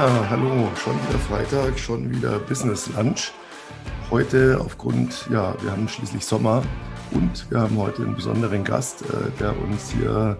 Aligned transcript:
Hallo, 0.00 0.66
schon 0.82 0.94
wieder 0.94 1.18
Freitag, 1.18 1.78
schon 1.78 2.10
wieder 2.10 2.38
Business 2.38 2.88
Lunch. 2.96 3.32
Heute 4.10 4.58
aufgrund, 4.58 5.28
ja, 5.30 5.54
wir 5.60 5.72
haben 5.72 5.86
schließlich 5.90 6.24
Sommer 6.24 6.62
und 7.10 7.50
wir 7.50 7.60
haben 7.60 7.76
heute 7.76 8.04
einen 8.04 8.14
besonderen 8.14 8.64
Gast, 8.64 9.02
äh, 9.02 9.30
der 9.38 9.54
uns 9.62 9.90
hier 9.90 10.38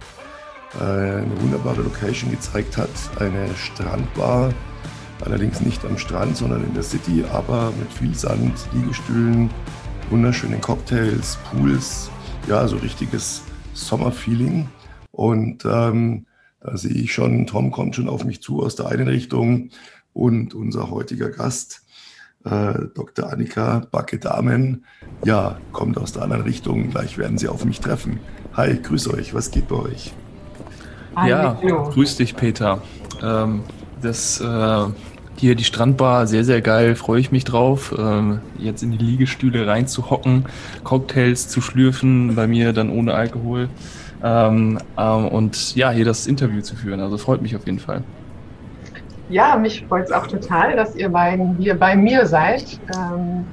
äh, 0.80 0.82
eine 0.82 1.42
wunderbare 1.42 1.82
Location 1.82 2.30
gezeigt 2.30 2.78
hat. 2.78 2.88
Eine 3.18 3.54
Strandbar, 3.54 4.54
allerdings 5.26 5.60
nicht 5.60 5.84
am 5.84 5.98
Strand, 5.98 6.38
sondern 6.38 6.64
in 6.64 6.72
der 6.72 6.82
City, 6.82 7.22
aber 7.30 7.70
mit 7.78 7.92
viel 7.92 8.14
Sand, 8.14 8.54
Liegestühlen, 8.72 9.50
wunderschönen 10.08 10.62
Cocktails, 10.62 11.36
Pools, 11.50 12.10
ja, 12.48 12.66
so 12.66 12.78
richtiges 12.78 13.42
Sommerfeeling. 13.74 14.70
Und 15.12 15.66
ähm, 15.66 16.24
da 16.60 16.76
sehe 16.76 16.92
ich 16.92 17.12
schon, 17.12 17.46
Tom 17.46 17.70
kommt 17.70 17.96
schon 17.96 18.08
auf 18.08 18.24
mich 18.24 18.42
zu 18.42 18.62
aus 18.62 18.76
der 18.76 18.86
einen 18.86 19.08
Richtung 19.08 19.70
und 20.12 20.54
unser 20.54 20.90
heutiger 20.90 21.30
Gast, 21.30 21.82
äh, 22.44 22.74
Dr. 22.94 23.32
Annika 23.32 23.86
Backe-Damen, 23.90 24.84
ja, 25.24 25.58
kommt 25.72 25.98
aus 25.98 26.12
der 26.12 26.22
anderen 26.22 26.42
Richtung. 26.42 26.90
Gleich 26.90 27.18
werden 27.18 27.38
Sie 27.38 27.48
auf 27.48 27.64
mich 27.64 27.80
treffen. 27.80 28.20
Hi, 28.54 28.78
grüß 28.80 29.12
euch, 29.12 29.34
was 29.34 29.50
geht 29.50 29.68
bei 29.68 29.76
euch? 29.76 30.12
Ja, 31.26 31.58
grüß 31.60 32.16
dich, 32.16 32.36
Peter. 32.36 32.82
Ähm, 33.22 33.62
das 34.00 34.40
äh, 34.40 34.86
hier 35.36 35.54
die 35.54 35.64
Strandbar, 35.64 36.26
sehr, 36.26 36.44
sehr 36.44 36.60
geil, 36.60 36.94
freue 36.94 37.20
ich 37.20 37.32
mich 37.32 37.44
drauf. 37.44 37.94
Ähm, 37.98 38.40
jetzt 38.58 38.82
in 38.82 38.90
die 38.90 38.98
Liegestühle 38.98 39.66
reinzuhocken, 39.66 40.46
Cocktails 40.84 41.48
zu 41.48 41.60
schlürfen, 41.60 42.34
bei 42.36 42.46
mir 42.46 42.72
dann 42.72 42.90
ohne 42.90 43.14
Alkohol. 43.14 43.68
Ähm, 44.22 44.78
ähm, 44.98 45.28
und 45.28 45.74
ja, 45.74 45.90
hier 45.90 46.04
das 46.04 46.26
Interview 46.26 46.60
zu 46.60 46.76
führen. 46.76 47.00
Also 47.00 47.16
freut 47.18 47.42
mich 47.42 47.56
auf 47.56 47.66
jeden 47.66 47.78
Fall. 47.78 48.02
Ja, 49.28 49.56
mich 49.56 49.86
freut 49.86 50.06
es 50.06 50.12
auch 50.12 50.26
total, 50.26 50.74
dass 50.74 50.96
ihr 50.96 51.08
beiden 51.08 51.56
hier 51.56 51.78
bei 51.78 51.94
mir 51.96 52.26
seid. 52.26 52.80
Ähm, 52.96 53.44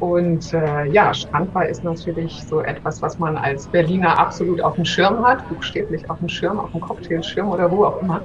und 0.00 0.54
äh, 0.54 0.86
ja, 0.86 1.12
Strandbar 1.12 1.66
ist 1.66 1.82
natürlich 1.82 2.44
so 2.44 2.60
etwas, 2.60 3.02
was 3.02 3.18
man 3.18 3.36
als 3.36 3.66
Berliner 3.66 4.18
absolut 4.18 4.60
auf 4.60 4.76
dem 4.76 4.84
Schirm 4.84 5.26
hat, 5.26 5.46
buchstäblich 5.48 6.08
auf 6.08 6.18
dem 6.20 6.28
Schirm, 6.28 6.58
auf 6.60 6.70
dem 6.70 6.80
Cocktailschirm 6.80 7.48
oder 7.48 7.70
wo 7.70 7.84
auch 7.84 8.00
immer. 8.00 8.22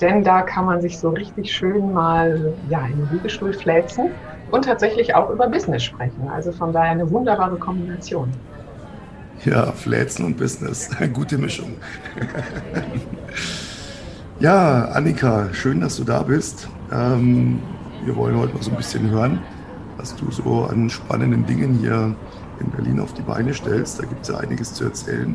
Denn 0.00 0.24
da 0.24 0.40
kann 0.40 0.64
man 0.64 0.80
sich 0.80 0.98
so 0.98 1.10
richtig 1.10 1.52
schön 1.52 1.92
mal 1.92 2.54
ja, 2.70 2.86
in 2.86 2.96
den 2.96 3.08
Liegestuhl 3.12 3.52
fläzen 3.52 4.10
und 4.50 4.64
tatsächlich 4.64 5.14
auch 5.14 5.28
über 5.28 5.46
Business 5.46 5.84
sprechen. 5.84 6.28
Also 6.34 6.52
von 6.52 6.72
daher 6.72 6.92
eine 6.92 7.10
wunderbare 7.10 7.56
Kombination. 7.56 8.32
Ja, 9.44 9.72
Fläzen 9.72 10.26
und 10.26 10.36
Business. 10.36 10.90
Gute 11.14 11.38
Mischung. 11.38 11.72
ja, 14.40 14.84
Annika, 14.86 15.48
schön, 15.54 15.80
dass 15.80 15.96
du 15.96 16.04
da 16.04 16.22
bist. 16.22 16.68
Ähm, 16.92 17.60
wir 18.04 18.16
wollen 18.16 18.36
heute 18.36 18.52
mal 18.52 18.62
so 18.62 18.70
ein 18.70 18.76
bisschen 18.76 19.08
hören, 19.08 19.40
was 19.96 20.14
du 20.14 20.30
so 20.30 20.64
an 20.64 20.90
spannenden 20.90 21.46
Dingen 21.46 21.78
hier 21.78 22.14
in 22.60 22.70
Berlin 22.70 23.00
auf 23.00 23.14
die 23.14 23.22
Beine 23.22 23.54
stellst. 23.54 23.98
Da 23.98 24.04
gibt 24.04 24.22
es 24.22 24.28
ja 24.28 24.36
einiges 24.36 24.74
zu 24.74 24.84
erzählen, 24.84 25.34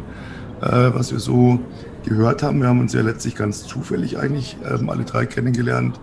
äh, 0.62 0.92
was 0.94 1.12
wir 1.12 1.20
so 1.20 1.60
gehört 2.06 2.44
haben. 2.44 2.62
Wir 2.62 2.68
haben 2.68 2.82
uns 2.82 2.94
ja 2.94 3.02
letztlich 3.02 3.36
ganz 3.36 3.66
zufällig 3.66 4.20
eigentlich 4.20 4.56
ähm, 4.70 4.92
alle 4.92 5.06
drei 5.06 5.26
kennengelernt. 5.26 6.00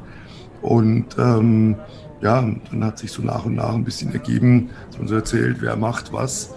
Und 0.60 1.16
ähm, 1.18 1.76
ja, 2.20 2.44
dann 2.70 2.84
hat 2.84 2.98
sich 2.98 3.12
so 3.12 3.22
nach 3.22 3.44
und 3.44 3.54
nach 3.54 3.74
ein 3.74 3.84
bisschen 3.84 4.12
ergeben, 4.12 4.70
dass 4.88 4.98
man 4.98 5.06
so 5.06 5.14
erzählt, 5.14 5.58
wer 5.60 5.76
macht 5.76 6.12
was. 6.12 6.52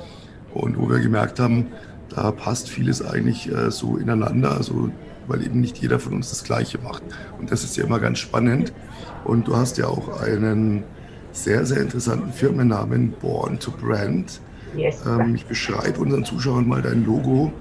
Und 0.55 0.79
wo 0.79 0.89
wir 0.89 0.99
gemerkt 0.99 1.39
haben, 1.39 1.67
da 2.09 2.31
passt 2.31 2.69
vieles 2.69 3.05
eigentlich 3.05 3.51
äh, 3.51 3.69
so 3.69 3.97
ineinander, 3.97 4.51
also, 4.51 4.89
weil 5.27 5.43
eben 5.43 5.59
nicht 5.59 5.77
jeder 5.77 5.99
von 5.99 6.13
uns 6.13 6.29
das 6.29 6.43
Gleiche 6.43 6.79
macht. 6.79 7.03
Und 7.39 7.51
das 7.51 7.63
ist 7.63 7.75
ja 7.77 7.83
immer 7.83 7.99
ganz 7.99 8.19
spannend. 8.19 8.73
Und 9.25 9.47
du 9.47 9.57
hast 9.57 9.77
ja 9.77 9.87
auch 9.87 10.21
einen 10.21 10.83
sehr, 11.31 11.65
sehr 11.65 11.81
interessanten 11.81 12.31
Firmennamen, 12.31 13.13
Born 13.21 13.59
to 13.59 13.71
Brand. 13.71 14.39
Yes. 14.75 15.03
Ähm, 15.05 15.35
ich 15.35 15.45
beschreibe 15.45 15.99
unseren 15.99 16.23
Zuschauern 16.23 16.67
mal 16.67 16.81
dein 16.81 17.05
Logo, 17.05 17.51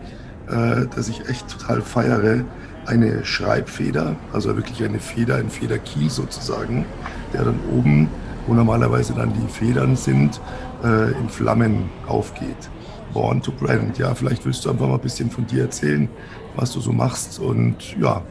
äh, 0.49 0.87
das 0.95 1.09
ich 1.09 1.29
echt 1.29 1.49
total 1.49 1.83
feiere. 1.83 2.45
Eine 2.87 3.25
Schreibfeder, 3.25 4.15
also 4.33 4.55
wirklich 4.57 4.85
eine 4.85 5.01
Feder, 5.01 5.37
ein 5.37 5.49
Federkiel 5.49 6.11
sozusagen, 6.11 6.85
der 7.33 7.45
dann 7.45 7.59
oben, 7.73 8.09
wo 8.47 8.53
normalerweise 8.53 9.15
dann 9.15 9.33
die 9.33 9.49
Federn 9.49 9.97
sind, 9.97 10.39
äh, 10.85 11.13
in 11.13 11.31
Flammen 11.31 11.89
aufgeht. 12.07 12.69
Born 13.13 13.43
to 13.43 13.53
Brand. 13.53 13.99
Ja, 13.99 14.15
vielleicht 14.15 14.45
willst 14.45 14.65
du 14.65 14.71
einfach 14.71 14.87
mal 14.87 14.95
ein 14.95 15.01
bisschen 15.01 15.31
von 15.31 15.47
dir 15.47 15.63
erzählen, 15.63 16.09
was 16.57 16.73
du 16.73 16.81
so 16.81 16.93
machst 16.93 17.39
und 17.39 17.97
ja. 17.99 18.23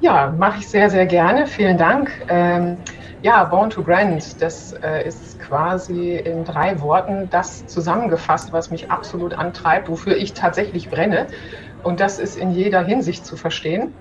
Ja, 0.00 0.34
mache 0.36 0.58
ich 0.58 0.68
sehr, 0.68 0.90
sehr 0.90 1.06
gerne. 1.06 1.46
Vielen 1.46 1.78
Dank. 1.78 2.10
Ähm, 2.28 2.76
ja, 3.22 3.44
Born 3.44 3.70
to 3.70 3.82
Brand, 3.82 4.42
das 4.42 4.72
äh, 4.72 5.06
ist 5.06 5.38
quasi 5.38 6.16
in 6.16 6.44
drei 6.44 6.80
Worten 6.80 7.30
das 7.30 7.64
zusammengefasst, 7.66 8.52
was 8.52 8.72
mich 8.72 8.90
absolut 8.90 9.32
antreibt, 9.32 9.88
wofür 9.88 10.16
ich 10.16 10.34
tatsächlich 10.34 10.90
brenne. 10.90 11.28
Und 11.84 12.00
das 12.00 12.18
ist 12.18 12.36
in 12.36 12.50
jeder 12.50 12.82
Hinsicht 12.82 13.24
zu 13.24 13.36
verstehen. 13.36 13.94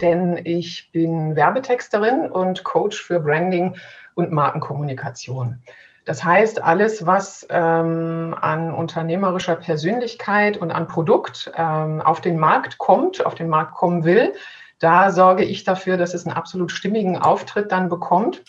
Denn 0.00 0.38
ich 0.44 0.90
bin 0.92 1.36
Werbetexterin 1.36 2.30
und 2.30 2.64
Coach 2.64 3.00
für 3.02 3.20
Branding 3.20 3.76
und 4.14 4.30
Markenkommunikation. 4.30 5.62
Das 6.04 6.22
heißt, 6.22 6.62
alles, 6.62 7.06
was 7.06 7.46
ähm, 7.48 8.36
an 8.38 8.74
unternehmerischer 8.74 9.56
Persönlichkeit 9.56 10.58
und 10.58 10.70
an 10.70 10.86
Produkt 10.86 11.50
ähm, 11.56 12.02
auf 12.02 12.20
den 12.20 12.38
Markt 12.38 12.76
kommt, 12.76 13.24
auf 13.24 13.34
den 13.34 13.48
Markt 13.48 13.74
kommen 13.74 14.04
will, 14.04 14.34
da 14.80 15.10
sorge 15.10 15.44
ich 15.44 15.64
dafür, 15.64 15.96
dass 15.96 16.12
es 16.12 16.26
einen 16.26 16.36
absolut 16.36 16.70
stimmigen 16.72 17.16
Auftritt 17.16 17.72
dann 17.72 17.88
bekommt. 17.88 18.42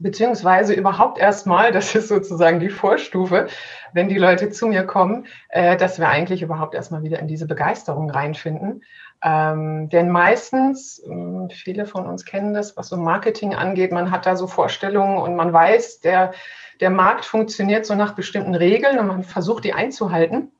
Beziehungsweise 0.00 0.72
überhaupt 0.72 1.18
erstmal, 1.18 1.70
das 1.72 1.94
ist 1.94 2.08
sozusagen 2.08 2.58
die 2.58 2.70
Vorstufe, 2.70 3.46
wenn 3.92 4.08
die 4.08 4.18
Leute 4.18 4.50
zu 4.50 4.66
mir 4.66 4.84
kommen, 4.84 5.26
äh, 5.50 5.76
dass 5.76 6.00
wir 6.00 6.08
eigentlich 6.08 6.42
überhaupt 6.42 6.74
erstmal 6.74 7.04
wieder 7.04 7.20
in 7.20 7.28
diese 7.28 7.46
Begeisterung 7.46 8.10
reinfinden. 8.10 8.82
Ähm, 9.22 9.90
denn 9.90 10.08
meistens, 10.08 10.98
äh, 11.00 11.54
viele 11.54 11.86
von 11.86 12.06
uns 12.06 12.24
kennen 12.24 12.54
das, 12.54 12.76
was 12.76 12.88
so 12.88 12.96
Marketing 12.96 13.54
angeht, 13.54 13.92
man 13.92 14.10
hat 14.10 14.24
da 14.26 14.34
so 14.34 14.46
Vorstellungen 14.46 15.18
und 15.18 15.36
man 15.36 15.52
weiß, 15.52 16.00
der, 16.00 16.32
der 16.80 16.90
Markt 16.90 17.24
funktioniert 17.24 17.86
so 17.86 17.94
nach 17.94 18.14
bestimmten 18.14 18.54
Regeln 18.54 18.98
und 18.98 19.06
man 19.06 19.24
versucht, 19.24 19.64
die 19.64 19.74
einzuhalten. 19.74 20.52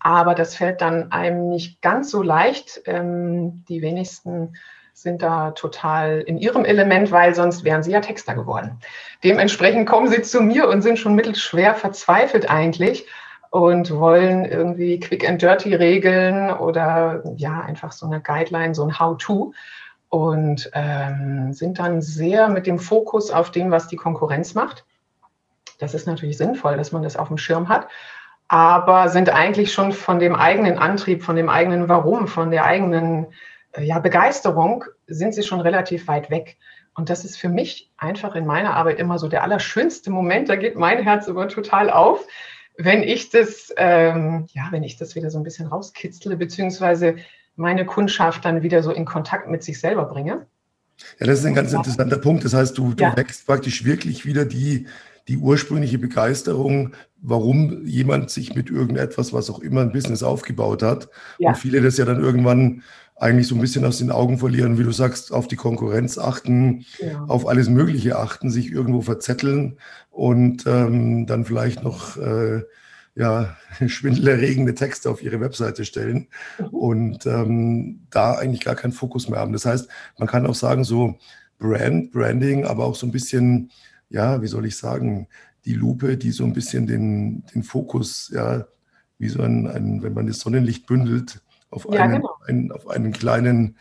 Aber 0.00 0.34
das 0.34 0.56
fällt 0.56 0.80
dann 0.80 1.12
einem 1.12 1.48
nicht 1.48 1.80
ganz 1.80 2.10
so 2.10 2.22
leicht. 2.22 2.82
Ähm, 2.86 3.64
die 3.68 3.82
wenigsten 3.82 4.54
sind 4.94 5.22
da 5.22 5.52
total 5.52 6.20
in 6.20 6.38
ihrem 6.38 6.64
Element, 6.64 7.12
weil 7.12 7.34
sonst 7.34 7.64
wären 7.64 7.82
sie 7.82 7.92
ja 7.92 8.00
Texter 8.00 8.34
geworden. 8.34 8.78
Dementsprechend 9.22 9.88
kommen 9.88 10.08
sie 10.08 10.22
zu 10.22 10.40
mir 10.40 10.68
und 10.68 10.82
sind 10.82 10.98
schon 10.98 11.14
mittelschwer 11.14 11.74
verzweifelt 11.74 12.50
eigentlich 12.50 13.06
und 13.50 13.90
wollen 13.94 14.44
irgendwie 14.44 14.98
Quick 14.98 15.28
and 15.28 15.40
Dirty 15.40 15.74
Regeln 15.74 16.50
oder 16.50 17.22
ja, 17.36 17.60
einfach 17.60 17.92
so 17.92 18.06
eine 18.06 18.20
Guideline, 18.20 18.74
so 18.74 18.82
ein 18.84 18.98
How-To 18.98 19.54
und 20.08 20.70
ähm, 20.74 21.52
sind 21.52 21.78
dann 21.78 22.02
sehr 22.02 22.48
mit 22.48 22.66
dem 22.66 22.78
Fokus 22.78 23.30
auf 23.30 23.50
dem, 23.50 23.70
was 23.70 23.88
die 23.88 23.96
Konkurrenz 23.96 24.54
macht 24.54 24.84
das 25.82 25.94
ist 25.94 26.06
natürlich 26.06 26.38
sinnvoll, 26.38 26.76
dass 26.76 26.92
man 26.92 27.02
das 27.02 27.16
auf 27.16 27.28
dem 27.28 27.38
Schirm 27.38 27.68
hat, 27.68 27.88
aber 28.48 29.08
sind 29.08 29.30
eigentlich 29.30 29.72
schon 29.72 29.92
von 29.92 30.18
dem 30.18 30.36
eigenen 30.36 30.78
Antrieb, 30.78 31.22
von 31.22 31.36
dem 31.36 31.48
eigenen 31.48 31.88
Warum, 31.88 32.28
von 32.28 32.50
der 32.50 32.64
eigenen 32.64 33.26
äh, 33.72 33.82
ja, 33.82 33.98
Begeisterung, 33.98 34.84
sind 35.06 35.34
sie 35.34 35.42
schon 35.42 35.60
relativ 35.60 36.06
weit 36.06 36.30
weg. 36.30 36.56
Und 36.94 37.10
das 37.10 37.24
ist 37.24 37.36
für 37.36 37.48
mich 37.48 37.90
einfach 37.96 38.34
in 38.34 38.46
meiner 38.46 38.76
Arbeit 38.76 38.98
immer 38.98 39.18
so 39.18 39.26
der 39.26 39.42
allerschönste 39.42 40.10
Moment. 40.10 40.48
Da 40.48 40.56
geht 40.56 40.76
mein 40.76 41.02
Herz 41.02 41.26
immer 41.26 41.48
total 41.48 41.90
auf, 41.90 42.26
wenn 42.76 43.02
ich 43.02 43.30
das, 43.30 43.72
ähm, 43.76 44.46
ja, 44.52 44.68
wenn 44.70 44.82
ich 44.82 44.96
das 44.96 45.14
wieder 45.14 45.30
so 45.30 45.38
ein 45.38 45.44
bisschen 45.44 45.66
rauskitzle, 45.66 46.36
beziehungsweise 46.36 47.16
meine 47.56 47.86
Kundschaft 47.86 48.44
dann 48.44 48.62
wieder 48.62 48.82
so 48.82 48.92
in 48.92 49.04
Kontakt 49.04 49.48
mit 49.48 49.62
sich 49.62 49.80
selber 49.80 50.04
bringe. 50.04 50.46
Ja, 51.18 51.26
das 51.26 51.40
ist 51.40 51.46
ein 51.46 51.54
ganz 51.54 51.72
interessanter 51.72 52.18
Punkt. 52.18 52.44
Das 52.44 52.54
heißt, 52.54 52.76
du, 52.76 52.94
du 52.94 53.02
ja. 53.02 53.16
wächst 53.16 53.46
praktisch 53.46 53.84
wirklich 53.84 54.24
wieder 54.26 54.44
die, 54.44 54.86
die 55.28 55.38
ursprüngliche 55.38 55.98
Begeisterung, 55.98 56.92
warum 57.20 57.84
jemand 57.86 58.30
sich 58.30 58.54
mit 58.54 58.70
irgendetwas, 58.70 59.32
was 59.32 59.50
auch 59.50 59.60
immer 59.60 59.82
ein 59.82 59.92
Business 59.92 60.22
aufgebaut 60.22 60.82
hat. 60.82 61.08
Ja. 61.38 61.50
Und 61.50 61.56
viele 61.56 61.80
das 61.80 61.96
ja 61.96 62.04
dann 62.04 62.20
irgendwann 62.20 62.82
eigentlich 63.16 63.46
so 63.46 63.54
ein 63.54 63.60
bisschen 63.60 63.84
aus 63.84 63.98
den 63.98 64.10
Augen 64.10 64.38
verlieren, 64.38 64.78
wie 64.78 64.82
du 64.82 64.90
sagst, 64.90 65.32
auf 65.32 65.46
die 65.46 65.56
Konkurrenz 65.56 66.18
achten, 66.18 66.84
ja. 66.98 67.24
auf 67.28 67.46
alles 67.46 67.68
Mögliche 67.68 68.18
achten, 68.18 68.50
sich 68.50 68.72
irgendwo 68.72 69.00
verzetteln 69.00 69.78
und 70.10 70.66
ähm, 70.66 71.26
dann 71.26 71.44
vielleicht 71.44 71.84
noch 71.84 72.16
äh, 72.16 72.62
ja, 73.14 73.56
schwindelerregende 73.86 74.74
Texte 74.74 75.08
auf 75.08 75.22
ihre 75.22 75.40
Webseite 75.40 75.84
stellen 75.84 76.28
mhm. 76.58 76.66
und 76.68 77.26
ähm, 77.26 78.00
da 78.10 78.34
eigentlich 78.34 78.64
gar 78.64 78.74
keinen 78.74 78.92
Fokus 78.92 79.28
mehr 79.28 79.38
haben. 79.38 79.52
Das 79.52 79.66
heißt, 79.66 79.88
man 80.18 80.28
kann 80.28 80.46
auch 80.46 80.56
sagen, 80.56 80.82
so 80.82 81.18
Brand, 81.58 82.10
Branding, 82.10 82.64
aber 82.64 82.84
auch 82.84 82.96
so 82.96 83.06
ein 83.06 83.12
bisschen 83.12 83.70
ja, 84.12 84.42
wie 84.42 84.46
soll 84.46 84.66
ich 84.66 84.76
sagen, 84.76 85.28
die 85.64 85.74
Lupe, 85.74 86.16
die 86.16 86.30
so 86.30 86.44
ein 86.44 86.52
bisschen 86.52 86.86
den, 86.86 87.44
den 87.54 87.62
Fokus, 87.62 88.30
ja, 88.34 88.66
wie 89.18 89.28
so 89.28 89.42
ein, 89.42 89.66
ein, 89.66 90.02
wenn 90.02 90.14
man 90.14 90.26
das 90.26 90.40
Sonnenlicht 90.40 90.86
bündelt, 90.86 91.40
auf, 91.70 91.86
ja, 91.90 92.02
einen, 92.02 92.16
genau. 92.16 92.36
einen, 92.46 92.72
auf 92.72 92.88
einen 92.88 93.12
kleinen 93.12 93.76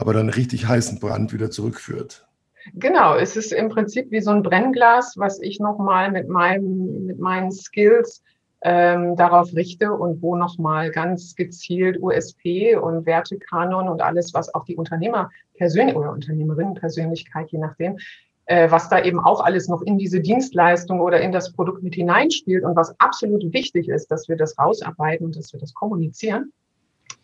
aber 0.00 0.14
dann 0.14 0.30
richtig 0.30 0.66
heißen 0.66 0.98
Brand 0.98 1.32
wieder 1.34 1.50
zurückführt. 1.50 2.26
Genau, 2.74 3.16
es 3.16 3.36
ist 3.36 3.52
im 3.52 3.68
Prinzip 3.68 4.10
wie 4.10 4.22
so 4.22 4.30
ein 4.30 4.42
Brennglas, 4.42 5.14
was 5.18 5.40
ich 5.40 5.60
nochmal 5.60 6.10
mit, 6.10 6.28
meinem, 6.28 7.04
mit 7.04 7.18
meinen 7.18 7.52
Skills 7.52 8.22
ähm, 8.62 9.14
darauf 9.16 9.54
richte 9.54 9.92
und 9.92 10.22
wo 10.22 10.36
nochmal 10.36 10.90
ganz 10.90 11.34
gezielt 11.34 12.00
USP 12.00 12.76
und 12.76 13.04
Wertekanon 13.04 13.88
und 13.88 14.00
alles, 14.00 14.32
was 14.32 14.54
auch 14.54 14.64
die 14.64 14.76
Unternehmer 14.76 15.30
persönlich 15.54 15.96
oder 15.96 16.12
Unternehmerinnenpersönlichkeit, 16.12 17.50
je 17.50 17.58
nachdem, 17.58 17.98
was 18.70 18.88
da 18.88 19.02
eben 19.02 19.20
auch 19.20 19.44
alles 19.44 19.68
noch 19.68 19.82
in 19.82 19.96
diese 19.96 20.20
Dienstleistung 20.20 21.00
oder 21.00 21.20
in 21.20 21.30
das 21.30 21.52
Produkt 21.52 21.82
mit 21.82 21.94
hineinspielt 21.94 22.64
und 22.64 22.74
was 22.74 22.98
absolut 22.98 23.52
wichtig 23.52 23.88
ist, 23.88 24.10
dass 24.10 24.28
wir 24.28 24.36
das 24.36 24.58
rausarbeiten 24.58 25.26
und 25.26 25.36
dass 25.36 25.52
wir 25.52 25.60
das 25.60 25.72
kommunizieren. 25.72 26.52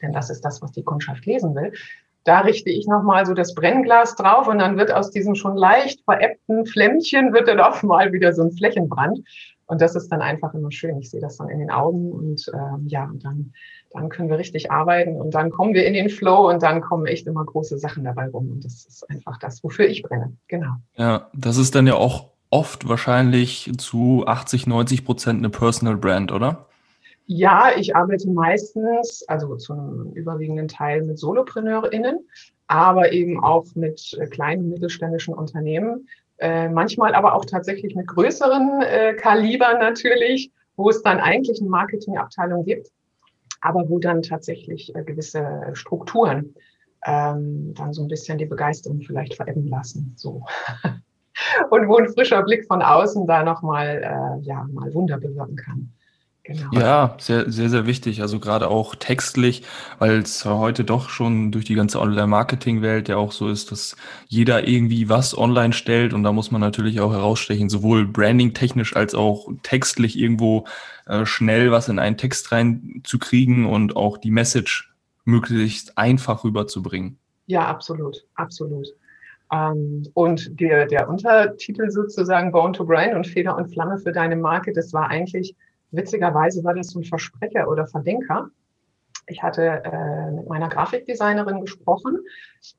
Denn 0.03 0.13
das 0.13 0.31
ist 0.31 0.43
das, 0.43 0.63
was 0.63 0.73
die 0.73 0.85
Kundschaft 0.85 1.27
lesen 1.27 1.55
will. 1.55 1.73
Da 2.25 2.41
richte 2.41 2.71
ich 2.71 2.87
nochmal 2.87 3.25
so 3.25 3.35
das 3.35 3.55
Brennglas 3.55 4.17
drauf 4.17 4.49
und 4.49 4.59
dann 4.59 4.77
wird 4.77 4.93
aus 4.93 5.11
diesem 5.11 5.35
schon 5.35 5.57
leicht 5.57 6.03
veräppten 6.05 6.67
Flämmchen 6.67 7.33
wird 7.33 7.49
dann 7.49 7.61
auch 7.61 7.83
mal 7.83 8.13
wieder 8.13 8.33
so 8.33 8.43
ein 8.43 8.53
Flächenbrand. 8.53 9.21
Und 9.67 9.81
das 9.81 9.97
ist 9.97 10.09
dann 10.09 10.23
einfach 10.23 10.55
immer 10.55 10.71
schön. 10.71 10.99
Ich 10.99 11.11
sehe 11.11 11.21
das 11.21 11.39
dann 11.39 11.49
in 11.49 11.59
den 11.59 11.71
Augen 11.71 12.13
und 12.13 12.51
ähm, 12.55 12.87
ja, 12.87 13.05
und 13.05 13.25
dann, 13.25 13.53
dann 13.97 14.09
können 14.09 14.29
wir 14.29 14.39
richtig 14.39 14.71
arbeiten 14.71 15.17
und 15.17 15.35
dann 15.35 15.51
kommen 15.51 15.75
wir 15.75 15.87
in 15.87 15.95
den 15.95 16.09
Flow 16.09 16.49
und 16.49 16.63
dann 16.63 16.81
kommen 16.81 17.07
echt 17.07 17.27
immer 17.27 17.45
große 17.45 17.79
Sachen 17.79 18.05
dabei 18.05 18.29
rum. 18.29 18.51
Und 18.51 18.65
das 18.65 18.87
ist 18.87 19.11
einfach 19.11 19.39
das, 19.39 19.63
wofür 19.65 19.87
ich 19.87 20.03
brenne. 20.03 20.37
Genau. 20.49 20.77
Ja, 20.97 21.31
das 21.35 21.57
ist 21.57 21.75
dann 21.75 21.87
ja 21.87 21.95
auch 21.95 22.31
oft 22.51 22.89
wahrscheinlich 22.89 23.73
zu 23.79 24.25
80, 24.27 24.67
90 24.67 25.05
Prozent 25.05 25.39
eine 25.39 25.51
Personal 25.51 25.97
Brand, 25.97 26.33
oder? 26.33 26.67
Ja, 27.27 27.71
ich 27.77 27.97
arbeite 27.97 28.31
meistens, 28.31 29.25
also 29.27 29.57
zum 29.57 30.13
überwiegenden 30.13 30.69
Teil 30.69 31.03
mit 31.03 31.19
SolopreneurInnen, 31.19 32.21
aber 32.69 33.13
eben 33.13 33.43
auch 33.43 33.67
mit 33.75 34.17
äh, 34.21 34.27
kleinen 34.27 34.69
mittelständischen 34.69 35.35
Unternehmen. 35.35 36.09
Äh, 36.39 36.69
manchmal 36.69 37.15
aber 37.15 37.35
auch 37.35 37.45
tatsächlich 37.45 37.97
mit 37.97 38.07
größeren 38.07 38.83
äh, 38.83 39.15
Kalibern 39.15 39.79
natürlich, 39.81 40.53
wo 40.77 40.89
es 40.91 41.03
dann 41.03 41.19
eigentlich 41.19 41.61
eine 41.61 41.71
Marketingabteilung 41.71 42.65
gibt, 42.65 42.91
aber 43.67 43.89
wo 43.89 43.99
dann 43.99 44.23
tatsächlich 44.23 44.95
äh, 44.95 45.03
gewisse 45.03 45.45
Strukturen 45.73 46.55
ähm, 47.05 47.75
dann 47.75 47.93
so 47.93 48.03
ein 48.03 48.09
bisschen 48.09 48.39
die 48.39 48.47
Begeisterung 48.47 49.01
vielleicht 49.01 49.35
verebben 49.35 49.69
lassen. 49.69 50.15
So. 50.17 50.45
Und 51.71 51.89
wo 51.89 51.97
ein 51.97 52.09
frischer 52.09 52.43
Blick 52.43 52.67
von 52.67 52.83
außen 52.83 53.27
da 53.27 53.43
nochmal 53.43 54.03
äh, 54.03 54.47
ja, 54.47 54.67
mal 54.73 54.93
Wunder 54.95 55.19
bewirken 55.19 55.57
kann. 55.57 55.93
Genau. 56.47 56.71
Ja, 56.71 57.17
sehr, 57.19 57.51
sehr, 57.51 57.69
sehr 57.69 57.87
wichtig. 57.87 58.23
Also 58.23 58.39
gerade 58.39 58.69
auch 58.69 58.95
textlich, 58.95 59.65
weil 59.99 60.19
es 60.19 60.45
heute 60.45 60.85
doch 60.85 61.09
schon 61.09 61.51
durch 61.51 61.65
die 61.65 61.75
ganze 61.75 62.01
Online-Marketing-Welt 62.01 63.09
ja 63.09 63.17
auch 63.17 63.33
so 63.33 63.49
ist, 63.49 63.73
dass 63.73 63.97
jeder 64.29 64.69
irgendwie 64.69 65.09
was 65.09 65.37
online 65.37 65.73
stellt 65.73 66.15
und 66.15 66.23
da 66.23 66.31
muss 66.31 66.53
man 66.53 66.61
natürlich 66.61 67.01
auch 67.01 67.13
herausstechen, 67.13 67.69
sowohl 67.69 68.07
branding-technisch 68.07 68.95
als 68.95 69.17
auch 69.17 69.49
textlich 69.65 70.17
irgendwo 70.17 70.67
äh, 71.07 71.27
schnell 71.27 71.73
was 71.73 71.89
in 71.89 71.99
einen 71.99 72.17
Text 72.17 72.53
reinzukriegen 72.53 73.67
und 73.67 73.97
auch 73.97 74.17
die 74.17 74.31
Message 74.31 74.95
möglichst 75.25 75.99
einfach 75.99 76.45
rüberzubringen. 76.45 77.19
Ja, 77.47 77.67
absolut, 77.67 78.25
absolut. 78.37 78.87
Ähm, 79.53 80.05
und 80.15 80.61
der, 80.61 80.87
der 80.87 81.09
Untertitel 81.09 81.91
sozusagen 81.91 82.53
Born 82.53 82.73
to 82.73 82.87
Grind 82.87 83.15
und 83.15 83.27
Feder 83.27 83.57
und 83.57 83.73
Flamme 83.73 83.99
für 83.99 84.13
deine 84.13 84.37
Marke, 84.37 84.73
das 84.73 84.93
war 84.93 85.09
eigentlich 85.09 85.57
witzigerweise 85.97 86.63
war 86.65 86.75
das 86.75 86.89
so 86.89 87.01
ein 87.01 87.05
Versprecher 87.05 87.69
oder 87.69 87.87
Verdenker. 87.87 88.51
Ich 89.29 89.43
hatte 89.43 89.83
äh, 89.85 90.31
mit 90.31 90.49
meiner 90.49 90.69
Grafikdesignerin 90.69 91.61
gesprochen, 91.61 92.19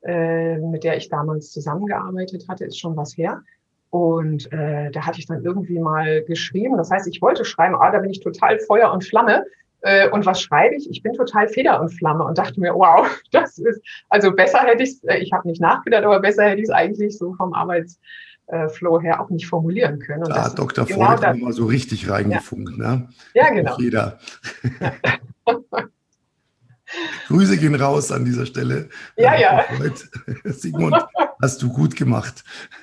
äh, 0.02 0.56
mit 0.58 0.84
der 0.84 0.96
ich 0.96 1.08
damals 1.08 1.52
zusammengearbeitet 1.52 2.46
hatte, 2.48 2.64
ist 2.64 2.78
schon 2.78 2.96
was 2.96 3.16
her. 3.16 3.42
Und 3.90 4.52
äh, 4.52 4.90
da 4.90 5.06
hatte 5.06 5.18
ich 5.18 5.26
dann 5.26 5.44
irgendwie 5.44 5.78
mal 5.78 6.22
geschrieben. 6.22 6.76
Das 6.76 6.90
heißt, 6.90 7.06
ich 7.08 7.20
wollte 7.22 7.44
schreiben, 7.44 7.74
ah, 7.74 7.90
da 7.90 7.98
bin 7.98 8.10
ich 8.10 8.20
total 8.20 8.58
Feuer 8.60 8.92
und 8.92 9.04
Flamme. 9.04 9.44
Äh, 9.82 10.08
und 10.10 10.26
was 10.26 10.40
schreibe 10.40 10.74
ich? 10.74 10.90
Ich 10.90 11.02
bin 11.02 11.12
total 11.12 11.48
Feder 11.48 11.80
und 11.80 11.90
Flamme 11.90 12.24
und 12.24 12.36
dachte 12.36 12.60
mir, 12.60 12.74
wow, 12.74 13.06
das 13.32 13.58
ist, 13.58 13.80
also 14.08 14.32
besser 14.32 14.60
hätte 14.60 14.82
ich 14.82 14.90
es, 14.90 15.04
äh, 15.04 15.18
ich 15.18 15.32
habe 15.32 15.48
nicht 15.48 15.60
nachgedacht, 15.60 16.04
aber 16.04 16.20
besser 16.20 16.44
hätte 16.44 16.60
ich 16.60 16.68
es 16.68 16.70
eigentlich 16.70 17.16
so 17.16 17.34
vom 17.34 17.54
Arbeits, 17.54 18.00
äh, 18.48 18.68
Flow 18.68 19.00
her 19.00 19.20
auch 19.20 19.30
nicht 19.30 19.46
formulieren 19.46 19.98
können. 19.98 20.24
Und 20.24 20.30
da 20.30 20.44
hat 20.46 20.58
Dr. 20.58 20.86
Genau 20.86 21.16
Freud 21.16 21.38
mal 21.40 21.52
so 21.52 21.66
richtig 21.66 22.08
reingefunkt. 22.10 22.78
Ja, 22.78 22.96
ne? 22.96 23.08
ja 23.34 23.50
genau. 23.50 23.76
Jeder. 23.78 24.18
Grüße 27.28 27.58
gehen 27.58 27.74
raus 27.74 28.10
an 28.10 28.24
dieser 28.24 28.46
Stelle. 28.46 28.88
Ja, 29.16 29.38
ja. 29.38 29.64
Sigmund, 30.44 30.96
hast 31.42 31.60
du 31.60 31.70
gut 31.70 31.94
gemacht. 31.96 32.42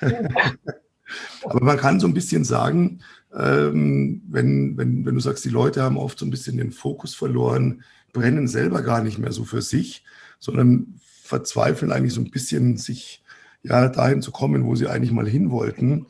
Aber 1.44 1.64
man 1.64 1.76
kann 1.76 1.98
so 1.98 2.06
ein 2.06 2.14
bisschen 2.14 2.44
sagen, 2.44 3.00
ähm, 3.36 4.22
wenn, 4.28 4.76
wenn, 4.76 5.04
wenn 5.04 5.14
du 5.14 5.20
sagst, 5.20 5.44
die 5.44 5.50
Leute 5.50 5.82
haben 5.82 5.98
oft 5.98 6.18
so 6.18 6.26
ein 6.26 6.30
bisschen 6.30 6.56
den 6.56 6.70
Fokus 6.70 7.14
verloren, 7.14 7.82
brennen 8.12 8.46
selber 8.46 8.82
gar 8.82 9.02
nicht 9.02 9.18
mehr 9.18 9.32
so 9.32 9.44
für 9.44 9.62
sich, 9.62 10.04
sondern 10.38 11.00
verzweifeln 11.22 11.90
eigentlich 11.90 12.14
so 12.14 12.20
ein 12.20 12.30
bisschen 12.30 12.76
sich 12.76 13.24
ja, 13.68 13.88
dahin 13.88 14.22
zu 14.22 14.30
kommen, 14.30 14.64
wo 14.64 14.74
sie 14.74 14.88
eigentlich 14.88 15.12
mal 15.12 15.28
hin 15.28 15.50
wollten, 15.50 16.06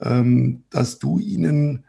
ähm, 0.00 0.64
dass 0.70 0.98
du 0.98 1.18
ihnen 1.18 1.84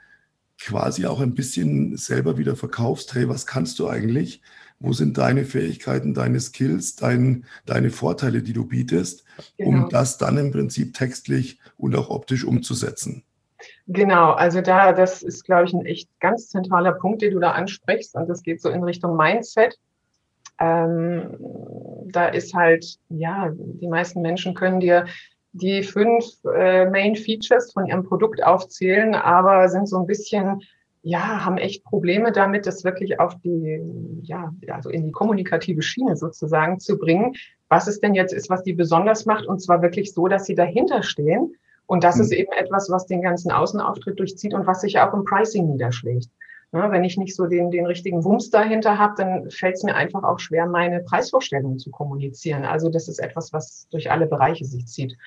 quasi 0.60 1.06
auch 1.06 1.22
ein 1.22 1.34
bisschen 1.34 1.98
selber 1.98 2.38
wieder 2.38 2.56
verkaufst, 2.56 3.16
hey, 3.16 3.28
was 3.28 3.48
kannst 3.48 3.80
du 3.80 3.88
eigentlich? 3.88 4.42
Wo 4.80 4.94
sind 4.94 5.18
deine 5.18 5.46
Fähigkeiten, 5.46 6.14
deine 6.14 6.40
Skills, 6.40 6.96
dein, 6.96 7.46
deine 7.66 7.90
Vorteile, 7.90 8.42
die 8.42 8.54
du 8.54 8.66
bietest, 8.66 9.24
genau. 9.58 9.70
um 9.70 9.90
das 9.90 10.18
dann 10.18 10.38
im 10.38 10.52
Prinzip 10.52 10.94
textlich 10.94 11.60
und 11.78 11.96
auch 11.96 12.10
optisch 12.10 12.44
umzusetzen? 12.44 13.24
Genau, 13.88 14.32
also 14.32 14.62
da, 14.62 14.92
das 14.92 15.22
ist, 15.22 15.44
glaube 15.44 15.66
ich, 15.66 15.74
ein 15.74 15.86
echt 15.86 16.10
ganz 16.20 16.50
zentraler 16.50 16.94
Punkt, 16.94 17.22
den 17.22 17.34
du 17.34 17.40
da 17.40 17.52
ansprichst. 17.52 18.16
Und 18.16 18.28
das 18.28 18.42
geht 18.42 18.62
so 18.62 18.70
in 18.70 18.84
Richtung 18.84 19.16
Mindset. 19.16 19.78
Ähm, 20.60 21.36
da 22.06 22.28
ist 22.28 22.54
halt, 22.54 22.98
ja, 23.10 23.52
die 23.54 23.88
meisten 23.88 24.22
Menschen 24.22 24.54
können 24.54 24.80
dir 24.80 25.06
die 25.54 25.84
fünf 25.84 26.26
äh, 26.56 26.90
Main 26.90 27.16
Features 27.16 27.74
von 27.74 27.86
ihrem 27.86 28.04
Produkt 28.04 28.44
aufzählen, 28.44 29.16
aber 29.16 29.68
sind 29.70 29.88
so 29.88 29.98
ein 29.98 30.08
bisschen, 30.08 30.62
ja, 31.04 31.44
haben 31.44 31.58
echt 31.58 31.84
Probleme 31.84 32.32
damit, 32.32 32.66
das 32.66 32.84
wirklich 32.84 33.20
auf 33.20 33.36
die, 33.44 33.82
ja, 34.22 34.54
also 34.70 34.90
in 34.90 35.06
die 35.06 35.12
kommunikative 35.12 35.82
Schiene 35.82 36.16
sozusagen 36.16 36.80
zu 36.80 36.98
bringen, 36.98 37.34
was 37.68 37.88
es 37.88 38.00
denn 38.00 38.14
jetzt 38.14 38.34
ist, 38.34 38.50
was 38.50 38.64
die 38.64 38.74
besonders 38.74 39.26
macht, 39.26 39.46
und 39.46 39.60
zwar 39.60 39.82
wirklich 39.82 40.14
so, 40.14 40.28
dass 40.28 40.46
sie 40.46 40.56
dahinter 40.56 41.04
stehen. 41.04 41.56
Und 41.86 42.04
das 42.06 42.18
mhm. 42.18 42.22
ist 42.22 42.32
eben 42.32 42.52
etwas, 42.54 42.90
was 42.90 43.06
den 43.06 43.22
ganzen 43.22 43.52
Außenauftritt 43.52 44.20
durchzieht 44.20 44.54
und 44.54 44.68
was 44.68 44.82
sich 44.82 45.00
auch 45.00 45.14
im 45.14 45.26
Pricing 45.26 45.68
niederschlägt. 45.68 46.30
Ja, 46.74 46.90
wenn 46.90 47.04
ich 47.04 47.18
nicht 47.18 47.36
so 47.36 47.48
den, 47.48 47.70
den 47.70 47.86
richtigen 47.86 48.24
Wumms 48.24 48.50
dahinter 48.50 48.98
habe, 48.98 49.16
dann 49.18 49.52
fällt 49.52 49.76
es 49.76 49.84
mir 49.84 49.94
einfach 49.94 50.24
auch 50.24 50.40
schwer, 50.40 50.68
meine 50.68 51.02
Preisvorstellungen 51.02 51.80
zu 51.80 51.92
kommunizieren. 51.92 52.64
Also 52.64 52.90
das 52.90 53.10
ist 53.10 53.20
etwas, 53.20 53.52
was 53.52 53.88
durch 53.92 54.10
alle 54.10 54.26
Bereiche 54.26 54.64
sich 54.64 54.86
zieht. 54.88 55.18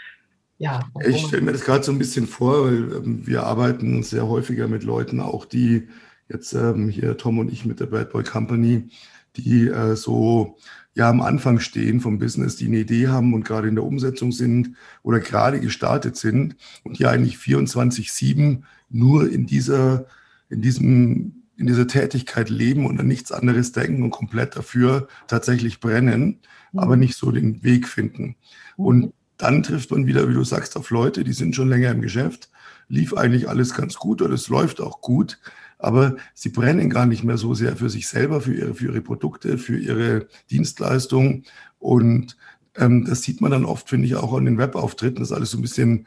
Ja, 0.56 0.80
ich 1.04 1.26
stelle 1.26 1.42
mir 1.42 1.52
das 1.52 1.64
gerade 1.64 1.84
so 1.84 1.92
ein 1.92 1.98
bisschen 1.98 2.26
vor, 2.26 2.64
weil 2.64 2.92
ähm, 2.96 3.26
wir 3.26 3.42
arbeiten 3.42 4.02
sehr 4.02 4.28
häufiger 4.28 4.68
mit 4.68 4.84
Leuten, 4.84 5.20
auch 5.20 5.44
die 5.44 5.88
jetzt 6.28 6.54
ähm, 6.54 6.88
hier 6.88 7.16
Tom 7.18 7.38
und 7.38 7.52
ich 7.52 7.66
mit 7.66 7.80
der 7.80 7.86
Bad 7.86 8.10
Boy 8.10 8.22
Company, 8.22 8.88
die 9.36 9.68
äh, 9.68 9.96
so 9.96 10.56
ja 10.94 11.10
am 11.10 11.20
Anfang 11.20 11.58
stehen 11.58 12.00
vom 12.00 12.18
Business, 12.18 12.56
die 12.56 12.66
eine 12.66 12.78
Idee 12.78 13.08
haben 13.08 13.34
und 13.34 13.44
gerade 13.44 13.68
in 13.68 13.74
der 13.74 13.84
Umsetzung 13.84 14.32
sind 14.32 14.76
oder 15.02 15.18
gerade 15.20 15.60
gestartet 15.60 16.16
sind 16.16 16.56
und 16.84 16.98
die 16.98 17.06
eigentlich 17.06 17.36
24/7 17.36 18.62
nur 18.90 19.30
in 19.30 19.46
dieser 19.46 20.06
in 20.48 20.62
diesem 20.62 21.44
in 21.56 21.66
dieser 21.66 21.86
Tätigkeit 21.86 22.50
leben 22.50 22.86
und 22.86 22.98
an 22.98 23.06
nichts 23.06 23.30
anderes 23.30 23.72
denken 23.72 24.02
und 24.02 24.10
komplett 24.10 24.56
dafür 24.56 25.08
tatsächlich 25.28 25.80
brennen, 25.80 26.40
mhm. 26.72 26.78
aber 26.78 26.96
nicht 26.96 27.16
so 27.16 27.30
den 27.30 27.62
Weg 27.62 27.86
finden. 27.88 28.36
Mhm. 28.76 28.84
Und 28.84 29.12
dann 29.36 29.62
trifft 29.62 29.90
man 29.90 30.06
wieder, 30.06 30.28
wie 30.28 30.34
du 30.34 30.44
sagst, 30.44 30.76
auf 30.76 30.90
Leute, 30.90 31.24
die 31.24 31.32
sind 31.32 31.54
schon 31.54 31.68
länger 31.68 31.90
im 31.90 32.00
Geschäft, 32.00 32.50
lief 32.88 33.14
eigentlich 33.14 33.48
alles 33.48 33.74
ganz 33.74 33.96
gut 33.96 34.22
oder 34.22 34.34
es 34.34 34.48
läuft 34.48 34.80
auch 34.80 35.00
gut, 35.00 35.38
aber 35.78 36.16
sie 36.34 36.50
brennen 36.50 36.90
gar 36.90 37.06
nicht 37.06 37.24
mehr 37.24 37.36
so 37.36 37.54
sehr 37.54 37.76
für 37.76 37.90
sich 37.90 38.08
selber, 38.08 38.40
für 38.40 38.54
ihre, 38.54 38.74
für 38.74 38.86
ihre 38.86 39.00
Produkte, 39.00 39.58
für 39.58 39.78
ihre 39.78 40.28
Dienstleistungen. 40.50 41.44
Und 41.78 42.36
ähm, 42.76 43.04
das 43.04 43.22
sieht 43.22 43.40
man 43.40 43.50
dann 43.50 43.64
oft, 43.64 43.88
finde 43.88 44.06
ich, 44.06 44.14
auch 44.14 44.32
an 44.34 44.44
den 44.44 44.58
Webauftritten, 44.58 45.20
dass 45.20 45.32
alles 45.32 45.50
so 45.50 45.58
ein 45.58 45.62
bisschen 45.62 46.06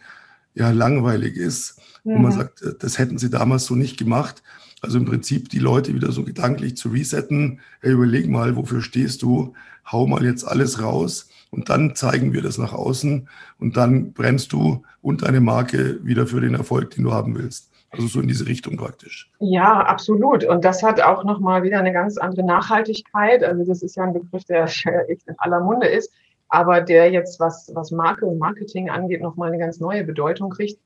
ja, 0.57 0.71
langweilig 0.71 1.35
ist, 1.37 1.79
mhm. 2.03 2.13
wo 2.13 2.17
man 2.19 2.31
mhm. 2.33 2.37
sagt, 2.37 2.61
äh, 2.61 2.73
das 2.79 2.97
hätten 2.97 3.17
sie 3.17 3.29
damals 3.29 3.65
so 3.65 3.75
nicht 3.75 3.97
gemacht. 3.97 4.43
Also 4.81 4.99
im 4.99 5.05
Prinzip 5.05 5.49
die 5.49 5.59
Leute 5.59 5.93
wieder 5.93 6.11
so 6.11 6.23
gedanklich 6.23 6.77
zu 6.77 6.89
resetten. 6.89 7.61
Hey, 7.81 7.93
überleg 7.93 8.29
mal, 8.29 8.55
wofür 8.55 8.81
stehst 8.81 9.23
du? 9.23 9.53
Hau 9.91 10.05
mal 10.05 10.23
jetzt 10.23 10.43
alles 10.43 10.81
raus 10.81 11.29
und 11.49 11.69
dann 11.69 11.95
zeigen 11.95 12.33
wir 12.33 12.41
das 12.41 12.57
nach 12.57 12.73
außen 12.73 13.27
und 13.59 13.77
dann 13.77 14.13
brennst 14.13 14.51
du 14.51 14.83
und 15.01 15.23
deine 15.23 15.39
Marke 15.39 15.99
wieder 16.03 16.27
für 16.27 16.41
den 16.41 16.55
Erfolg, 16.55 16.91
den 16.91 17.05
du 17.05 17.13
haben 17.13 17.37
willst. 17.37 17.71
Also 17.89 18.07
so 18.07 18.19
in 18.19 18.27
diese 18.27 18.45
Richtung 18.47 18.75
praktisch. 18.75 19.31
Ja, 19.39 19.79
absolut. 19.79 20.43
Und 20.43 20.65
das 20.65 20.83
hat 20.83 21.01
auch 21.01 21.23
nochmal 21.23 21.63
wieder 21.63 21.79
eine 21.79 21.93
ganz 21.93 22.17
andere 22.17 22.45
Nachhaltigkeit. 22.45 23.43
Also 23.43 23.63
das 23.63 23.81
ist 23.81 23.95
ja 23.95 24.03
ein 24.03 24.13
Begriff, 24.13 24.43
der 24.43 24.65
echt 24.65 25.23
in 25.27 25.35
aller 25.37 25.61
Munde 25.61 25.87
ist. 25.87 26.11
Aber 26.49 26.81
der 26.81 27.11
jetzt, 27.11 27.39
was, 27.39 27.71
was 27.73 27.91
Marke 27.91 28.25
und 28.25 28.39
Marketing 28.39 28.89
angeht, 28.89 29.21
nochmal 29.21 29.49
eine 29.49 29.57
ganz 29.57 29.79
neue 29.79 30.03
Bedeutung 30.03 30.49
kriegt. 30.49 30.79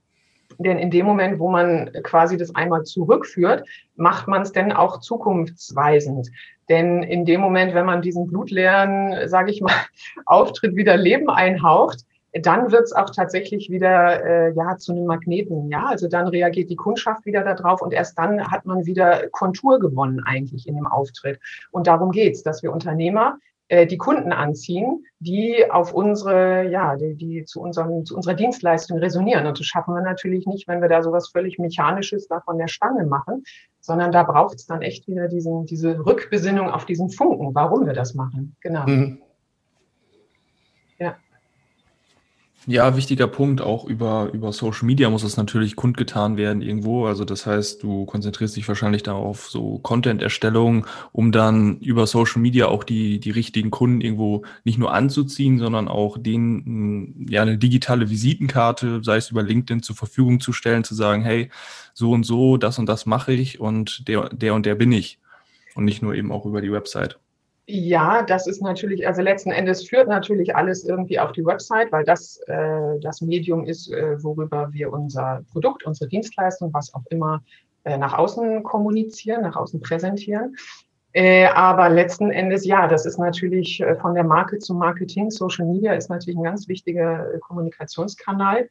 Denn 0.58 0.78
in 0.78 0.92
dem 0.92 1.06
Moment, 1.06 1.40
wo 1.40 1.50
man 1.50 1.92
quasi 2.04 2.38
das 2.38 2.54
einmal 2.56 2.84
zurückführt, 2.84 3.68
macht 3.96 4.28
man 4.28 4.42
es 4.42 4.52
denn 4.52 4.72
auch 4.72 5.00
zukunftsweisend. 5.00 6.30
Denn 6.70 7.04
in 7.04 7.26
dem 7.26 7.42
Moment, 7.42 7.74
wenn 7.74 7.86
man 7.86 8.02
diesen 8.02 8.28
blutleeren, 8.28 9.28
sage 9.28 9.52
ich 9.52 9.62
mal, 9.62 9.74
Auftritt 10.26 10.76
wieder 10.76 10.98
Leben 10.98 11.30
einhaucht, 11.30 12.06
dann 12.34 12.72
wird 12.72 12.84
es 12.84 12.94
auch 12.94 13.10
tatsächlich 13.10 13.70
wieder 13.70 14.24
äh, 14.24 14.54
ja 14.54 14.78
zu 14.78 14.94
einem 14.94 15.06
Magneten. 15.06 15.70
Ja, 15.70 15.88
also 15.88 16.08
dann 16.08 16.28
reagiert 16.28 16.70
die 16.70 16.78
Kundschaft 16.78 17.26
wieder 17.26 17.44
darauf 17.44 17.82
und 17.82 17.92
erst 17.92 18.18
dann 18.18 18.50
hat 18.50 18.66
man 18.66 18.86
wieder 18.86 19.28
Kontur 19.32 19.80
gewonnen 19.80 20.22
eigentlich 20.26 20.68
in 20.68 20.76
dem 20.76 20.88
Auftritt. 20.88 21.40
Und 21.72 21.88
darum 21.88 22.12
geht's, 22.12 22.42
dass 22.42 22.64
wir 22.64 22.72
Unternehmer 22.72 23.38
äh, 23.72 23.88
die 23.88 23.98
Kunden 23.98 24.34
anziehen, 24.34 25.06
die 25.20 25.64
auf 25.72 25.94
unsere, 25.94 26.70
ja, 26.70 26.98
die, 26.98 27.16
die 27.16 27.46
zu, 27.46 27.62
unserem, 27.62 28.04
zu 28.04 28.18
unserer 28.18 28.34
Dienstleistung 28.34 29.00
resonieren. 29.00 29.48
Und 29.48 29.58
das 29.58 29.66
schaffen 29.66 29.94
wir 29.94 30.02
natürlich 30.02 30.46
nicht, 30.46 30.68
wenn 30.68 30.82
wir 30.82 30.90
da 30.90 31.02
sowas 31.02 31.30
völlig 31.30 31.58
Mechanisches 31.58 32.28
da 32.28 32.42
von 32.42 32.58
der 32.58 32.68
Stange 32.68 33.06
machen, 33.06 33.44
sondern 33.80 34.12
da 34.12 34.24
braucht 34.24 34.56
es 34.56 34.66
dann 34.66 34.82
echt 34.82 35.08
wieder 35.08 35.30
diesen, 35.30 35.66
diese 35.68 36.06
Rückbesinnung 36.06 36.70
auf 36.70 36.86
diesen 36.86 37.10
Funken, 37.10 37.56
warum 37.56 37.86
wir 37.86 37.94
das 37.94 38.14
machen. 38.14 38.58
Genau. 38.60 38.86
Mhm. 38.86 39.22
Ja, 42.68 42.96
wichtiger 42.96 43.28
Punkt. 43.28 43.60
Auch 43.60 43.86
über, 43.86 44.30
über 44.34 44.54
Social 44.54 44.86
Media 44.86 45.10
muss 45.10 45.24
es 45.24 45.36
natürlich 45.36 45.76
kundgetan 45.76 46.38
werden 46.38 46.62
irgendwo. 46.62 47.08
Also 47.08 47.26
das 47.26 47.48
heißt, 47.48 47.82
du 47.82 48.06
konzentrierst 48.06 48.56
dich 48.56 48.68
wahrscheinlich 48.68 49.02
darauf, 49.02 49.50
so 49.50 49.80
Content-Erstellung, 49.80 50.86
um 51.12 51.32
dann 51.32 51.80
über 51.80 52.06
Social 52.06 52.40
Media 52.40 52.68
auch 52.68 52.84
die, 52.84 53.20
die 53.20 53.32
richtigen 53.32 53.72
Kunden 53.72 54.02
irgendwo 54.02 54.44
nicht 54.64 54.78
nur 54.78 54.94
anzuziehen, 54.94 55.58
sondern 55.58 55.88
auch 55.88 56.20
denen 56.20 57.26
ja 57.28 57.42
eine 57.42 57.58
digitale 57.58 58.12
Visitenkarte, 58.12 59.02
sei 59.04 59.18
es 59.18 59.32
über 59.32 59.42
LinkedIn, 59.42 59.82
zur 59.82 59.96
Verfügung 59.96 60.40
zu 60.40 60.54
stellen, 60.54 60.84
zu 60.84 60.94
sagen, 60.94 61.24
hey, 61.24 61.50
so 61.96 62.12
und 62.12 62.26
so, 62.26 62.58
das 62.58 62.78
und 62.78 62.86
das 62.88 63.08
mache 63.08 63.34
ich 63.34 63.60
und 63.60 64.08
der, 64.08 64.30
der 64.30 64.54
und 64.54 64.68
der 64.68 64.76
bin 64.76 64.92
ich. 64.92 65.20
Und 65.74 65.86
nicht 65.86 66.04
nur 66.04 66.14
eben 66.14 66.32
auch 66.32 66.46
über 66.46 66.62
die 66.62 66.72
Website. 66.72 67.18
Ja, 67.68 68.24
das 68.24 68.48
ist 68.48 68.62
natürlich, 68.62 69.08
also 69.08 69.22
letzten 69.22 69.52
Endes 69.52 69.88
führt 69.88 70.08
natürlich 70.08 70.56
alles 70.56 70.84
irgendwie 70.84 71.20
auf 71.20 71.32
die 71.32 71.46
Website, 71.46 71.92
weil 71.92 72.04
das 72.04 72.42
äh, 72.48 73.00
das 73.00 73.22
Medium 73.22 73.66
ist, 73.66 73.92
äh, 73.92 74.22
worüber 74.24 74.70
wir 74.72 74.92
unser 74.92 75.44
Produkt, 75.52 75.86
unsere 75.86 76.10
Dienstleistung, 76.10 76.74
was 76.74 76.94
auch 76.94 77.06
immer 77.10 77.44
äh, 77.84 77.98
nach 77.98 78.18
außen 78.18 78.64
kommunizieren, 78.64 79.44
nach 79.44 79.56
außen 79.56 79.80
präsentieren. 79.80 80.56
Äh, 81.14 81.48
aber 81.48 81.90
letzten 81.90 82.32
Endes, 82.32 82.66
ja, 82.66 82.88
das 82.88 83.06
ist 83.06 83.18
natürlich 83.18 83.82
äh, 83.82 83.96
von 83.96 84.16
der 84.16 84.24
Marke 84.24 84.60
zum 84.60 84.78
Marketing. 84.78 85.30
Social 85.30 85.66
Media 85.66 85.94
ist 85.94 86.10
natürlich 86.10 86.38
ein 86.38 86.44
ganz 86.44 86.68
wichtiger 86.68 87.34
äh, 87.34 87.40
Kommunikationskanal. 87.40 88.70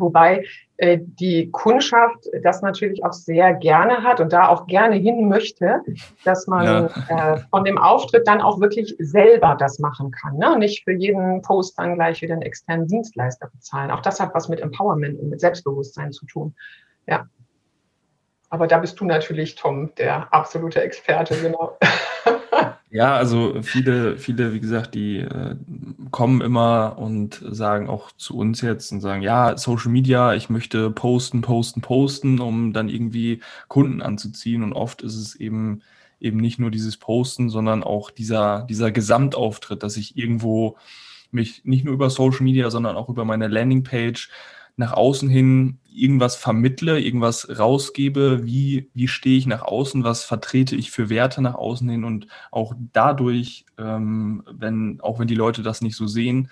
Wobei 0.00 0.44
äh, 0.78 0.98
die 1.00 1.50
Kundschaft 1.50 2.26
das 2.42 2.62
natürlich 2.62 3.04
auch 3.04 3.12
sehr 3.12 3.54
gerne 3.54 4.02
hat 4.02 4.20
und 4.20 4.32
da 4.32 4.48
auch 4.48 4.66
gerne 4.66 4.96
hin 4.96 5.28
möchte, 5.28 5.82
dass 6.24 6.46
man 6.46 6.90
ja. 7.08 7.34
äh, 7.34 7.38
von 7.50 7.64
dem 7.64 7.78
Auftritt 7.78 8.26
dann 8.28 8.40
auch 8.40 8.60
wirklich 8.60 8.94
selber 8.98 9.56
das 9.58 9.78
machen 9.78 10.10
kann. 10.10 10.36
Ne? 10.36 10.58
Nicht 10.58 10.84
für 10.84 10.92
jeden 10.92 11.42
Post 11.42 11.78
dann 11.78 11.94
gleich 11.94 12.20
wieder 12.22 12.34
einen 12.34 12.42
externen 12.42 12.86
Dienstleister 12.86 13.48
bezahlen. 13.48 13.90
Auch 13.90 14.02
das 14.02 14.20
hat 14.20 14.34
was 14.34 14.48
mit 14.48 14.60
Empowerment 14.60 15.18
und 15.18 15.30
mit 15.30 15.40
Selbstbewusstsein 15.40 16.12
zu 16.12 16.26
tun. 16.26 16.54
Ja. 17.06 17.26
Aber 18.48 18.66
da 18.66 18.78
bist 18.78 19.00
du 19.00 19.04
natürlich, 19.04 19.56
Tom, 19.56 19.92
der 19.96 20.32
absolute 20.32 20.80
Experte, 20.80 21.36
genau. 21.40 21.76
Ja, 22.90 23.16
also 23.16 23.62
viele, 23.62 24.16
viele, 24.16 24.52
wie 24.54 24.60
gesagt, 24.60 24.94
die 24.94 25.18
äh, 25.18 25.56
kommen 26.12 26.40
immer 26.40 26.96
und 26.98 27.42
sagen 27.50 27.88
auch 27.88 28.12
zu 28.12 28.36
uns 28.36 28.60
jetzt 28.60 28.92
und 28.92 29.00
sagen, 29.00 29.22
ja, 29.22 29.56
Social 29.58 29.90
Media, 29.90 30.34
ich 30.34 30.50
möchte 30.50 30.90
posten, 30.92 31.40
posten, 31.40 31.80
posten, 31.80 32.38
um 32.40 32.72
dann 32.72 32.88
irgendwie 32.88 33.40
Kunden 33.66 34.02
anzuziehen. 34.02 34.62
Und 34.62 34.72
oft 34.72 35.02
ist 35.02 35.16
es 35.16 35.34
eben 35.34 35.82
eben 36.20 36.38
nicht 36.38 36.58
nur 36.60 36.70
dieses 36.70 36.96
Posten, 36.96 37.50
sondern 37.50 37.82
auch 37.82 38.10
dieser, 38.10 38.62
dieser 38.70 38.90
Gesamtauftritt, 38.92 39.82
dass 39.82 39.96
ich 39.98 40.16
irgendwo 40.16 40.78
mich 41.30 41.64
nicht 41.64 41.84
nur 41.84 41.92
über 41.92 42.08
Social 42.08 42.42
Media, 42.44 42.70
sondern 42.70 42.96
auch 42.96 43.08
über 43.10 43.24
meine 43.24 43.48
Landingpage 43.48 44.30
nach 44.76 44.92
außen 44.92 45.28
hin 45.28 45.78
irgendwas 45.96 46.36
vermittle, 46.36 47.00
irgendwas 47.00 47.58
rausgebe, 47.58 48.44
wie, 48.44 48.90
wie 48.94 49.08
stehe 49.08 49.38
ich 49.38 49.46
nach 49.46 49.62
außen, 49.62 50.04
was 50.04 50.24
vertrete 50.24 50.76
ich 50.76 50.90
für 50.90 51.08
Werte 51.08 51.40
nach 51.42 51.54
außen 51.54 51.88
hin? 51.88 52.04
Und 52.04 52.28
auch 52.50 52.74
dadurch, 52.92 53.64
ähm, 53.78 54.44
wenn, 54.50 55.00
auch 55.00 55.18
wenn 55.18 55.26
die 55.26 55.34
Leute 55.34 55.62
das 55.62 55.80
nicht 55.80 55.96
so 55.96 56.06
sehen, 56.06 56.50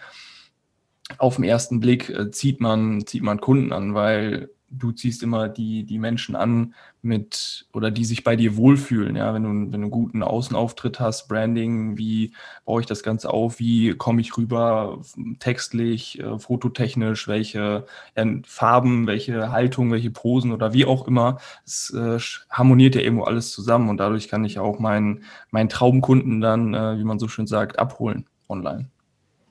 auf 1.18 1.36
den 1.36 1.44
ersten 1.44 1.80
Blick 1.80 2.08
äh, 2.08 2.30
zieht 2.30 2.60
man, 2.60 3.06
zieht 3.06 3.22
man 3.22 3.40
Kunden 3.40 3.72
an, 3.72 3.94
weil 3.94 4.50
du 4.70 4.92
ziehst 4.92 5.22
immer 5.22 5.48
die, 5.48 5.84
die 5.84 5.98
Menschen 5.98 6.36
an 6.36 6.74
mit 7.02 7.66
oder 7.72 7.90
die 7.90 8.04
sich 8.04 8.24
bei 8.24 8.36
dir 8.36 8.56
wohlfühlen. 8.56 9.16
Ja, 9.16 9.34
wenn 9.34 9.42
du, 9.42 9.48
wenn 9.48 9.70
du 9.70 9.76
einen 9.76 9.90
guten 9.90 10.22
Außenauftritt 10.22 11.00
hast, 11.00 11.28
Branding, 11.28 11.98
wie 11.98 12.32
baue 12.64 12.80
ich 12.80 12.86
das 12.86 13.02
Ganze 13.02 13.30
auf, 13.30 13.58
wie 13.58 13.94
komme 13.94 14.20
ich 14.20 14.36
rüber, 14.36 15.00
textlich, 15.38 16.18
äh, 16.18 16.38
fototechnisch, 16.38 17.28
welche 17.28 17.86
ja, 18.16 18.24
Farben, 18.44 19.06
welche 19.06 19.52
Haltung, 19.52 19.92
welche 19.92 20.10
Posen 20.10 20.52
oder 20.52 20.72
wie 20.72 20.86
auch 20.86 21.06
immer. 21.06 21.38
Es 21.64 21.92
äh, 21.94 22.18
harmoniert 22.50 22.94
ja 22.94 23.02
irgendwo 23.02 23.24
alles 23.24 23.50
zusammen 23.52 23.88
und 23.88 23.98
dadurch 23.98 24.28
kann 24.28 24.44
ich 24.44 24.58
auch 24.58 24.78
meinen, 24.78 25.24
meinen 25.50 25.68
Traumkunden 25.68 26.40
dann, 26.40 26.74
äh, 26.74 26.98
wie 26.98 27.04
man 27.04 27.18
so 27.18 27.28
schön 27.28 27.46
sagt, 27.46 27.78
abholen 27.78 28.26
online. 28.48 28.88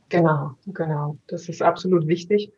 Genau, 0.09 0.51
genau. 0.67 1.17
Das 1.27 1.49
ist 1.49 1.61
absolut 1.61 2.07
wichtig. 2.07 2.51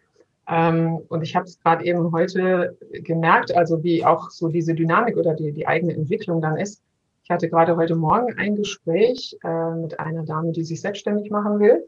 Ähm, 0.48 1.00
und 1.10 1.22
ich 1.24 1.36
habe 1.36 1.46
es 1.46 1.60
gerade 1.60 1.86
eben 1.86 2.12
heute 2.12 2.78
gemerkt, 2.92 3.56
also 3.56 3.84
wie 3.84 4.06
auch 4.06 4.30
so 4.30 4.48
diese 4.48 4.76
Dynamik 4.76 5.18
oder 5.18 5.34
die, 5.34 5.52
die 5.52 5.68
eigene 5.68 5.94
Entwicklung 5.94 6.42
dann 6.42 6.58
ist. 6.58 6.82
Ich 7.24 7.32
hatte 7.32 7.50
gerade 7.50 7.76
heute 7.76 7.96
Morgen 7.96 8.38
ein 8.38 8.56
Gespräch 8.56 9.36
äh, 9.44 9.72
mit 9.72 10.00
einer 10.00 10.24
Dame, 10.24 10.52
die 10.52 10.64
sich 10.64 10.82
selbstständig 10.82 11.32
machen 11.32 11.60
will. 11.60 11.84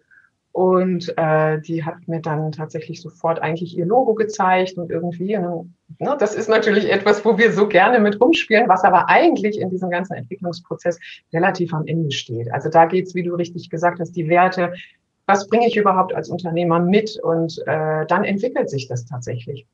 Und 0.52 1.14
äh, 1.18 1.62
die 1.62 1.86
hat 1.86 2.08
mir 2.08 2.20
dann 2.20 2.52
tatsächlich 2.52 3.00
sofort 3.04 3.40
eigentlich 3.40 3.78
ihr 3.78 3.86
Logo 3.86 4.16
gezeigt 4.16 4.76
und 4.76 4.90
irgendwie, 4.90 5.38
und, 5.38 5.76
ne, 6.00 6.18
das 6.20 6.34
ist 6.34 6.50
natürlich 6.50 6.92
etwas, 6.92 7.24
wo 7.24 7.38
wir 7.38 7.52
so 7.52 7.68
gerne 7.68 8.00
mit 8.00 8.20
rumspielen, 8.20 8.68
was 8.68 8.84
aber 8.84 9.08
eigentlich 9.08 9.62
in 9.62 9.70
diesem 9.70 9.92
ganzen 9.92 10.16
Entwicklungsprozess 10.16 11.00
relativ 11.32 11.76
am 11.76 11.86
Ende 11.86 12.10
steht. 12.10 12.52
Also 12.52 12.70
da 12.70 12.86
geht's, 12.86 13.14
wie 13.14 13.22
du 13.22 13.36
richtig 13.36 13.70
gesagt 13.70 14.00
hast, 14.00 14.14
die 14.14 14.30
Werte, 14.30 14.74
was 15.28 15.48
bringe 15.48 15.68
ich 15.68 15.78
überhaupt 15.78 16.16
als 16.16 16.30
Unternehmer 16.30 16.80
mit? 16.80 17.20
Und 17.22 17.62
äh, 17.68 18.06
dann 18.08 18.24
entwickelt 18.24 18.70
sich 18.70 18.88
das 18.88 19.06
tatsächlich. 19.06 19.68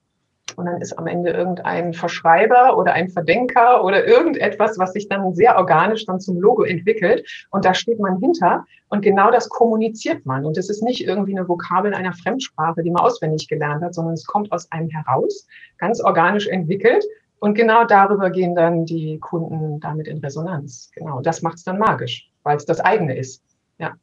Und 0.56 0.66
dann 0.66 0.82
ist 0.82 0.98
am 0.98 1.08
Ende 1.08 1.32
irgendein 1.32 1.94
Verschreiber 1.94 2.78
oder 2.78 2.94
ein 2.94 3.10
Verdenker 3.10 3.84
oder 3.84 4.06
irgendetwas, 4.06 4.78
was 4.78 4.94
sich 4.94 5.08
dann 5.08 5.34
sehr 5.34 5.58
organisch 5.58 6.06
dann 6.06 6.20
zum 6.20 6.40
Logo 6.40 6.64
entwickelt. 6.64 7.26
Und 7.50 7.66
da 7.66 7.74
steht 7.74 8.00
man 8.00 8.20
hinter. 8.20 8.66
Und 8.90 9.02
genau 9.02 9.32
das 9.32 9.50
kommuniziert 9.50 10.26
man. 10.26 10.46
Und 10.46 10.58
es 10.58 10.70
ist 10.70 10.84
nicht 10.84 11.06
irgendwie 11.08 11.38
eine 11.38 11.48
Vokabel 11.48 11.94
einer 11.94 12.14
Fremdsprache, 12.14 12.84
die 12.84 12.92
man 12.92 13.04
auswendig 13.04 13.48
gelernt 13.48 13.84
hat, 13.84 13.94
sondern 13.94 14.14
es 14.14 14.26
kommt 14.26 14.52
aus 14.52 14.72
einem 14.72 14.90
heraus, 14.90 15.48
ganz 15.78 16.02
organisch 16.02 16.48
entwickelt. 16.48 17.04
Und 17.40 17.56
genau 17.56 17.86
darüber 17.86 18.30
gehen 18.30 18.56
dann 18.56 18.86
die 18.86 19.20
Kunden 19.20 19.80
damit 19.80 20.08
in 20.08 20.20
Resonanz. 20.20 20.92
Genau. 20.96 21.18
Und 21.18 21.26
das 21.26 21.42
macht 21.42 21.58
es 21.58 21.64
dann 21.64 21.78
magisch, 21.78 22.30
weil 22.44 22.58
es 22.58 22.66
das 22.66 22.80
eigene 22.80 23.18
ist. 23.18 23.44
Ja. 23.80 23.94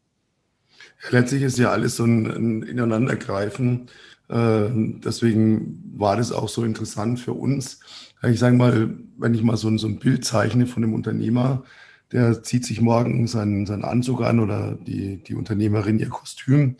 Letztlich 1.10 1.42
ist 1.42 1.58
ja 1.58 1.70
alles 1.70 1.96
so 1.96 2.04
ein, 2.04 2.26
ein 2.26 2.62
Ineinandergreifen. 2.62 3.88
Äh, 4.28 4.68
deswegen 5.04 5.92
war 5.96 6.16
das 6.16 6.32
auch 6.32 6.48
so 6.48 6.64
interessant 6.64 7.20
für 7.20 7.32
uns. 7.32 7.80
Ich 8.22 8.38
sage 8.38 8.56
mal, 8.56 8.94
wenn 9.18 9.34
ich 9.34 9.42
mal 9.42 9.56
so 9.56 9.68
ein, 9.68 9.78
so 9.78 9.86
ein 9.86 9.98
Bild 9.98 10.24
zeichne 10.24 10.66
von 10.66 10.84
einem 10.84 10.94
Unternehmer, 10.94 11.64
der 12.12 12.42
zieht 12.42 12.64
sich 12.64 12.80
morgen 12.80 13.26
seinen, 13.26 13.66
seinen 13.66 13.84
Anzug 13.84 14.22
an 14.22 14.40
oder 14.40 14.72
die, 14.74 15.22
die 15.22 15.34
Unternehmerin 15.34 15.98
ihr 15.98 16.08
Kostüm 16.08 16.76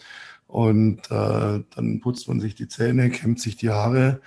und 0.47 0.99
äh, 1.11 1.61
dann 1.75 2.01
putzt 2.01 2.29
man 2.29 2.41
sich 2.41 2.55
die 2.57 2.69
Zähne, 2.69 3.11
kämmt 3.11 3.41
sich 3.41 3.57
die 3.57 3.71
Haare 3.71 4.21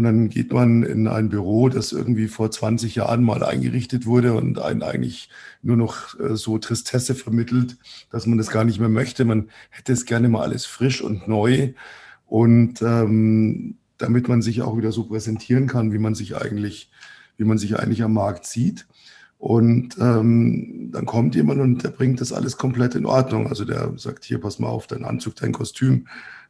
und 0.00 0.04
dann 0.04 0.30
geht 0.30 0.50
man 0.50 0.82
in 0.82 1.06
ein 1.08 1.28
Büro, 1.28 1.68
das 1.68 1.92
irgendwie 1.92 2.26
vor 2.26 2.50
20 2.50 2.94
Jahren 2.94 3.22
mal 3.22 3.44
eingerichtet 3.44 4.06
wurde 4.06 4.32
und 4.32 4.58
einen 4.58 4.82
eigentlich 4.82 5.28
nur 5.60 5.76
noch 5.76 6.18
äh, 6.18 6.36
so 6.36 6.56
Tristesse 6.56 7.14
vermittelt, 7.14 7.76
dass 8.10 8.24
man 8.24 8.38
das 8.38 8.48
gar 8.48 8.64
nicht 8.64 8.80
mehr 8.80 8.88
möchte. 8.88 9.26
Man 9.26 9.50
hätte 9.68 9.92
es 9.92 10.06
gerne 10.06 10.30
mal 10.30 10.40
alles 10.40 10.64
frisch 10.64 11.02
und 11.02 11.28
neu. 11.28 11.74
Und 12.24 12.80
ähm, 12.80 13.76
damit 13.98 14.26
man 14.26 14.40
sich 14.40 14.62
auch 14.62 14.78
wieder 14.78 14.90
so 14.90 15.04
präsentieren 15.04 15.66
kann, 15.66 15.92
wie 15.92 15.98
man 15.98 16.14
sich 16.14 16.34
eigentlich, 16.34 16.90
wie 17.36 17.44
man 17.44 17.58
sich 17.58 17.78
eigentlich 17.78 18.02
am 18.02 18.14
Markt 18.14 18.46
sieht. 18.46 18.86
Und 19.36 19.98
ähm, 20.00 20.88
dann 20.92 21.04
kommt 21.04 21.34
jemand 21.34 21.60
und 21.60 21.84
der 21.84 21.90
bringt 21.90 22.22
das 22.22 22.32
alles 22.32 22.56
komplett 22.56 22.94
in 22.94 23.04
Ordnung. 23.04 23.48
Also 23.48 23.66
der 23.66 23.92
sagt, 23.98 24.24
hier, 24.24 24.40
pass 24.40 24.60
mal 24.60 24.68
auf, 24.68 24.86
dein 24.86 25.04
Anzug, 25.04 25.36
dein 25.36 25.52
Kostüm, 25.52 26.06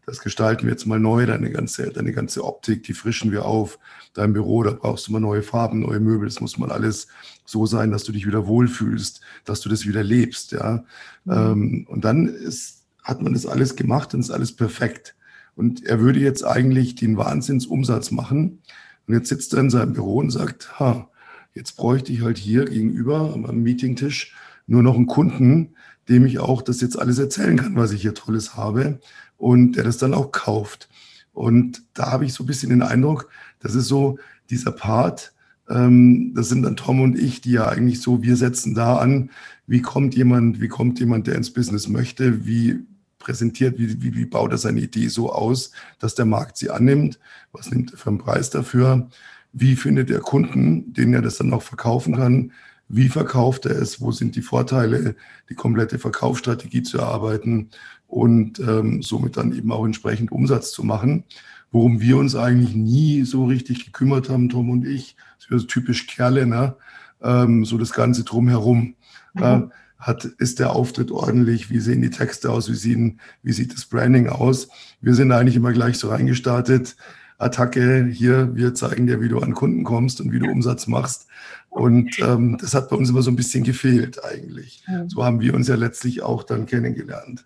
das 0.06 0.20
gestalten 0.20 0.64
wir 0.64 0.72
jetzt 0.72 0.86
mal 0.86 0.98
neu, 0.98 1.26
deine 1.26 1.50
ganze, 1.50 1.90
deine 1.90 2.12
ganze 2.12 2.44
Optik, 2.44 2.82
die 2.84 2.94
frischen 2.94 3.32
wir 3.32 3.44
auf. 3.44 3.78
Dein 4.14 4.32
Büro, 4.32 4.62
da 4.62 4.72
brauchst 4.72 5.06
du 5.06 5.12
mal 5.12 5.20
neue 5.20 5.42
Farben, 5.42 5.80
neue 5.80 6.00
Möbel. 6.00 6.28
Das 6.28 6.40
muss 6.40 6.58
mal 6.58 6.72
alles 6.72 7.08
so 7.44 7.66
sein, 7.66 7.90
dass 7.90 8.04
du 8.04 8.12
dich 8.12 8.26
wieder 8.26 8.46
wohlfühlst, 8.46 9.20
dass 9.44 9.60
du 9.60 9.68
das 9.68 9.86
wieder 9.86 10.02
lebst. 10.02 10.52
Ja? 10.52 10.84
Mhm. 11.24 11.32
Ähm, 11.32 11.86
und 11.88 12.04
dann 12.04 12.26
ist 12.26 12.80
hat 13.02 13.22
man 13.22 13.32
das 13.32 13.46
alles 13.46 13.76
gemacht 13.76 14.14
und 14.14 14.20
ist 14.20 14.30
alles 14.30 14.54
perfekt. 14.54 15.16
Und 15.56 15.84
er 15.84 16.00
würde 16.00 16.20
jetzt 16.20 16.44
eigentlich 16.44 16.94
den 16.94 17.16
Wahnsinnsumsatz 17.16 18.10
machen. 18.10 18.62
Und 19.06 19.14
jetzt 19.14 19.28
sitzt 19.28 19.52
er 19.52 19.60
in 19.60 19.70
seinem 19.70 19.92
Büro 19.92 20.18
und 20.18 20.30
sagt, 20.30 20.78
ha, 20.78 21.10
jetzt 21.54 21.76
bräuchte 21.76 22.12
ich 22.12 22.22
halt 22.22 22.38
hier 22.38 22.66
gegenüber 22.66 23.34
am 23.34 23.62
Meetingtisch 23.62 24.34
nur 24.66 24.82
noch 24.82 24.94
einen 24.94 25.06
Kunden, 25.06 25.74
dem 26.08 26.24
ich 26.24 26.38
auch 26.38 26.62
das 26.62 26.80
jetzt 26.80 26.98
alles 26.98 27.18
erzählen 27.18 27.56
kann, 27.56 27.76
was 27.76 27.92
ich 27.92 28.02
hier 28.02 28.14
Tolles 28.14 28.56
habe 28.56 29.00
und 29.40 29.72
der 29.72 29.84
das 29.84 29.98
dann 29.98 30.14
auch 30.14 30.30
kauft. 30.32 30.88
Und 31.32 31.82
da 31.94 32.12
habe 32.12 32.26
ich 32.26 32.34
so 32.34 32.44
ein 32.44 32.46
bisschen 32.46 32.70
den 32.70 32.82
Eindruck, 32.82 33.28
das 33.60 33.74
ist 33.74 33.88
so 33.88 34.18
dieser 34.50 34.72
Part, 34.72 35.32
ähm, 35.68 36.34
das 36.34 36.48
sind 36.48 36.62
dann 36.62 36.76
Tom 36.76 37.00
und 37.00 37.18
ich, 37.18 37.40
die 37.40 37.52
ja 37.52 37.68
eigentlich 37.68 38.00
so, 38.02 38.22
wir 38.22 38.36
setzen 38.36 38.74
da 38.74 38.96
an, 38.96 39.30
wie 39.66 39.80
kommt 39.80 40.14
jemand, 40.14 40.60
wie 40.60 40.68
kommt 40.68 41.00
jemand, 41.00 41.26
der 41.26 41.36
ins 41.36 41.52
Business 41.52 41.88
möchte, 41.88 42.44
wie 42.46 42.80
präsentiert, 43.18 43.78
wie, 43.78 44.02
wie, 44.02 44.14
wie 44.14 44.24
baut 44.26 44.50
er 44.52 44.58
seine 44.58 44.80
Idee 44.80 45.08
so 45.08 45.32
aus, 45.32 45.70
dass 45.98 46.14
der 46.14 46.24
Markt 46.26 46.56
sie 46.56 46.70
annimmt, 46.70 47.18
was 47.52 47.70
nimmt 47.70 47.92
er 47.92 47.98
für 47.98 48.10
einen 48.10 48.18
Preis 48.18 48.50
dafür, 48.50 49.08
wie 49.52 49.76
findet 49.76 50.10
er 50.10 50.20
Kunden, 50.20 50.92
denen 50.92 51.14
er 51.14 51.22
das 51.22 51.38
dann 51.38 51.52
auch 51.52 51.62
verkaufen 51.62 52.16
kann, 52.16 52.52
wie 52.88 53.08
verkauft 53.08 53.66
er 53.66 53.80
es, 53.80 54.00
wo 54.00 54.10
sind 54.10 54.34
die 54.34 54.42
Vorteile, 54.42 55.14
die 55.48 55.54
komplette 55.54 55.98
Verkaufsstrategie 55.98 56.82
zu 56.82 56.98
erarbeiten 56.98 57.70
und 58.10 58.58
ähm, 58.58 59.02
somit 59.02 59.36
dann 59.36 59.56
eben 59.56 59.70
auch 59.70 59.84
entsprechend 59.84 60.32
Umsatz 60.32 60.72
zu 60.72 60.84
machen. 60.84 61.24
Worum 61.72 62.00
wir 62.00 62.16
uns 62.16 62.34
eigentlich 62.34 62.74
nie 62.74 63.22
so 63.22 63.46
richtig 63.46 63.84
gekümmert 63.84 64.28
haben, 64.28 64.48
Tom 64.48 64.70
und 64.70 64.84
ich, 64.84 65.14
so 65.38 65.58
typisch 65.60 66.08
Kerle, 66.08 66.46
ne? 66.46 66.74
Ähm, 67.22 67.64
so 67.64 67.78
das 67.78 67.92
Ganze 67.92 68.24
drumherum. 68.24 68.94
Mhm. 69.34 69.42
Äh, 69.42 69.60
hat, 69.98 70.24
ist 70.24 70.58
der 70.58 70.72
Auftritt 70.72 71.10
ordentlich? 71.10 71.70
Wie 71.70 71.78
sehen 71.78 72.02
die 72.02 72.10
Texte 72.10 72.50
aus? 72.50 72.68
Wie, 72.70 72.74
sehen, 72.74 73.20
wie 73.42 73.52
sieht 73.52 73.74
das 73.74 73.84
Branding 73.84 74.28
aus? 74.28 74.68
Wir 75.00 75.14
sind 75.14 75.30
eigentlich 75.30 75.56
immer 75.56 75.72
gleich 75.72 75.98
so 75.98 76.08
reingestartet. 76.08 76.96
Attacke, 77.38 78.06
hier, 78.06 78.54
wir 78.56 78.74
zeigen 78.74 79.06
dir, 79.06 79.20
wie 79.20 79.28
du 79.28 79.38
an 79.38 79.54
Kunden 79.54 79.84
kommst 79.84 80.20
und 80.20 80.32
wie 80.32 80.38
du 80.38 80.50
Umsatz 80.50 80.86
machst. 80.86 81.26
Und 81.68 82.18
ähm, 82.18 82.58
das 82.60 82.74
hat 82.74 82.88
bei 82.88 82.96
uns 82.96 83.10
immer 83.10 83.22
so 83.22 83.30
ein 83.30 83.36
bisschen 83.36 83.62
gefehlt 83.62 84.24
eigentlich. 84.24 84.82
So 85.06 85.24
haben 85.24 85.40
wir 85.40 85.54
uns 85.54 85.68
ja 85.68 85.76
letztlich 85.76 86.22
auch 86.22 86.42
dann 86.42 86.66
kennengelernt. 86.66 87.44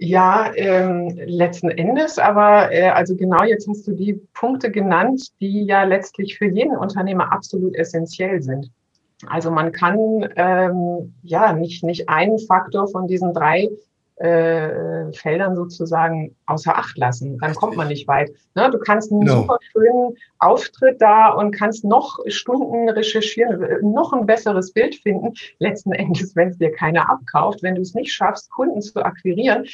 Ja, 0.00 0.52
ähm, 0.54 1.18
letzten 1.26 1.70
Endes, 1.70 2.20
aber 2.20 2.72
äh, 2.72 2.88
also 2.88 3.16
genau 3.16 3.42
jetzt 3.42 3.68
hast 3.68 3.86
du 3.88 3.92
die 3.92 4.14
Punkte 4.32 4.70
genannt, 4.70 5.32
die 5.40 5.64
ja 5.64 5.82
letztlich 5.82 6.38
für 6.38 6.46
jeden 6.46 6.76
Unternehmer 6.76 7.32
absolut 7.32 7.74
essentiell 7.74 8.40
sind. 8.40 8.70
Also 9.26 9.50
man 9.50 9.72
kann 9.72 10.28
ähm, 10.36 11.14
ja 11.22 11.52
nicht, 11.52 11.82
nicht 11.82 12.08
einen 12.08 12.38
Faktor 12.38 12.86
von 12.86 13.08
diesen 13.08 13.34
drei 13.34 13.68
äh, 14.18 15.12
Feldern 15.12 15.56
sozusagen 15.56 16.36
außer 16.46 16.76
Acht 16.76 16.96
lassen. 16.96 17.38
Dann 17.38 17.54
kommt 17.54 17.76
man 17.76 17.88
nicht 17.88 18.06
weit. 18.06 18.30
Ne? 18.54 18.70
Du 18.70 18.78
kannst 18.78 19.10
einen 19.10 19.22
no. 19.22 19.40
super 19.40 19.58
schönen 19.72 20.16
Auftritt 20.38 21.00
da 21.00 21.30
und 21.30 21.52
kannst 21.52 21.84
noch 21.84 22.18
Stunden 22.26 22.88
recherchieren, 22.88 23.92
noch 23.92 24.12
ein 24.12 24.26
besseres 24.26 24.72
Bild 24.72 24.96
finden. 24.96 25.34
Letzten 25.58 25.92
Endes, 25.92 26.34
wenn 26.36 26.48
es 26.48 26.58
dir 26.58 26.72
keiner 26.72 27.10
abkauft, 27.10 27.62
wenn 27.62 27.74
du 27.74 27.82
es 27.82 27.94
nicht 27.94 28.12
schaffst, 28.12 28.50
Kunden 28.50 28.80
zu 28.80 29.04
akquirieren, 29.04 29.66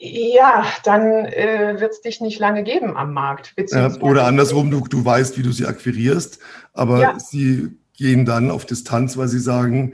ja, 0.00 0.66
dann 0.84 1.24
äh, 1.26 1.76
wird 1.78 1.92
es 1.92 2.00
dich 2.02 2.20
nicht 2.20 2.38
lange 2.38 2.62
geben 2.62 2.96
am 2.96 3.12
Markt. 3.12 3.54
Ja, 3.70 3.94
oder 4.00 4.26
andersrum, 4.26 4.70
du, 4.70 4.80
du 4.80 5.04
weißt, 5.04 5.38
wie 5.38 5.42
du 5.42 5.52
sie 5.52 5.66
akquirierst, 5.66 6.38
aber 6.72 7.00
ja. 7.00 7.18
sie 7.18 7.76
gehen 7.94 8.24
dann 8.24 8.50
auf 8.50 8.66
Distanz, 8.66 9.16
weil 9.16 9.28
sie 9.28 9.40
sagen, 9.40 9.92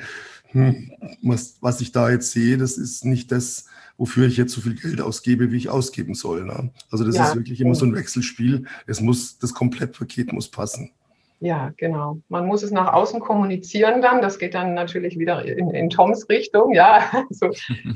hm, 0.49 0.93
was, 1.23 1.57
was 1.61 1.81
ich 1.81 1.93
da 1.93 2.11
jetzt 2.11 2.33
sehe, 2.33 2.59
das 2.59 2.77
ist 2.77 3.05
nicht 3.05 3.33
das, 3.33 3.67
wofür 3.97 4.27
ich 4.27 4.37
jetzt 4.37 4.53
so 4.53 4.61
viel 4.61 4.75
Geld 4.75 5.01
ausgebe, 5.01 5.53
wie 5.53 5.57
ich 5.57 5.69
ausgeben 5.69 6.15
soll. 6.15 6.45
Ne? 6.45 6.71
Also 6.91 7.05
das 7.05 7.17
ja, 7.17 7.29
ist 7.29 7.37
wirklich 7.37 7.61
immer 7.61 7.75
so 7.75 7.87
ein 7.87 7.95
Wechselspiel. 7.95 8.67
Es 8.87 9.01
muss, 9.01 9.39
das 9.39 9.55
Komplettpaket 9.55 10.33
muss 10.33 10.51
passen. 10.51 10.91
Ja, 11.45 11.75
genau. 11.77 12.23
Man 12.31 12.47
muss 12.47 12.63
es 12.63 12.71
nach 12.71 12.95
außen 12.95 13.21
kommunizieren 13.21 14.01
dann. 14.01 14.23
Das 14.23 14.39
geht 14.39 14.55
dann 14.55 14.73
natürlich 14.73 15.19
wieder 15.19 15.45
in, 15.45 15.71
in 15.73 15.91
Toms 15.91 16.27
Richtung. 16.31 16.73
Ja, 16.73 17.05
also 17.29 17.51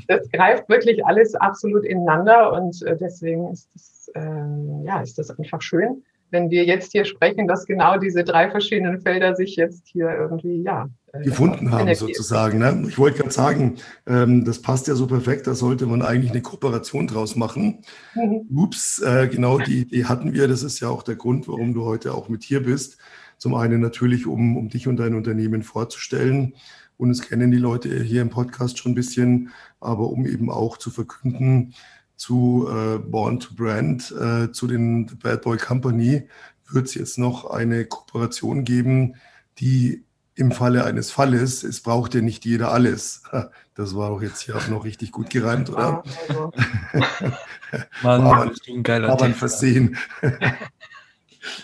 das 0.07 0.29
greift 0.29 0.69
wirklich 0.69 1.03
alles 1.03 1.33
absolut 1.33 1.83
ineinander 1.83 2.53
und 2.53 2.79
äh, 2.83 2.95
deswegen 2.95 3.51
ist 3.51 3.67
das, 3.73 4.11
äh, 4.13 4.85
ja, 4.85 5.01
ist 5.01 5.17
das 5.17 5.31
einfach 5.31 5.63
schön, 5.63 6.03
wenn 6.29 6.51
wir 6.51 6.63
jetzt 6.65 6.91
hier 6.91 7.05
sprechen, 7.05 7.47
dass 7.47 7.65
genau 7.65 7.97
diese 7.97 8.23
drei 8.23 8.51
verschiedenen 8.51 9.01
Felder 9.01 9.35
sich 9.35 9.55
jetzt 9.55 9.87
hier 9.87 10.11
irgendwie, 10.11 10.61
ja, 10.61 10.87
äh, 11.11 11.23
gefunden 11.23 11.71
haben 11.71 11.95
sozusagen. 11.95 12.59
Ne? 12.59 12.85
Ich 12.87 12.99
wollte 12.99 13.17
gerade 13.17 13.31
sagen, 13.31 13.77
ähm, 14.05 14.45
das 14.45 14.61
passt 14.61 14.87
ja 14.87 14.93
so 14.93 15.07
perfekt, 15.07 15.47
da 15.47 15.55
sollte 15.55 15.87
man 15.87 16.03
eigentlich 16.03 16.29
eine 16.29 16.43
Kooperation 16.43 17.07
draus 17.07 17.35
machen. 17.35 17.81
Mhm. 18.13 18.45
Ups, 18.55 19.01
äh, 19.01 19.27
genau 19.27 19.57
die 19.57 19.79
Idee 19.79 20.05
hatten 20.05 20.33
wir. 20.33 20.47
Das 20.47 20.61
ist 20.61 20.79
ja 20.81 20.89
auch 20.89 21.01
der 21.01 21.15
Grund, 21.15 21.47
warum 21.47 21.73
du 21.73 21.85
heute 21.85 22.13
auch 22.13 22.29
mit 22.29 22.43
hier 22.43 22.61
bist. 22.61 22.99
Zum 23.39 23.55
einen 23.55 23.81
natürlich, 23.81 24.27
um, 24.27 24.55
um 24.55 24.69
dich 24.69 24.87
und 24.87 24.97
dein 24.97 25.15
Unternehmen 25.15 25.63
vorzustellen. 25.63 26.53
Und 26.97 27.09
es 27.09 27.21
kennen 27.21 27.49
die 27.49 27.57
Leute 27.57 28.03
hier 28.03 28.21
im 28.21 28.29
Podcast 28.29 28.77
schon 28.77 28.91
ein 28.91 28.95
bisschen, 28.95 29.49
aber 29.79 30.09
um 30.09 30.27
eben 30.27 30.51
auch 30.51 30.77
zu 30.77 30.91
verkünden 30.91 31.73
zu 32.17 32.67
äh, 32.69 32.97
Born 32.99 33.39
to 33.39 33.55
Brand, 33.55 34.11
äh, 34.11 34.51
zu 34.51 34.67
den 34.67 35.07
The 35.07 35.15
Bad 35.15 35.41
Boy 35.41 35.57
Company, 35.57 36.27
wird 36.69 36.87
es 36.87 36.93
jetzt 36.93 37.17
noch 37.17 37.49
eine 37.49 37.85
Kooperation 37.85 38.65
geben, 38.65 39.15
die 39.59 40.03
im 40.35 40.51
Falle 40.51 40.85
eines 40.85 41.11
Falles, 41.11 41.63
es 41.63 41.81
braucht 41.81 42.13
ja 42.15 42.21
nicht 42.21 42.45
jeder 42.45 42.71
alles. 42.71 43.23
Das 43.75 43.95
war 43.95 44.09
doch 44.09 44.21
jetzt 44.21 44.41
hier 44.41 44.57
auch 44.57 44.67
noch 44.67 44.83
richtig 44.83 45.13
gut 45.13 45.29
gereimt, 45.29 45.69
oder? 45.69 46.03
Also. 46.27 46.51
Mann, 48.03 48.25
war 48.25 48.35
man, 48.35 48.51
ein 48.67 48.83
geiler 48.83 49.07
war 49.07 49.17
man 49.21 49.33
versehen. 49.33 49.97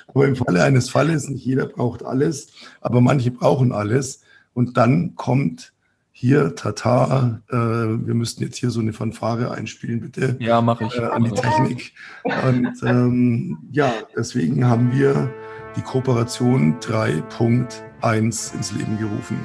Aber 0.07 0.27
im 0.27 0.35
Falle 0.35 0.63
eines 0.63 0.89
Falles, 0.89 1.29
nicht 1.29 1.45
jeder 1.45 1.65
braucht 1.65 2.03
alles, 2.03 2.47
aber 2.81 3.01
manche 3.01 3.31
brauchen 3.31 3.71
alles. 3.71 4.21
Und 4.53 4.77
dann 4.77 5.15
kommt 5.15 5.73
hier, 6.17 6.55
Tata, 6.55 7.41
äh, 7.49 7.55
wir 7.55 8.13
müssten 8.13 8.41
jetzt 8.41 8.55
hier 8.55 8.69
so 8.69 8.79
eine 8.79 8.93
Fanfare 8.93 9.51
einspielen, 9.51 9.99
bitte. 9.99 10.37
Ja, 10.39 10.61
mache 10.61 10.85
ich. 10.85 10.97
Äh, 10.97 11.03
an 11.03 11.25
die 11.25 11.31
Technik. 11.31 11.91
Und 12.23 12.71
ähm, 12.83 13.57
ja, 13.73 13.91
deswegen 14.15 14.65
haben 14.65 14.93
wir 14.93 15.29
die 15.75 15.81
Kooperation 15.81 16.79
3.1 16.79 18.55
ins 18.55 18.71
Leben 18.71 18.97
gerufen. 18.97 19.37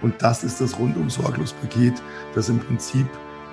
Und 0.00 0.14
das 0.22 0.44
ist 0.44 0.60
das 0.60 0.78
rundum 0.78 1.10
sorglos 1.10 1.54
Paket, 1.54 1.94
das 2.36 2.48
im 2.48 2.60
Prinzip 2.60 3.06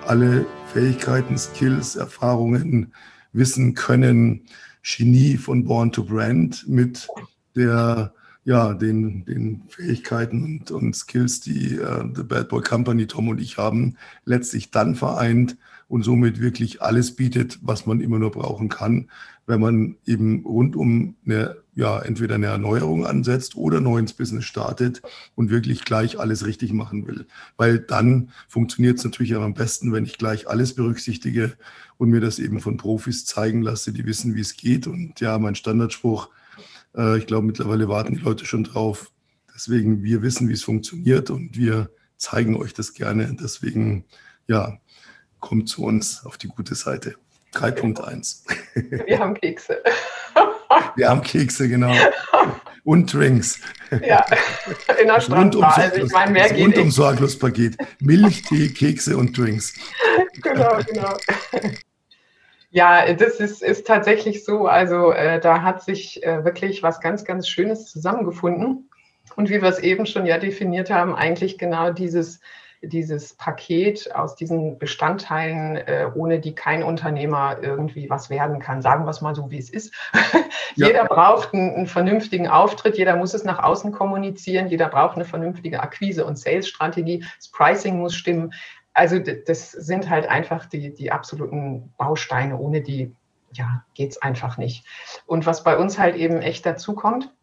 alle 0.06 0.46
Fähigkeiten, 0.74 1.38
Skills, 1.38 1.96
Erfahrungen, 1.96 2.94
Wissen, 3.34 3.74
Können, 3.74 4.46
Genie 4.84 5.38
von 5.38 5.64
Born 5.64 5.92
to 5.92 6.04
Brand 6.04 6.68
mit 6.68 7.08
der 7.56 8.14
ja, 8.46 8.74
den, 8.74 9.26
den 9.26 9.62
Fähigkeiten 9.68 10.60
und, 10.60 10.72
und 10.72 10.96
Skills, 10.96 11.42
die 11.42 11.76
äh, 11.76 12.04
The 12.16 12.24
Bad 12.24 12.50
Boy 12.50 12.64
Company, 12.64 13.06
Tom 13.06 13.28
und 13.28 13.40
ich 13.40 13.58
haben, 13.58 13.96
letztlich 14.26 14.72
dann 14.72 14.96
vereint 14.96 15.58
und 15.88 16.04
somit 16.04 16.40
wirklich 16.40 16.82
alles 16.82 17.16
bietet, 17.16 17.60
was 17.62 17.86
man 17.86 18.00
immer 18.00 18.18
nur 18.18 18.32
brauchen 18.32 18.70
kann, 18.70 19.10
wenn 19.50 19.60
man 19.60 19.96
eben 20.06 20.46
rund 20.46 20.76
um 20.76 21.16
eine, 21.26 21.58
ja, 21.74 22.00
entweder 22.00 22.36
eine 22.36 22.46
Erneuerung 22.46 23.08
ansetzt 23.08 23.56
oder 23.56 23.82
neu 23.82 23.98
ins 23.98 24.14
Business 24.14 24.46
startet 24.46 25.02
und 25.34 25.50
wirklich 25.50 25.86
gleich 25.86 26.20
alles 26.20 26.46
richtig 26.46 26.72
machen 26.72 27.08
will. 27.08 27.26
Weil 27.58 27.80
dann 27.80 28.30
funktioniert 28.48 29.00
es 29.00 29.04
natürlich 29.04 29.34
am 29.34 29.56
besten, 29.56 29.92
wenn 29.92 30.06
ich 30.06 30.20
gleich 30.20 30.48
alles 30.48 30.76
berücksichtige 30.76 31.58
und 31.98 32.12
mir 32.12 32.22
das 32.22 32.38
eben 32.38 32.60
von 32.60 32.78
Profis 32.78 33.26
zeigen 33.26 33.64
lasse, 33.64 33.92
die 33.92 34.06
wissen, 34.06 34.36
wie 34.36 34.42
es 34.42 34.56
geht. 34.56 34.86
Und 34.86 35.20
ja, 35.20 35.40
mein 35.40 35.56
Standardspruch, 35.56 36.30
äh, 36.96 37.18
ich 37.18 37.26
glaube, 37.26 37.48
mittlerweile 37.48 37.90
warten 37.90 38.18
die 38.18 38.22
Leute 38.22 38.46
schon 38.46 38.64
drauf. 38.64 39.12
Deswegen, 39.56 40.04
wir 40.04 40.22
wissen, 40.22 40.48
wie 40.48 40.54
es 40.54 40.64
funktioniert 40.64 41.32
und 41.32 41.58
wir 41.58 41.90
zeigen 42.18 42.56
euch 42.56 42.76
das 42.76 42.94
gerne. 42.94 43.36
Deswegen, 43.42 44.06
ja, 44.48 44.78
kommt 45.40 45.70
zu 45.70 45.86
uns 45.86 46.24
auf 46.24 46.38
die 46.38 46.50
gute 46.50 46.76
Seite. 46.76 47.16
3.1. 47.54 49.06
Wir 49.08 49.20
haben 49.20 49.34
Kekse. 49.34 49.82
Wir 50.96 51.10
haben 51.10 51.22
Kekse, 51.24 51.68
genau. 51.68 51.94
Und 52.84 53.12
Drinks. 53.12 53.60
Ja, 54.04 54.26
in 55.02 55.08
der 55.08 55.28
Rundum 55.28 55.64
also 55.64 56.04
ich 56.04 56.12
meine, 56.12 56.32
mehr 56.32 56.50
geht 56.50 56.64
Rundum 56.64 56.92
sorglos 56.92 57.38
Paket. 57.38 57.76
Milch, 58.00 58.44
Tee, 58.44 58.70
Kekse 58.70 59.18
und 59.18 59.38
Drinks. 59.38 59.74
Genau, 60.42 60.80
genau. 60.86 61.18
Ja, 62.72 63.12
das 63.14 63.40
ist, 63.40 63.64
ist 63.64 63.88
tatsächlich 63.88 64.46
so. 64.46 64.68
Also 64.68 65.12
äh, 65.12 65.40
da 65.40 65.64
hat 65.64 65.84
sich 65.84 66.24
äh, 66.24 66.46
wirklich 66.46 66.84
was 66.84 67.02
ganz, 67.02 67.26
ganz 67.26 67.48
Schönes 67.48 67.86
zusammengefunden. 67.86 68.90
Und 69.36 69.50
wie 69.50 69.62
wir 69.62 69.70
es 69.70 69.80
eben 69.80 70.06
schon 70.06 70.26
ja 70.26 70.38
definiert 70.38 70.90
haben, 70.90 71.16
eigentlich 71.16 71.58
genau 71.58 71.92
dieses, 71.92 72.40
dieses 72.82 73.34
Paket 73.34 74.14
aus 74.16 74.36
diesen 74.36 74.78
Bestandteilen, 74.78 75.76
äh, 75.76 76.10
ohne 76.16 76.40
die 76.40 76.56
kein 76.56 76.84
Unternehmer 76.84 77.58
irgendwie 77.62 78.10
was 78.10 78.30
werden 78.30 78.60
kann. 78.60 78.82
Sagen 78.82 79.06
wir 79.06 79.10
es 79.10 79.22
mal 79.22 79.36
so, 79.36 79.52
wie 79.52 79.58
es 79.58 79.70
ist. 79.70 79.94
Ja. 80.76 80.86
Jeder 80.86 81.06
braucht 81.06 81.54
einen, 81.54 81.74
einen, 81.74 81.88
vernünftigen 81.88 82.48
Auftritt, 82.48 82.96
jeder 82.96 83.16
muss 83.16 83.34
es 83.34 83.44
nach 83.44 83.58
außen 83.58 83.92
kommunizieren, 83.92 84.68
jeder 84.68 84.88
braucht 84.88 85.16
eine 85.16 85.26
vernünftige 85.26 85.82
Akquise- 85.82 86.26
und 86.26 86.38
Sales-Strategie, 86.38 87.26
das 87.38 87.50
Pricing 87.50 87.98
muss 87.98 88.14
stimmen. 88.14 88.54
also 88.94 89.18
das 89.18 89.72
sind 89.72 90.12
halt 90.12 90.28
einfach 90.30 90.68
die, 90.68 90.94
die 90.94 91.12
absoluten 91.12 91.92
Bausteine, 91.98 92.58
ohne 92.58 92.82
die 92.82 93.16
ja, 93.52 93.84
geht 93.96 94.12
es 94.12 94.22
einfach 94.22 94.58
nicht. 94.58 94.86
Und 95.26 95.48
was 95.48 95.64
bei 95.64 95.76
uns 95.76 95.98
halt 95.98 96.16
eben 96.16 96.42
echt 96.42 96.68
dazu 96.68 96.94
kommt, 96.94 97.34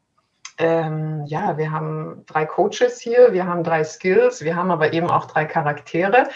ähm, 0.59 1.25
ja, 1.27 1.59
wir 1.59 1.71
haben 1.71 2.25
drei 2.27 2.47
Coaches 2.47 3.01
hier, 3.01 3.33
wir 3.33 3.47
haben 3.47 3.63
drei 3.63 3.85
Skills, 3.85 4.43
wir 4.43 4.57
haben 4.57 4.71
aber 4.71 4.93
eben 4.93 5.11
auch 5.11 5.27
drei 5.27 5.45
Charaktere, 5.45 6.29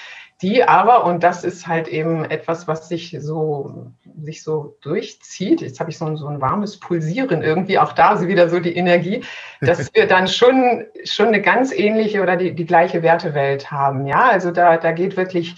die 0.42 0.64
aber, 0.64 1.04
und 1.04 1.22
das 1.22 1.44
ist 1.44 1.66
halt 1.66 1.88
eben 1.88 2.24
etwas, 2.24 2.66
was 2.66 2.88
sich 2.88 3.16
so, 3.20 3.92
sich 4.22 4.42
so 4.42 4.76
durchzieht, 4.80 5.60
jetzt 5.60 5.80
habe 5.80 5.90
ich 5.90 5.98
so 5.98 6.06
ein, 6.06 6.16
so 6.16 6.26
ein 6.28 6.40
warmes 6.40 6.78
Pulsieren 6.78 7.42
irgendwie, 7.42 7.78
auch 7.78 7.92
da 7.92 8.14
ist 8.14 8.26
wieder 8.26 8.48
so 8.48 8.58
die 8.58 8.74
Energie, 8.74 9.22
dass 9.60 9.92
wir 9.94 10.06
dann 10.06 10.28
schon, 10.28 10.86
schon 11.04 11.28
eine 11.28 11.42
ganz 11.42 11.72
ähnliche 11.72 12.22
oder 12.22 12.36
die, 12.36 12.54
die 12.54 12.64
gleiche 12.66 13.02
Wertewelt 13.02 13.70
haben. 13.70 14.06
Ja, 14.06 14.30
also 14.30 14.50
da, 14.50 14.78
da 14.78 14.92
geht 14.92 15.16
wirklich 15.16 15.56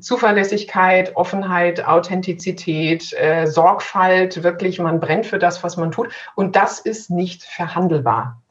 Zuverlässigkeit, 0.00 1.16
Offenheit, 1.16 1.86
Authentizität, 1.86 3.12
äh, 3.12 3.46
Sorgfalt, 3.46 4.42
wirklich, 4.42 4.78
man 4.78 5.00
brennt 5.00 5.26
für 5.26 5.38
das, 5.38 5.62
was 5.62 5.76
man 5.76 5.90
tut. 5.90 6.08
Und 6.34 6.56
das 6.56 6.78
ist 6.78 7.10
nicht 7.10 7.42
verhandelbar. 7.42 8.42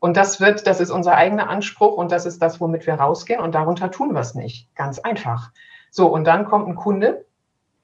Und 0.00 0.16
das 0.16 0.40
wird, 0.40 0.66
das 0.66 0.80
ist 0.80 0.90
unser 0.90 1.16
eigener 1.16 1.48
Anspruch 1.48 1.96
und 1.96 2.12
das 2.12 2.24
ist 2.24 2.40
das, 2.40 2.60
womit 2.60 2.86
wir 2.86 2.94
rausgehen 2.94 3.40
und 3.40 3.54
darunter 3.54 3.90
tun 3.90 4.12
wir 4.12 4.20
es 4.20 4.34
nicht. 4.34 4.74
Ganz 4.76 4.98
einfach. 4.98 5.50
So, 5.90 6.06
und 6.06 6.24
dann 6.24 6.44
kommt 6.44 6.68
ein 6.68 6.76
Kunde 6.76 7.24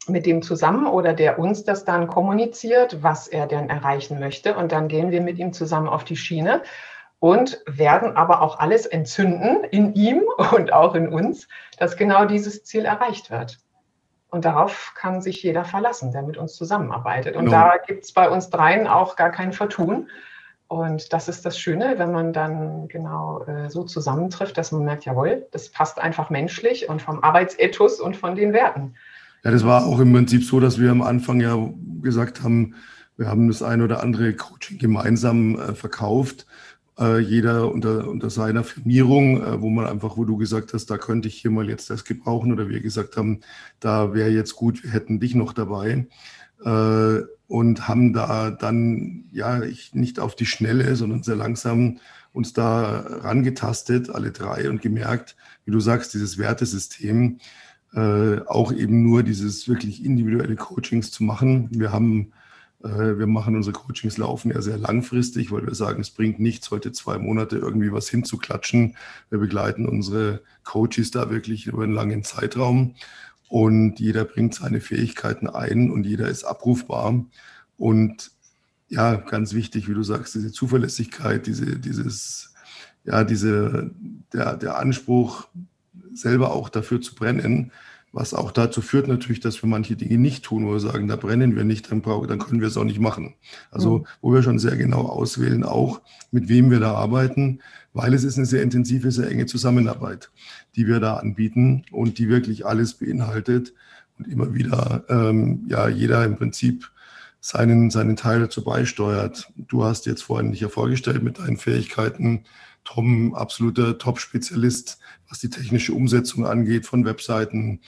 mit 0.07 0.27
dem 0.27 0.42
zusammen 0.42 0.87
oder 0.87 1.14
der 1.14 1.38
uns 1.38 1.64
das 1.64 1.85
dann 1.85 2.07
kommuniziert, 2.07 3.03
was 3.03 3.27
er 3.27 3.46
denn 3.46 3.70
erreichen 3.70 4.20
möchte. 4.20 4.55
Und 4.57 4.70
dann 4.70 4.88
gehen 4.88 5.11
wir 5.11 5.22
mit 5.22 5.38
ihm 5.38 5.53
zusammen 5.53 5.88
auf 5.88 6.05
die 6.05 6.16
Schiene 6.16 6.62
und 7.24 7.62
werden 7.64 8.18
aber 8.18 8.42
auch 8.42 8.58
alles 8.58 8.84
entzünden 8.84 9.64
in 9.70 9.94
ihm 9.94 10.24
und 10.54 10.74
auch 10.74 10.94
in 10.94 11.08
uns, 11.08 11.48
dass 11.78 11.96
genau 11.96 12.26
dieses 12.26 12.64
Ziel 12.64 12.84
erreicht 12.84 13.30
wird. 13.30 13.56
Und 14.28 14.44
darauf 14.44 14.92
kann 14.94 15.22
sich 15.22 15.42
jeder 15.42 15.64
verlassen, 15.64 16.12
der 16.12 16.20
mit 16.20 16.37
uns 16.37 16.54
zusammenarbeitet. 16.54 17.34
Und 17.34 17.46
genau. 17.46 17.56
da 17.56 17.76
gibt 17.78 18.04
es 18.04 18.12
bei 18.12 18.28
uns 18.28 18.50
dreien 18.50 18.87
auch 18.87 19.16
gar 19.16 19.30
kein 19.30 19.54
Vertun. 19.54 20.10
Und 20.68 21.14
das 21.14 21.28
ist 21.28 21.46
das 21.46 21.58
Schöne, 21.58 21.94
wenn 21.96 22.12
man 22.12 22.34
dann 22.34 22.88
genau 22.88 23.42
äh, 23.44 23.70
so 23.70 23.84
zusammentrifft, 23.84 24.58
dass 24.58 24.70
man 24.70 24.84
merkt, 24.84 25.06
jawohl, 25.06 25.46
das 25.50 25.70
passt 25.70 25.98
einfach 25.98 26.28
menschlich 26.28 26.90
und 26.90 27.00
vom 27.00 27.24
Arbeitsethos 27.24 28.02
und 28.02 28.18
von 28.18 28.37
den 28.37 28.52
Werten. 28.52 28.96
Ja, 29.44 29.50
das 29.50 29.64
war 29.64 29.87
auch 29.87 29.98
im 29.98 30.12
Prinzip 30.12 30.44
so, 30.44 30.60
dass 30.60 30.78
wir 30.78 30.90
am 30.90 31.00
Anfang 31.00 31.40
ja 31.40 31.56
gesagt 32.02 32.42
haben, 32.42 32.74
wir 33.16 33.28
haben 33.28 33.48
das 33.48 33.62
ein 33.62 33.80
oder 33.80 34.02
andere 34.02 34.34
Coaching 34.34 34.76
gemeinsam 34.78 35.58
äh, 35.58 35.74
verkauft 35.74 36.44
äh, 36.98 37.18
jeder 37.18 37.70
unter, 37.72 38.09
unter 38.09 38.30
seiner 38.30 38.64
Firmierung, 38.64 39.42
äh, 39.42 39.61
wo 39.61 39.70
man 39.70 39.87
einfach, 39.87 40.16
wo 40.16 40.24
du 40.24 40.37
gesagt 40.37 40.72
hast, 40.74 40.87
da 40.87 40.98
könnte 40.98 41.28
ich 41.28 41.37
hier 41.37 41.50
mal 41.50 41.68
jetzt 41.68 41.90
das 41.90 42.04
gebrauchen 42.04 42.52
oder 42.52 42.68
wir 42.68 42.80
gesagt 42.80 43.16
haben, 43.16 43.40
da 43.80 44.14
wäre 44.14 44.30
jetzt 44.30 44.54
gut, 44.54 44.85
wir 44.85 44.92
hätten 44.92 45.20
dich 45.20 45.35
noch 45.35 45.52
dabei. 45.52 46.07
Äh, 46.64 47.20
und 47.46 47.88
haben 47.88 48.12
da 48.12 48.50
dann, 48.50 49.24
ja, 49.30 49.62
ich 49.62 49.94
nicht 49.94 50.18
auf 50.18 50.35
die 50.35 50.46
Schnelle, 50.46 50.96
sondern 50.96 51.22
sehr 51.22 51.37
langsam 51.37 51.98
uns 52.33 52.52
da 52.52 53.00
rangetastet, 53.22 54.11
alle 54.11 54.33
drei, 54.33 54.68
und 54.68 54.83
gemerkt, 54.83 55.37
wie 55.64 55.70
du 55.70 55.78
sagst, 55.80 56.14
dieses 56.14 56.38
Wertesystem, 56.38 57.38
äh, 57.94 58.40
auch 58.46 58.72
eben 58.72 59.04
nur 59.04 59.22
dieses 59.22 59.68
wirklich 59.68 60.04
individuelle 60.04 60.57
Coachings 60.57 61.11
zu 61.11 61.22
machen. 61.22 61.68
Wir 61.70 61.92
haben 61.92 62.33
wir 62.84 63.26
machen 63.26 63.56
unsere 63.56 63.72
Coachings 63.72 64.18
laufen 64.18 64.50
ja 64.50 64.60
sehr 64.60 64.76
langfristig, 64.76 65.50
weil 65.50 65.66
wir 65.66 65.74
sagen, 65.74 66.02
es 66.02 66.10
bringt 66.10 66.38
nichts, 66.38 66.70
heute 66.70 66.92
zwei 66.92 67.18
Monate 67.18 67.56
irgendwie 67.56 67.92
was 67.92 68.10
hinzuklatschen. 68.10 68.96
Wir 69.30 69.38
begleiten 69.38 69.88
unsere 69.88 70.42
Coaches 70.64 71.10
da 71.10 71.30
wirklich 71.30 71.66
über 71.66 71.82
einen 71.82 71.94
langen 71.94 72.24
Zeitraum 72.24 72.94
und 73.48 74.00
jeder 74.00 74.24
bringt 74.24 74.54
seine 74.54 74.80
Fähigkeiten 74.80 75.48
ein 75.48 75.90
und 75.90 76.04
jeder 76.04 76.28
ist 76.28 76.44
abrufbar. 76.44 77.24
Und 77.78 78.30
ja, 78.88 79.14
ganz 79.14 79.54
wichtig, 79.54 79.88
wie 79.88 79.94
du 79.94 80.02
sagst, 80.02 80.34
diese 80.34 80.52
Zuverlässigkeit, 80.52 81.46
diese, 81.46 81.78
dieses, 81.78 82.52
ja, 83.04 83.24
diese, 83.24 83.92
der, 84.32 84.56
der 84.56 84.78
Anspruch, 84.78 85.46
selber 86.12 86.52
auch 86.52 86.68
dafür 86.68 87.00
zu 87.00 87.14
brennen, 87.14 87.72
was 88.14 88.33
auch 88.33 88.53
dazu 88.53 88.81
führt 88.81 89.09
natürlich, 89.09 89.40
dass 89.40 89.61
wir 89.61 89.68
manche 89.68 89.96
Dinge 89.96 90.18
nicht 90.18 90.44
tun, 90.44 90.64
wo 90.66 90.72
wir 90.72 90.81
sagen, 90.81 91.09
da 91.09 91.16
brennen 91.16 91.57
wir 91.57 91.64
nicht, 91.64 91.90
dann, 91.90 92.00
brauchen, 92.00 92.29
dann 92.29 92.38
können 92.38 92.61
wir 92.61 92.68
es 92.68 92.77
auch 92.77 92.85
nicht 92.85 93.00
machen. 93.00 93.35
Also 93.72 93.98
mhm. 93.98 94.07
wo 94.20 94.33
wir 94.33 94.42
schon 94.44 94.61
sehr 94.61 94.77
genau 94.77 95.03
auswählen, 95.03 95.64
auch 95.64 96.00
mit 96.31 96.48
wem 96.48 96.70
wir 96.70 96.79
da 96.79 96.94
arbeiten, 96.94 97.59
weil 97.92 98.14
es 98.14 98.22
ist 98.22 98.37
eine 98.37 98.46
sehr 98.46 98.62
intensive, 98.62 99.11
sehr 99.11 99.29
enge 99.29 99.46
Zusammenarbeit, 99.46 100.31
die 100.77 100.87
wir 100.87 101.00
da 101.00 101.14
anbieten 101.14 101.85
und 101.90 102.18
die 102.18 102.29
wirklich 102.29 102.64
alles 102.64 102.94
beinhaltet 102.94 103.74
und 104.16 104.29
immer 104.29 104.55
wieder 104.55 105.05
ähm, 105.09 105.64
ja 105.68 105.88
jeder 105.88 106.24
im 106.24 106.37
Prinzip 106.37 106.92
seinen, 107.40 107.90
seinen 107.90 108.14
Teil 108.14 108.40
dazu 108.40 108.62
beisteuert. 108.62 109.50
Du 109.57 109.83
hast 109.83 110.07
jetzt 110.07 110.22
vorhin 110.22 110.53
dich 110.53 110.61
ja 110.61 110.68
vorgestellt 110.68 111.24
mit 111.24 111.40
deinen 111.40 111.57
Fähigkeiten, 111.57 112.44
Tom, 112.84 113.34
absoluter 113.34 113.98
Top-Spezialist, 113.98 114.98
was 115.28 115.40
die 115.40 115.50
technische 115.50 115.94
Umsetzung 115.94 116.46
angeht 116.46 116.86
von 116.86 117.04
Webseiten 117.04 117.80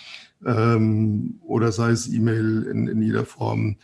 ähm, 0.44 1.38
oder 1.42 1.72
sei 1.72 1.90
es 1.90 2.08
E-Mail 2.08 2.64
in, 2.70 2.88
in 2.88 3.02
jeder 3.02 3.24
Form, 3.24 3.76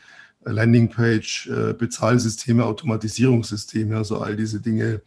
äh, 0.45 0.51
Landingpage, 0.51 1.49
äh, 1.49 1.75
Bezahlsysteme, 1.75 2.65
Automatisierungssysteme, 2.65 3.97
also 3.97 4.19
all 4.19 4.37
diese 4.37 4.61
Dinge. 4.61 5.03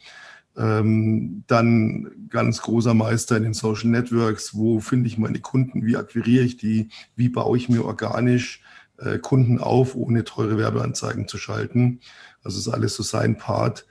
Ähm, 0.58 1.44
dann 1.48 2.30
ganz 2.30 2.62
großer 2.62 2.94
Meister 2.94 3.36
in 3.36 3.44
den 3.44 3.54
Social 3.54 3.90
Networks. 3.90 4.56
Wo 4.56 4.80
finde 4.80 5.08
ich 5.08 5.18
meine 5.18 5.40
Kunden? 5.40 5.86
Wie 5.86 5.98
akquiriere 5.98 6.46
ich 6.46 6.56
die? 6.56 6.90
Wie 7.16 7.28
baue 7.28 7.58
ich 7.58 7.68
mir 7.68 7.84
organisch 7.84 8.62
äh, 8.98 9.20
Kunden 9.20 9.60
auf, 9.60 9.96
ohne 9.96 10.24
teure 10.24 10.58
Werbeanzeigen 10.58 11.28
zu 11.28 11.38
schalten? 11.38 12.00
Also 12.44 12.60
ist 12.60 12.70
alles 12.70 12.96
so 12.96 13.04
sein 13.04 13.38
Part. 13.38 13.86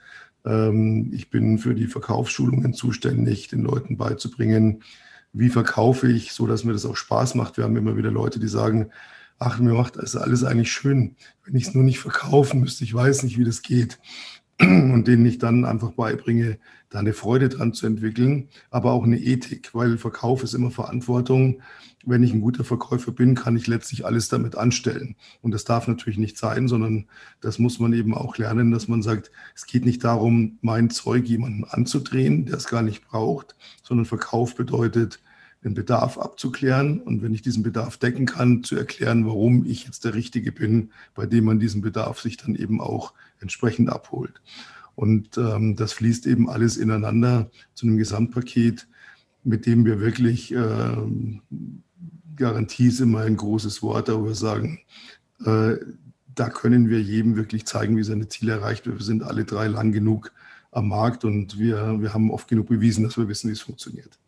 Ähm, 0.45 1.11
ich 1.13 1.29
bin 1.29 1.57
für 1.57 1.75
die 1.75 1.87
Verkaufsschulungen 1.87 2.73
zuständig, 2.73 3.47
den 3.47 3.61
Leuten 3.61 3.97
beizubringen, 3.97 4.83
wie 5.33 5.49
verkaufe 5.49 6.09
ich, 6.09 6.31
so 6.31 6.47
dass 6.47 6.63
mir 6.63 6.73
das 6.73 6.85
auch 6.85 6.95
Spaß 6.95 7.35
macht. 7.35 7.57
Wir 7.57 7.65
haben 7.65 7.75
immer 7.75 7.97
wieder 7.97 8.11
Leute, 8.11 8.39
die 8.39 8.47
sagen, 8.47 8.91
ach, 9.39 9.59
mir 9.59 9.73
macht 9.73 9.97
das 9.97 10.15
alles 10.15 10.43
eigentlich 10.43 10.71
schön. 10.71 11.15
Wenn 11.43 11.55
ich 11.55 11.67
es 11.67 11.73
nur 11.73 11.83
nicht 11.83 11.99
verkaufen 11.99 12.61
müsste, 12.61 12.83
ich 12.83 12.93
weiß 12.93 13.23
nicht, 13.23 13.37
wie 13.37 13.43
das 13.43 13.61
geht. 13.61 13.99
Und 14.61 15.05
denen 15.07 15.25
ich 15.25 15.37
dann 15.37 15.65
einfach 15.65 15.91
beibringe, 15.91 16.57
da 16.89 16.99
eine 16.99 17.13
Freude 17.13 17.49
dran 17.49 17.73
zu 17.73 17.87
entwickeln, 17.87 18.47
aber 18.69 18.93
auch 18.93 19.03
eine 19.03 19.19
Ethik, 19.19 19.75
weil 19.75 19.97
Verkauf 19.97 20.43
ist 20.43 20.53
immer 20.53 20.71
Verantwortung. 20.71 21.61
Wenn 22.05 22.23
ich 22.23 22.33
ein 22.33 22.39
guter 22.39 22.63
Verkäufer 22.63 23.11
bin, 23.11 23.35
kann 23.35 23.57
ich 23.57 23.67
letztlich 23.67 24.05
alles 24.05 24.29
damit 24.29 24.55
anstellen. 24.55 25.15
Und 25.41 25.51
das 25.51 25.65
darf 25.65 25.87
natürlich 25.87 26.19
nicht 26.19 26.37
sein, 26.37 26.69
sondern 26.69 27.07
das 27.41 27.59
muss 27.59 27.79
man 27.79 27.91
eben 27.91 28.13
auch 28.13 28.37
lernen, 28.37 28.71
dass 28.71 28.87
man 28.87 29.01
sagt, 29.01 29.29
es 29.55 29.65
geht 29.65 29.83
nicht 29.83 30.03
darum, 30.03 30.57
mein 30.61 30.89
Zeug 30.89 31.25
jemandem 31.25 31.65
anzudrehen, 31.67 32.45
der 32.45 32.55
es 32.55 32.67
gar 32.67 32.81
nicht 32.83 33.05
braucht, 33.05 33.55
sondern 33.83 34.05
Verkauf 34.05 34.55
bedeutet, 34.55 35.19
den 35.65 35.73
Bedarf 35.73 36.19
abzuklären 36.19 37.01
und 37.01 37.23
wenn 37.23 37.33
ich 37.33 37.41
diesen 37.41 37.63
Bedarf 37.63 37.97
decken 37.97 38.27
kann, 38.27 38.63
zu 38.63 38.75
erklären, 38.75 39.25
warum 39.25 39.65
ich 39.65 39.85
jetzt 39.85 40.05
der 40.05 40.13
Richtige 40.13 40.51
bin, 40.51 40.91
bei 41.15 41.25
dem 41.25 41.45
man 41.45 41.59
diesen 41.59 41.81
Bedarf 41.81 42.21
sich 42.21 42.37
dann 42.37 42.55
eben 42.55 42.79
auch 42.79 43.13
entsprechend 43.41 43.89
abholt. 43.89 44.41
Und 44.93 45.39
ähm, 45.39 45.75
das 45.75 45.91
fließt 45.93 46.27
eben 46.27 46.49
alles 46.49 46.77
ineinander 46.77 47.49
zu 47.73 47.87
einem 47.87 47.97
Gesamtpaket, 47.97 48.87
mit 49.43 49.65
dem 49.65 49.85
wir 49.85 49.99
wirklich, 49.99 50.53
äh, 50.53 50.95
Garantie 52.35 52.87
ist 52.87 52.99
immer 52.99 53.21
ein 53.21 53.35
großes 53.35 53.81
Wort, 53.81 54.09
aber 54.09 54.35
sagen, 54.35 54.79
äh, 55.45 55.77
da 56.35 56.49
können 56.49 56.89
wir 56.89 57.01
jedem 57.01 57.35
wirklich 57.35 57.65
zeigen, 57.65 57.97
wie 57.97 58.03
seine 58.03 58.27
Ziele 58.27 58.53
erreicht 58.53 58.85
wird. 58.85 58.99
Wir 58.99 59.05
sind 59.05 59.23
alle 59.23 59.45
drei 59.45 59.65
lang 59.67 59.91
genug 59.91 60.31
am 60.71 60.89
Markt 60.89 61.25
und 61.25 61.57
wir, 61.57 62.01
wir 62.01 62.13
haben 62.13 62.29
oft 62.29 62.47
genug 62.47 62.67
bewiesen, 62.67 63.03
dass 63.03 63.17
wir 63.17 63.27
wissen, 63.27 63.49
wie 63.49 63.53
es 63.53 63.61
funktioniert. 63.61 64.19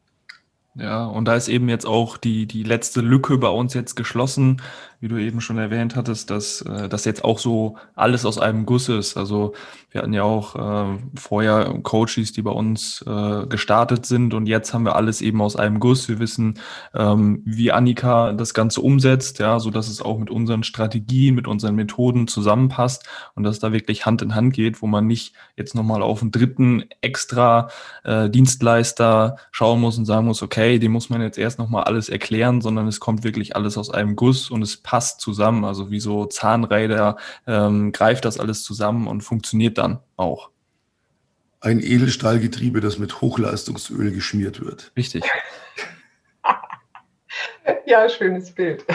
Ja, 0.79 1.05
und 1.05 1.25
da 1.25 1.35
ist 1.35 1.47
eben 1.47 1.69
jetzt 1.69 1.85
auch 1.85 2.17
die, 2.17 2.45
die 2.45 2.61
letzte 2.61 3.01
Lücke 3.01 3.37
bei 3.39 3.49
uns 3.49 3.73
jetzt 3.73 3.95
geschlossen, 3.95 4.61
wie 4.99 5.07
du 5.07 5.17
eben 5.17 5.41
schon 5.41 5.57
erwähnt 5.57 5.95
hattest, 5.95 6.29
dass 6.29 6.61
äh, 6.61 6.89
das 6.89 7.05
jetzt 7.05 7.23
auch 7.23 7.37
so 7.39 7.77
alles 7.95 8.25
aus 8.25 8.39
einem 8.39 8.65
Guss 8.65 8.89
ist. 8.89 9.15
Also 9.15 9.53
wir 9.91 10.01
hatten 10.01 10.13
ja 10.13 10.23
auch 10.23 10.55
äh, 10.55 10.97
vorher 11.15 11.79
Coaches, 11.83 12.33
die 12.33 12.41
bei 12.41 12.51
uns 12.51 13.03
äh, 13.07 13.45
gestartet 13.47 14.05
sind 14.05 14.33
und 14.33 14.47
jetzt 14.47 14.73
haben 14.73 14.85
wir 14.85 14.95
alles 14.95 15.21
eben 15.21 15.41
aus 15.41 15.55
einem 15.55 15.79
Guss. 15.79 16.09
Wir 16.09 16.19
wissen, 16.19 16.59
ähm, 16.95 17.41
wie 17.45 17.71
Annika 17.71 18.33
das 18.33 18.53
Ganze 18.53 18.81
umsetzt, 18.81 19.39
ja, 19.39 19.59
so 19.59 19.69
dass 19.69 19.87
es 19.87 20.01
auch 20.01 20.17
mit 20.17 20.31
unseren 20.31 20.63
Strategien, 20.63 21.35
mit 21.35 21.47
unseren 21.47 21.75
Methoden 21.75 22.27
zusammenpasst 22.27 23.07
und 23.35 23.43
dass 23.43 23.59
da 23.59 23.71
wirklich 23.71 24.05
Hand 24.05 24.21
in 24.23 24.33
Hand 24.33 24.53
geht, 24.53 24.81
wo 24.81 24.87
man 24.87 25.05
nicht 25.05 25.33
jetzt 25.55 25.75
nochmal 25.75 26.01
auf 26.01 26.21
einen 26.21 26.31
dritten 26.31 26.85
extra 27.01 27.69
äh, 28.03 28.29
Dienstleister 28.29 29.37
schauen 29.51 29.79
muss 29.79 29.97
und 29.97 30.05
sagen 30.05 30.25
muss, 30.25 30.41
okay, 30.41 30.79
dem 30.79 30.91
muss 30.91 31.09
man 31.09 31.21
jetzt 31.21 31.37
erst 31.37 31.59
nochmal 31.59 31.83
alles 31.83 32.09
erklären, 32.09 32.61
sondern 32.61 32.87
es 32.87 32.99
kommt 32.99 33.23
wirklich 33.23 33.55
alles 33.55 33.77
aus 33.77 33.91
einem 33.91 34.15
Guss 34.15 34.49
und 34.49 34.61
es 34.63 34.86
passt 34.87 35.19
zusammen. 35.19 35.65
Also 35.65 35.91
wie 35.91 35.99
so 35.99 36.25
Zahnräder 36.25 37.17
ähm, 37.45 37.91
greift 37.91 38.23
das 38.23 38.39
alles 38.39 38.63
zusammen 38.63 39.07
und 39.07 39.19
funktioniert 39.19 39.77
dann 39.77 39.99
auch. 40.15 40.49
Ein 41.59 41.81
Edelstahlgetriebe, 41.81 42.79
das 42.79 42.97
mit 42.97 43.19
Hochleistungsöl 43.19 44.11
geschmiert 44.11 44.63
wird. 44.63 44.93
Richtig. 44.95 45.23
Ja, 47.85 48.07
schönes 48.09 48.51
Bild. 48.51 48.85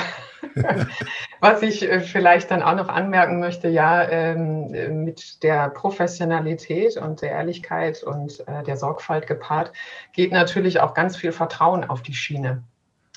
Was 1.41 1.63
ich 1.63 1.83
äh, 1.83 2.01
vielleicht 2.01 2.51
dann 2.51 2.63
auch 2.63 2.75
noch 2.75 2.89
anmerken 2.89 3.41
möchte, 3.41 3.69
ja, 3.69 4.07
ähm, 4.09 5.05
mit 5.05 5.43
der 5.43 5.71
Professionalität 5.71 6.97
und 6.97 7.23
der 7.23 7.31
Ehrlichkeit 7.31 8.03
und 8.03 8.47
äh, 8.47 8.63
der 8.65 8.77
Sorgfalt 8.77 9.27
gepaart, 9.27 9.73
geht 10.13 10.33
natürlich 10.33 10.81
auch 10.81 10.95
ganz 10.95 11.17
viel 11.17 11.33
Vertrauen 11.33 11.85
auf 11.85 12.03
die 12.03 12.15
Schiene. 12.15 12.65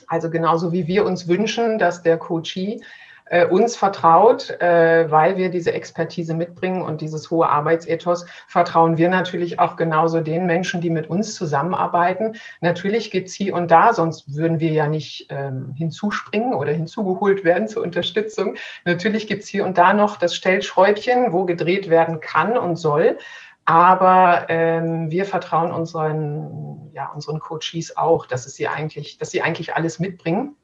Also 0.08 0.30
genauso 0.30 0.72
wie 0.72 0.88
wir 0.88 1.06
uns 1.06 1.28
wünschen, 1.28 1.80
dass 1.80 2.02
der 2.02 2.18
Coachee 2.18 2.82
äh, 3.28 3.46
uns 3.46 3.76
vertraut, 3.76 4.50
äh, 4.62 5.10
weil 5.10 5.38
wir 5.38 5.50
diese 5.50 5.74
Expertise 5.74 6.34
mitbringen 6.34 6.82
und 6.82 7.02
dieses 7.02 7.32
hohe 7.32 7.50
Arbeitsethos, 7.50 8.26
vertrauen 8.48 8.98
wir 8.98 9.10
natürlich 9.10 9.60
auch 9.60 9.76
genauso 9.78 10.22
den 10.22 10.46
Menschen, 10.46 10.82
die 10.82 10.90
mit 10.92 11.10
uns 11.10 11.34
zusammenarbeiten. 11.34 12.36
Natürlich 12.62 13.10
gibt 13.10 13.30
es 13.30 13.34
hier 13.34 13.56
und 13.56 13.72
da, 13.72 13.94
sonst 13.94 14.36
würden 14.36 14.60
wir 14.60 14.72
ja 14.72 14.88
nicht 14.88 15.28
ähm, 15.30 15.74
hinzuspringen 15.76 16.54
oder 16.54 16.72
hinzugeholt 16.72 17.44
werden 17.44 17.68
zur 17.68 17.84
Unterstützung. 17.84 18.56
Natürlich 18.86 19.28
gibt 19.28 19.44
es 19.44 19.50
hier 19.50 19.66
und 19.66 19.78
da 19.78 19.94
noch 19.94 20.18
das 20.18 20.36
Stellschräubchen, 20.36 21.34
wo 21.34 21.46
gedreht 21.46 21.90
werden 21.90 22.20
kann 22.20 22.58
und 22.58 22.76
soll. 22.76 23.18
Aber 23.66 24.46
ähm, 24.50 25.10
wir 25.10 25.26
vertrauen 25.26 25.72
unseren, 25.72 26.92
ja, 26.94 27.10
unseren 27.12 27.40
Coaches 27.40 27.98
auch, 27.98 28.28
dass, 28.28 28.46
es 28.46 28.56
sie 28.56 28.68
eigentlich, 28.68 29.18
dass 29.18 29.32
sie 29.32 29.42
eigentlich 29.42 29.76
alles 29.76 30.00
mitbringen 30.00 30.56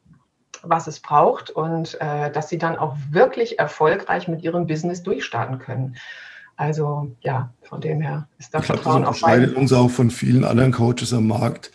was 0.64 0.88
es 0.88 1.00
braucht 1.00 1.50
und 1.50 2.00
äh, 2.02 2.32
dass 2.32 2.50
sie 2.50 2.58
dann 2.58 2.78
auch 2.78 2.96
wirklich 3.10 3.60
erfolgreich 3.60 4.28
mit 4.28 4.44
ihrem 4.44 4.68
Business 4.68 5.04
durchstarten 5.04 5.60
können. 5.60 5.96
Also 6.56 7.16
ja, 7.22 7.54
von 7.64 7.82
dem 7.82 8.02
her 8.02 8.28
ist 8.38 8.54
da 8.54 8.60
ich 8.60 8.66
Vertrauen 8.66 9.02
glaube, 9.02 9.14
das 9.14 9.24
unterscheidet 9.24 9.56
uns 9.56 9.74
auch 9.74 9.90
von 9.90 10.12
vielen 10.12 10.44
anderen 10.44 10.72
Coaches 10.72 11.14
am 11.14 11.28
Markt, 11.28 11.72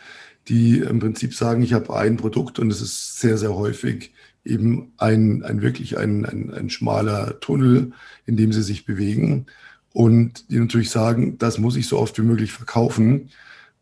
die 0.48 0.78
im 0.78 1.00
Prinzip 1.00 1.34
sagen, 1.34 1.62
ich 1.62 1.74
habe 1.74 1.96
ein 1.96 2.16
Produkt 2.16 2.58
und 2.58 2.70
es 2.70 2.80
ist 2.80 3.18
sehr, 3.18 3.36
sehr 3.36 3.54
häufig 3.54 4.12
eben 4.44 4.92
ein, 4.98 5.42
ein 5.42 5.60
wirklich 5.60 5.98
ein, 5.98 6.24
ein, 6.24 6.54
ein 6.54 6.70
schmaler 6.70 7.40
Tunnel, 7.40 7.92
in 8.26 8.36
dem 8.36 8.52
sie 8.52 8.62
sich 8.62 8.86
bewegen 8.86 9.46
und 9.96 10.50
die 10.50 10.58
natürlich 10.58 10.90
sagen, 10.90 11.38
das 11.38 11.56
muss 11.56 11.74
ich 11.74 11.88
so 11.88 11.98
oft 11.98 12.18
wie 12.18 12.22
möglich 12.22 12.52
verkaufen 12.52 13.30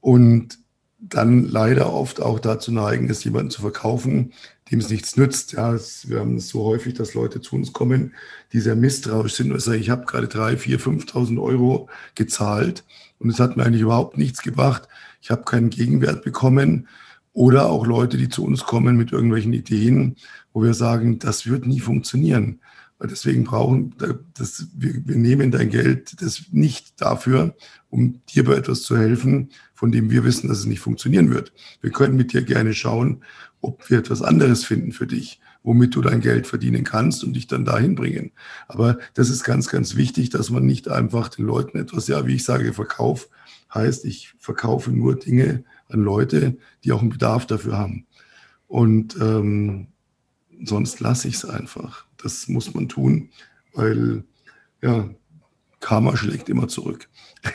und 0.00 0.60
dann 1.00 1.42
leider 1.42 1.92
oft 1.92 2.22
auch 2.22 2.38
dazu 2.38 2.70
neigen, 2.70 3.10
es 3.10 3.24
jemanden 3.24 3.50
zu 3.50 3.62
verkaufen, 3.62 4.32
dem 4.70 4.78
es 4.78 4.90
nichts 4.90 5.16
nützt. 5.16 5.54
Ja, 5.54 5.76
wir 6.04 6.20
haben 6.20 6.36
es 6.36 6.50
so 6.50 6.62
häufig, 6.62 6.94
dass 6.94 7.14
Leute 7.14 7.40
zu 7.40 7.56
uns 7.56 7.72
kommen, 7.72 8.14
die 8.52 8.60
sehr 8.60 8.76
misstrauisch 8.76 9.34
sind 9.34 9.50
und 9.50 9.60
sagen, 9.60 9.80
ich 9.80 9.90
habe 9.90 10.04
gerade 10.04 10.28
drei, 10.28 10.56
vier, 10.56 10.78
5.000 10.78 11.42
Euro 11.42 11.88
gezahlt 12.14 12.84
und 13.18 13.28
es 13.30 13.40
hat 13.40 13.56
mir 13.56 13.64
eigentlich 13.64 13.82
überhaupt 13.82 14.16
nichts 14.16 14.40
gebracht. 14.40 14.86
Ich 15.20 15.32
habe 15.32 15.42
keinen 15.42 15.70
Gegenwert 15.70 16.22
bekommen. 16.22 16.86
Oder 17.32 17.66
auch 17.68 17.84
Leute, 17.84 18.18
die 18.18 18.28
zu 18.28 18.44
uns 18.44 18.62
kommen 18.62 18.96
mit 18.96 19.10
irgendwelchen 19.10 19.52
Ideen, 19.52 20.14
wo 20.52 20.62
wir 20.62 20.74
sagen, 20.74 21.18
das 21.18 21.46
wird 21.46 21.66
nie 21.66 21.80
funktionieren. 21.80 22.60
Deswegen 23.06 23.44
brauchen, 23.44 23.94
das, 24.34 24.68
wir, 24.74 24.94
wir 25.06 25.16
nehmen 25.16 25.50
dein 25.50 25.70
Geld 25.70 26.20
das 26.22 26.44
nicht 26.50 27.00
dafür, 27.00 27.54
um 27.90 28.20
dir 28.26 28.44
bei 28.44 28.54
etwas 28.54 28.82
zu 28.82 28.96
helfen, 28.96 29.50
von 29.74 29.92
dem 29.92 30.10
wir 30.10 30.24
wissen, 30.24 30.48
dass 30.48 30.58
es 30.58 30.66
nicht 30.66 30.80
funktionieren 30.80 31.30
wird. 31.30 31.52
Wir 31.80 31.90
können 31.90 32.16
mit 32.16 32.32
dir 32.32 32.42
gerne 32.42 32.74
schauen, 32.74 33.22
ob 33.60 33.88
wir 33.90 33.98
etwas 33.98 34.22
anderes 34.22 34.64
finden 34.64 34.92
für 34.92 35.06
dich, 35.06 35.40
womit 35.62 35.94
du 35.94 36.02
dein 36.02 36.20
Geld 36.20 36.46
verdienen 36.46 36.84
kannst 36.84 37.24
und 37.24 37.34
dich 37.34 37.46
dann 37.46 37.64
dahin 37.64 37.94
bringen. 37.94 38.32
Aber 38.68 38.98
das 39.14 39.30
ist 39.30 39.44
ganz, 39.44 39.68
ganz 39.68 39.96
wichtig, 39.96 40.30
dass 40.30 40.50
man 40.50 40.66
nicht 40.66 40.88
einfach 40.88 41.28
den 41.28 41.46
Leuten 41.46 41.78
etwas, 41.78 42.06
ja, 42.08 42.26
wie 42.26 42.34
ich 42.34 42.44
sage, 42.44 42.72
Verkauf 42.72 43.28
heißt, 43.74 44.04
ich 44.04 44.34
verkaufe 44.38 44.90
nur 44.90 45.16
Dinge 45.16 45.64
an 45.88 46.00
Leute, 46.00 46.56
die 46.84 46.92
auch 46.92 47.00
einen 47.00 47.10
Bedarf 47.10 47.46
dafür 47.46 47.78
haben. 47.78 48.06
Und 48.68 49.16
ähm, 49.20 49.88
sonst 50.62 51.00
lasse 51.00 51.28
ich 51.28 51.34
es 51.34 51.44
einfach. 51.44 52.06
Das 52.24 52.48
muss 52.48 52.72
man 52.72 52.88
tun, 52.88 53.28
weil 53.74 54.24
ja, 54.82 55.08
Karma 55.78 56.16
schlägt 56.16 56.48
immer 56.48 56.66
zurück. 56.66 57.08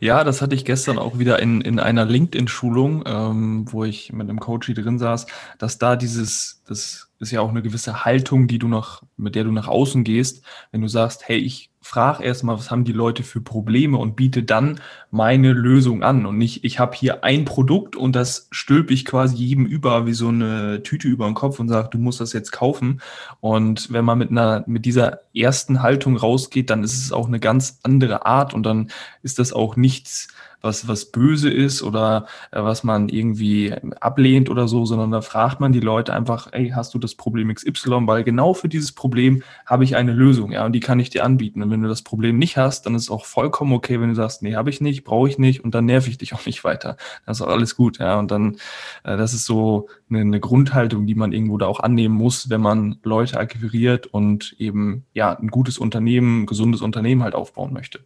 Ja, 0.00 0.22
das 0.22 0.40
hatte 0.40 0.54
ich 0.54 0.64
gestern 0.64 0.96
auch 0.96 1.18
wieder 1.18 1.40
in, 1.40 1.60
in 1.60 1.80
einer 1.80 2.04
LinkedIn-Schulung, 2.04 3.02
ähm, 3.04 3.64
wo 3.68 3.82
ich 3.82 4.12
mit 4.12 4.30
einem 4.30 4.38
Coach 4.38 4.72
drin 4.72 5.00
saß, 5.00 5.26
dass 5.58 5.78
da 5.78 5.96
dieses, 5.96 6.62
das 6.68 7.10
ist 7.18 7.32
ja 7.32 7.40
auch 7.40 7.48
eine 7.48 7.62
gewisse 7.62 8.04
Haltung, 8.04 8.46
die 8.46 8.60
du 8.60 8.68
noch, 8.68 9.02
mit 9.16 9.34
der 9.34 9.42
du 9.42 9.50
nach 9.50 9.66
außen 9.66 10.04
gehst, 10.04 10.44
wenn 10.70 10.82
du 10.82 10.86
sagst, 10.86 11.26
hey, 11.26 11.38
ich 11.38 11.72
frage 11.80 12.24
erstmal, 12.24 12.58
was 12.58 12.70
haben 12.70 12.84
die 12.84 12.92
Leute 12.92 13.22
für 13.22 13.40
Probleme 13.40 13.98
und 13.98 14.16
biete 14.16 14.42
dann 14.42 14.80
meine 15.10 15.52
Lösung 15.52 16.02
an 16.02 16.26
und 16.26 16.36
nicht, 16.36 16.64
ich 16.64 16.78
habe 16.78 16.96
hier 16.96 17.24
ein 17.24 17.44
Produkt 17.44 17.96
und 17.96 18.14
das 18.14 18.48
stülpe 18.50 18.92
ich 18.92 19.04
quasi 19.04 19.36
jedem 19.36 19.64
über 19.64 20.06
wie 20.06 20.12
so 20.12 20.28
eine 20.28 20.82
Tüte 20.82 21.08
über 21.08 21.26
den 21.26 21.34
Kopf 21.34 21.60
und 21.60 21.68
sage, 21.68 21.88
du 21.90 21.98
musst 21.98 22.20
das 22.20 22.32
jetzt 22.32 22.50
kaufen. 22.50 23.00
Und 23.40 23.92
wenn 23.92 24.04
man 24.04 24.18
mit 24.18 24.30
einer, 24.30 24.64
mit 24.66 24.84
dieser 24.84 25.20
ersten 25.34 25.82
Haltung 25.82 26.16
rausgeht, 26.16 26.70
dann 26.70 26.82
ist 26.82 26.98
es 26.98 27.12
auch 27.12 27.28
eine 27.28 27.40
ganz 27.40 27.78
andere 27.82 28.26
Art 28.26 28.54
und 28.54 28.64
dann 28.64 28.90
ist 29.22 29.38
das 29.38 29.52
auch 29.52 29.76
nichts, 29.76 30.28
was, 30.60 30.88
was 30.88 31.06
böse 31.06 31.50
ist 31.50 31.82
oder 31.82 32.26
äh, 32.50 32.62
was 32.62 32.82
man 32.82 33.08
irgendwie 33.08 33.74
ablehnt 34.00 34.50
oder 34.50 34.66
so, 34.68 34.84
sondern 34.84 35.10
da 35.10 35.20
fragt 35.20 35.60
man 35.60 35.72
die 35.72 35.80
Leute 35.80 36.12
einfach, 36.12 36.48
ey, 36.52 36.70
hast 36.74 36.94
du 36.94 36.98
das 36.98 37.14
Problem 37.14 37.54
XY? 37.54 38.06
Weil 38.06 38.24
genau 38.24 38.54
für 38.54 38.68
dieses 38.68 38.92
Problem 38.92 39.42
habe 39.66 39.84
ich 39.84 39.96
eine 39.96 40.12
Lösung, 40.12 40.52
ja, 40.52 40.66
und 40.66 40.72
die 40.72 40.80
kann 40.80 41.00
ich 41.00 41.10
dir 41.10 41.24
anbieten. 41.24 41.62
Und 41.68 41.72
wenn 41.74 41.82
du 41.82 41.88
das 41.88 42.00
Problem 42.00 42.38
nicht 42.38 42.56
hast, 42.56 42.86
dann 42.86 42.94
ist 42.94 43.02
es 43.02 43.10
auch 43.10 43.26
vollkommen 43.26 43.74
okay, 43.74 44.00
wenn 44.00 44.08
du 44.08 44.14
sagst, 44.14 44.42
nee, 44.42 44.56
habe 44.56 44.70
ich 44.70 44.80
nicht, 44.80 45.04
brauche 45.04 45.28
ich 45.28 45.38
nicht 45.38 45.62
und 45.62 45.74
dann 45.74 45.84
nerv 45.84 46.08
ich 46.08 46.16
dich 46.16 46.32
auch 46.34 46.46
nicht 46.46 46.64
weiter. 46.64 46.96
Das 47.26 47.38
ist 47.38 47.46
auch 47.46 47.50
alles 47.50 47.76
gut, 47.76 47.98
ja. 47.98 48.18
Und 48.18 48.30
dann, 48.30 48.56
äh, 49.04 49.18
das 49.18 49.34
ist 49.34 49.44
so 49.44 49.88
eine, 50.08 50.20
eine 50.20 50.40
Grundhaltung, 50.40 51.06
die 51.06 51.14
man 51.14 51.32
irgendwo 51.32 51.58
da 51.58 51.66
auch 51.66 51.80
annehmen 51.80 52.14
muss, 52.14 52.48
wenn 52.48 52.62
man 52.62 52.98
Leute 53.02 53.38
akquiriert 53.38 54.06
und 54.06 54.56
eben 54.58 55.04
ja 55.12 55.32
ein 55.38 55.48
gutes 55.48 55.76
Unternehmen, 55.76 56.42
ein 56.42 56.46
gesundes 56.46 56.80
Unternehmen 56.80 57.22
halt 57.22 57.34
aufbauen 57.34 57.74
möchte. 57.74 58.00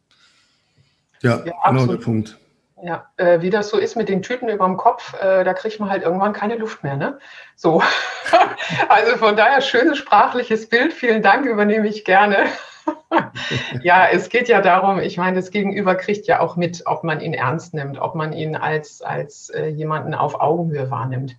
Ja, 1.20 1.44
ja 1.44 1.52
genau 1.68 1.86
der 1.86 1.98
Punkt. 1.98 2.38
Ja, 2.84 3.06
äh, 3.16 3.40
wie 3.42 3.50
das 3.50 3.68
so 3.68 3.78
ist 3.78 3.96
mit 3.96 4.08
den 4.08 4.22
Tüten 4.22 4.48
über 4.48 4.66
dem 4.66 4.76
Kopf, 4.76 5.14
äh, 5.22 5.44
da 5.44 5.54
kriegt 5.54 5.78
man 5.78 5.88
halt 5.88 6.02
irgendwann 6.02 6.32
keine 6.32 6.56
Luft 6.56 6.82
mehr. 6.82 6.96
Ne? 6.96 7.20
So. 7.54 7.80
also 8.88 9.16
von 9.18 9.36
daher 9.36 9.60
schönes 9.60 9.98
sprachliches 9.98 10.68
Bild. 10.68 10.92
Vielen 10.92 11.22
Dank, 11.22 11.46
übernehme 11.46 11.86
ich 11.86 12.04
gerne. 12.04 12.46
Ja, 13.82 14.06
es 14.10 14.28
geht 14.28 14.48
ja 14.48 14.60
darum, 14.60 14.98
ich 14.98 15.16
meine, 15.16 15.36
das 15.36 15.50
Gegenüber 15.50 15.94
kriegt 15.94 16.26
ja 16.26 16.40
auch 16.40 16.56
mit, 16.56 16.82
ob 16.86 17.04
man 17.04 17.20
ihn 17.20 17.34
ernst 17.34 17.74
nimmt, 17.74 18.00
ob 18.00 18.14
man 18.14 18.32
ihn 18.32 18.56
als, 18.56 19.02
als 19.02 19.50
äh, 19.50 19.68
jemanden 19.68 20.14
auf 20.14 20.40
Augenhöhe 20.40 20.90
wahrnimmt. 20.90 21.36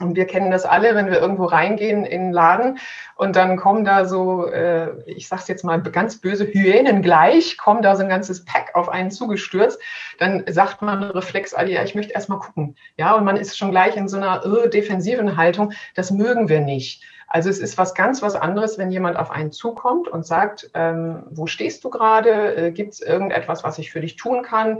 Und 0.00 0.16
wir 0.16 0.26
kennen 0.26 0.50
das 0.50 0.64
alle, 0.64 0.96
wenn 0.96 1.06
wir 1.06 1.20
irgendwo 1.20 1.44
reingehen 1.44 2.04
in 2.04 2.22
den 2.22 2.32
Laden 2.32 2.78
und 3.14 3.36
dann 3.36 3.56
kommen 3.56 3.84
da 3.84 4.06
so, 4.06 4.46
äh, 4.46 4.90
ich 5.06 5.28
sag's 5.28 5.46
jetzt 5.46 5.64
mal 5.64 5.80
ganz 5.82 6.20
böse, 6.20 6.46
Hyänen 6.46 7.00
gleich, 7.00 7.56
kommen 7.56 7.80
da 7.80 7.94
so 7.94 8.02
ein 8.02 8.08
ganzes 8.08 8.44
Pack 8.44 8.74
auf 8.74 8.88
einen 8.88 9.12
zugestürzt, 9.12 9.80
dann 10.18 10.42
sagt 10.48 10.82
man 10.82 11.04
Reflex, 11.04 11.52
ja, 11.52 11.84
ich 11.84 11.94
möchte 11.94 12.12
erst 12.12 12.28
mal 12.28 12.40
gucken. 12.40 12.74
Ja, 12.96 13.14
und 13.14 13.24
man 13.24 13.36
ist 13.36 13.56
schon 13.56 13.70
gleich 13.70 13.96
in 13.96 14.08
so 14.08 14.16
einer 14.16 14.44
äh, 14.44 14.68
defensiven 14.68 15.36
Haltung, 15.36 15.72
das 15.94 16.10
mögen 16.10 16.48
wir 16.48 16.60
nicht. 16.60 17.04
Also 17.34 17.50
es 17.50 17.58
ist 17.58 17.76
was 17.78 17.94
ganz 17.94 18.22
was 18.22 18.36
anderes, 18.36 18.78
wenn 18.78 18.92
jemand 18.92 19.16
auf 19.16 19.32
einen 19.32 19.50
zukommt 19.50 20.06
und 20.06 20.24
sagt, 20.24 20.70
ähm, 20.72 21.24
wo 21.30 21.48
stehst 21.48 21.82
du 21.82 21.90
gerade? 21.90 22.54
Äh, 22.54 22.70
Gibt 22.70 22.92
es 22.92 23.00
irgendetwas, 23.00 23.64
was 23.64 23.80
ich 23.80 23.90
für 23.90 24.00
dich 24.00 24.14
tun 24.14 24.44
kann? 24.44 24.78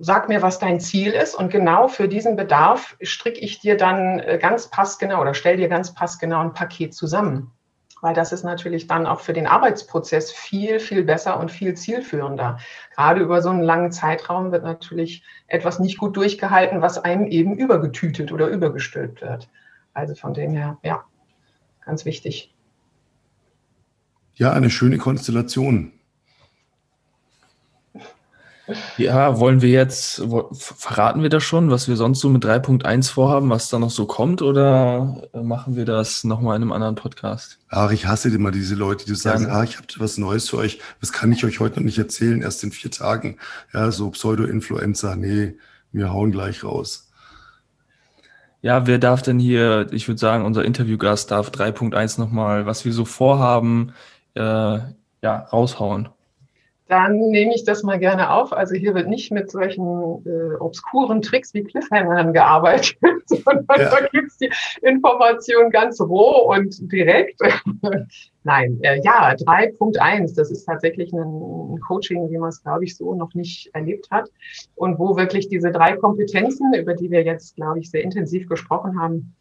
sag 0.00 0.28
mir, 0.28 0.42
was 0.42 0.58
dein 0.58 0.80
Ziel 0.80 1.12
ist 1.12 1.36
und 1.36 1.50
genau 1.50 1.86
für 1.88 2.08
diesen 2.08 2.34
Bedarf 2.34 2.96
stricke 3.00 3.38
ich 3.38 3.60
dir 3.60 3.76
dann 3.76 4.18
äh, 4.18 4.38
ganz 4.42 4.68
passgenau 4.68 5.20
oder 5.20 5.34
stell 5.34 5.56
dir 5.56 5.68
ganz 5.68 5.94
passgenau 5.94 6.40
ein 6.40 6.52
Paket 6.52 6.94
zusammen. 6.94 7.52
Weil 8.02 8.12
das 8.12 8.32
ist 8.32 8.42
natürlich 8.42 8.88
dann 8.88 9.06
auch 9.06 9.20
für 9.20 9.32
den 9.32 9.46
Arbeitsprozess 9.46 10.32
viel, 10.32 10.80
viel 10.80 11.04
besser 11.04 11.38
und 11.38 11.52
viel 11.52 11.74
zielführender. 11.74 12.58
Gerade 12.96 13.20
über 13.20 13.40
so 13.40 13.50
einen 13.50 13.62
langen 13.62 13.92
Zeitraum 13.92 14.50
wird 14.50 14.64
natürlich 14.64 15.22
etwas 15.46 15.78
nicht 15.78 15.98
gut 15.98 16.16
durchgehalten, 16.16 16.82
was 16.82 16.98
einem 16.98 17.28
eben 17.28 17.56
übergetütet 17.56 18.32
oder 18.32 18.48
übergestülpt 18.48 19.22
wird. 19.22 19.48
Also 19.94 20.16
von 20.16 20.34
dem 20.34 20.52
her, 20.52 20.76
ja, 20.82 21.04
ganz 21.88 22.04
wichtig. 22.04 22.52
Ja, 24.34 24.52
eine 24.52 24.68
schöne 24.68 24.98
Konstellation. 24.98 25.92
Ja, 28.98 29.40
wollen 29.40 29.62
wir 29.62 29.70
jetzt, 29.70 30.22
verraten 30.52 31.22
wir 31.22 31.30
das 31.30 31.42
schon, 31.42 31.70
was 31.70 31.88
wir 31.88 31.96
sonst 31.96 32.20
so 32.20 32.28
mit 32.28 32.44
3.1 32.44 33.10
vorhaben, 33.10 33.48
was 33.48 33.70
da 33.70 33.78
noch 33.78 33.90
so 33.90 34.04
kommt, 34.04 34.42
oder 34.42 35.22
machen 35.32 35.76
wir 35.76 35.86
das 35.86 36.24
nochmal 36.24 36.56
in 36.56 36.62
einem 36.62 36.72
anderen 36.72 36.94
Podcast? 36.94 37.58
Ach, 37.70 37.90
ich 37.90 38.06
hasse 38.06 38.28
immer 38.28 38.50
diese 38.50 38.74
Leute, 38.74 39.06
die 39.06 39.14
sagen, 39.14 39.44
ja. 39.44 39.52
ah, 39.52 39.64
ich 39.64 39.78
habe 39.78 39.86
was 39.96 40.18
Neues 40.18 40.50
für 40.50 40.58
euch, 40.58 40.80
das 41.00 41.12
kann 41.12 41.32
ich 41.32 41.46
euch 41.46 41.58
heute 41.58 41.76
noch 41.76 41.86
nicht 41.86 41.98
erzählen, 41.98 42.42
erst 42.42 42.62
in 42.62 42.70
vier 42.70 42.90
Tagen. 42.90 43.38
Ja, 43.72 43.90
so 43.90 44.10
Pseudo-Influencer, 44.10 45.16
nee, 45.16 45.56
wir 45.90 46.12
hauen 46.12 46.32
gleich 46.32 46.62
raus. 46.64 47.07
Ja, 48.60 48.86
wer 48.86 48.98
darf 48.98 49.22
denn 49.22 49.38
hier, 49.38 49.86
ich 49.92 50.08
würde 50.08 50.18
sagen, 50.18 50.44
unser 50.44 50.64
Interviewgast 50.64 51.30
darf 51.30 51.50
3.1 51.50 52.18
nochmal, 52.20 52.66
was 52.66 52.84
wir 52.84 52.92
so 52.92 53.04
vorhaben, 53.04 53.92
äh, 54.34 54.40
ja, 54.40 55.36
raushauen. 55.52 56.08
Dann 56.88 57.18
nehme 57.18 57.54
ich 57.54 57.64
das 57.64 57.82
mal 57.82 57.98
gerne 57.98 58.30
auf. 58.30 58.52
Also 58.52 58.74
hier 58.74 58.94
wird 58.94 59.08
nicht 59.08 59.30
mit 59.30 59.50
solchen 59.50 59.84
äh, 60.24 60.54
obskuren 60.58 61.20
Tricks 61.20 61.52
wie 61.52 61.62
Cliffhangern 61.62 62.32
gearbeitet, 62.32 62.96
sondern 63.26 63.64
ja. 63.78 63.90
da 63.90 64.06
gibt 64.10 64.28
es 64.28 64.38
die 64.38 64.50
Information 64.80 65.70
ganz 65.70 66.00
roh 66.00 66.50
und 66.50 66.90
direkt. 66.90 67.40
Nein, 68.44 68.78
äh, 68.80 69.00
ja, 69.04 69.32
3.1, 69.32 70.34
das 70.34 70.50
ist 70.50 70.64
tatsächlich 70.64 71.12
ein, 71.12 71.20
ein 71.20 71.80
Coaching, 71.86 72.30
wie 72.30 72.38
man 72.38 72.48
es, 72.48 72.62
glaube 72.62 72.84
ich, 72.84 72.96
so 72.96 73.14
noch 73.14 73.34
nicht 73.34 73.68
erlebt 73.74 74.10
hat. 74.10 74.30
Und 74.74 74.98
wo 74.98 75.16
wirklich 75.16 75.48
diese 75.48 75.70
drei 75.70 75.94
Kompetenzen, 75.94 76.72
über 76.72 76.94
die 76.94 77.10
wir 77.10 77.22
jetzt, 77.22 77.56
glaube 77.56 77.80
ich, 77.80 77.90
sehr 77.90 78.02
intensiv 78.02 78.48
gesprochen 78.48 78.98
haben, 78.98 79.34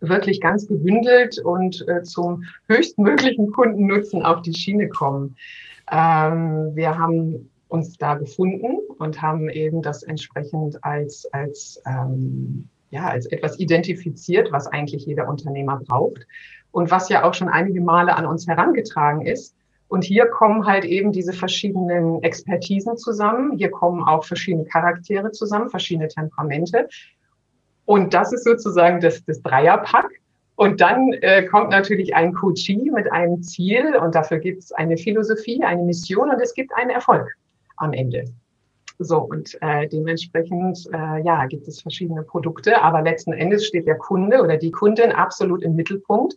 wirklich 0.00 0.40
ganz 0.40 0.66
gebündelt 0.66 1.38
und 1.38 1.86
äh, 1.88 2.02
zum 2.02 2.44
höchstmöglichen 2.68 3.52
Kundennutzen 3.52 4.22
auf 4.22 4.42
die 4.42 4.54
Schiene 4.54 4.88
kommen. 4.88 5.36
Ähm, 5.90 6.74
wir 6.74 6.98
haben 6.98 7.50
uns 7.68 7.98
da 7.98 8.14
gefunden 8.14 8.78
und 8.98 9.20
haben 9.20 9.48
eben 9.48 9.82
das 9.82 10.02
entsprechend 10.02 10.82
als, 10.84 11.26
als, 11.32 11.80
ähm, 11.86 12.68
ja, 12.90 13.08
als 13.08 13.26
etwas 13.26 13.58
identifiziert, 13.58 14.50
was 14.52 14.66
eigentlich 14.66 15.06
jeder 15.06 15.28
Unternehmer 15.28 15.80
braucht 15.84 16.26
und 16.70 16.90
was 16.90 17.08
ja 17.08 17.24
auch 17.24 17.34
schon 17.34 17.48
einige 17.48 17.80
Male 17.80 18.16
an 18.16 18.26
uns 18.26 18.46
herangetragen 18.46 19.26
ist. 19.26 19.54
Und 19.88 20.04
hier 20.04 20.26
kommen 20.26 20.66
halt 20.66 20.84
eben 20.84 21.12
diese 21.12 21.32
verschiedenen 21.32 22.22
Expertisen 22.22 22.96
zusammen. 22.98 23.56
Hier 23.56 23.70
kommen 23.70 24.02
auch 24.02 24.24
verschiedene 24.24 24.64
Charaktere 24.64 25.32
zusammen, 25.32 25.70
verschiedene 25.70 26.08
Temperamente. 26.08 26.88
Und 27.86 28.12
das 28.12 28.34
ist 28.34 28.44
sozusagen 28.44 29.00
das, 29.00 29.24
das 29.24 29.40
Dreierpack. 29.40 30.20
Und 30.58 30.80
dann 30.80 31.12
äh, 31.20 31.44
kommt 31.44 31.70
natürlich 31.70 32.16
ein 32.16 32.34
Coachie 32.34 32.90
mit 32.90 33.12
einem 33.12 33.44
Ziel 33.44 33.94
und 33.94 34.16
dafür 34.16 34.38
gibt 34.38 34.64
es 34.64 34.72
eine 34.72 34.96
Philosophie, 34.96 35.62
eine 35.62 35.84
Mission 35.84 36.30
und 36.30 36.40
es 36.42 36.52
gibt 36.52 36.72
einen 36.74 36.90
Erfolg 36.90 37.32
am 37.76 37.92
Ende. 37.92 38.24
So, 38.98 39.18
und 39.20 39.56
äh, 39.60 39.86
dementsprechend 39.86 40.84
äh, 40.92 41.22
ja, 41.22 41.46
gibt 41.46 41.68
es 41.68 41.80
verschiedene 41.80 42.24
Produkte, 42.24 42.82
aber 42.82 43.02
letzten 43.02 43.34
Endes 43.34 43.66
steht 43.66 43.86
der 43.86 43.98
Kunde 43.98 44.42
oder 44.42 44.56
die 44.56 44.72
Kundin 44.72 45.12
absolut 45.12 45.62
im 45.62 45.76
Mittelpunkt. 45.76 46.34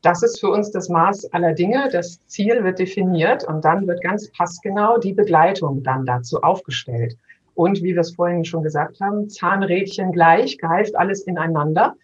Das 0.00 0.22
ist 0.22 0.38
für 0.38 0.50
uns 0.50 0.70
das 0.70 0.88
Maß 0.88 1.32
aller 1.32 1.52
Dinge. 1.52 1.88
Das 1.90 2.24
Ziel 2.28 2.62
wird 2.62 2.78
definiert 2.78 3.42
und 3.42 3.64
dann 3.64 3.88
wird 3.88 4.00
ganz 4.00 4.30
passgenau 4.30 4.98
die 4.98 5.12
Begleitung 5.12 5.82
dann 5.82 6.06
dazu 6.06 6.40
aufgestellt. 6.40 7.16
Und 7.54 7.82
wie 7.82 7.94
wir 7.94 8.02
es 8.02 8.14
vorhin 8.14 8.44
schon 8.44 8.62
gesagt 8.62 9.00
haben, 9.00 9.28
Zahnrädchen 9.28 10.12
gleich, 10.12 10.56
greift 10.58 10.94
alles 10.94 11.22
ineinander. 11.22 11.96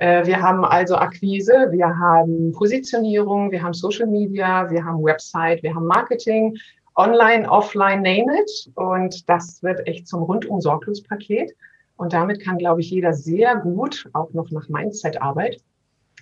Äh, 0.00 0.26
wir 0.26 0.40
haben 0.40 0.64
also 0.64 0.96
Akquise, 0.96 1.68
wir 1.72 1.86
haben 1.86 2.52
Positionierung, 2.52 3.50
wir 3.50 3.62
haben 3.62 3.74
Social 3.74 4.06
Media, 4.06 4.70
wir 4.70 4.82
haben 4.82 5.04
Website, 5.04 5.62
wir 5.62 5.74
haben 5.74 5.86
Marketing, 5.86 6.56
Online, 6.96 7.46
Offline, 7.50 8.00
name 8.00 8.40
it. 8.40 8.70
Und 8.76 9.28
das 9.28 9.62
wird 9.62 9.86
echt 9.86 10.08
zum 10.08 10.22
rundum 10.22 10.62
sorglos 10.62 11.02
Paket. 11.02 11.54
Und 11.96 12.14
damit 12.14 12.40
kann, 12.42 12.56
glaube 12.56 12.80
ich, 12.80 12.90
jeder 12.90 13.12
sehr 13.12 13.56
gut, 13.56 14.08
auch 14.14 14.32
noch 14.32 14.50
nach 14.50 14.70
Mindset-Arbeit, 14.70 15.58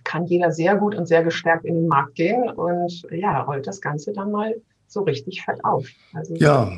kann 0.02 0.26
jeder 0.26 0.50
sehr 0.50 0.74
gut 0.74 0.96
und 0.96 1.06
sehr 1.06 1.22
gestärkt 1.22 1.64
in 1.64 1.74
den 1.76 1.86
Markt 1.86 2.16
gehen 2.16 2.50
und 2.50 3.06
ja, 3.12 3.42
rollt 3.42 3.68
das 3.68 3.80
Ganze 3.80 4.12
dann 4.12 4.32
mal 4.32 4.56
so 4.88 5.02
richtig 5.02 5.44
fett 5.44 5.64
auf. 5.64 5.86
Also, 6.14 6.34
ja, 6.34 6.72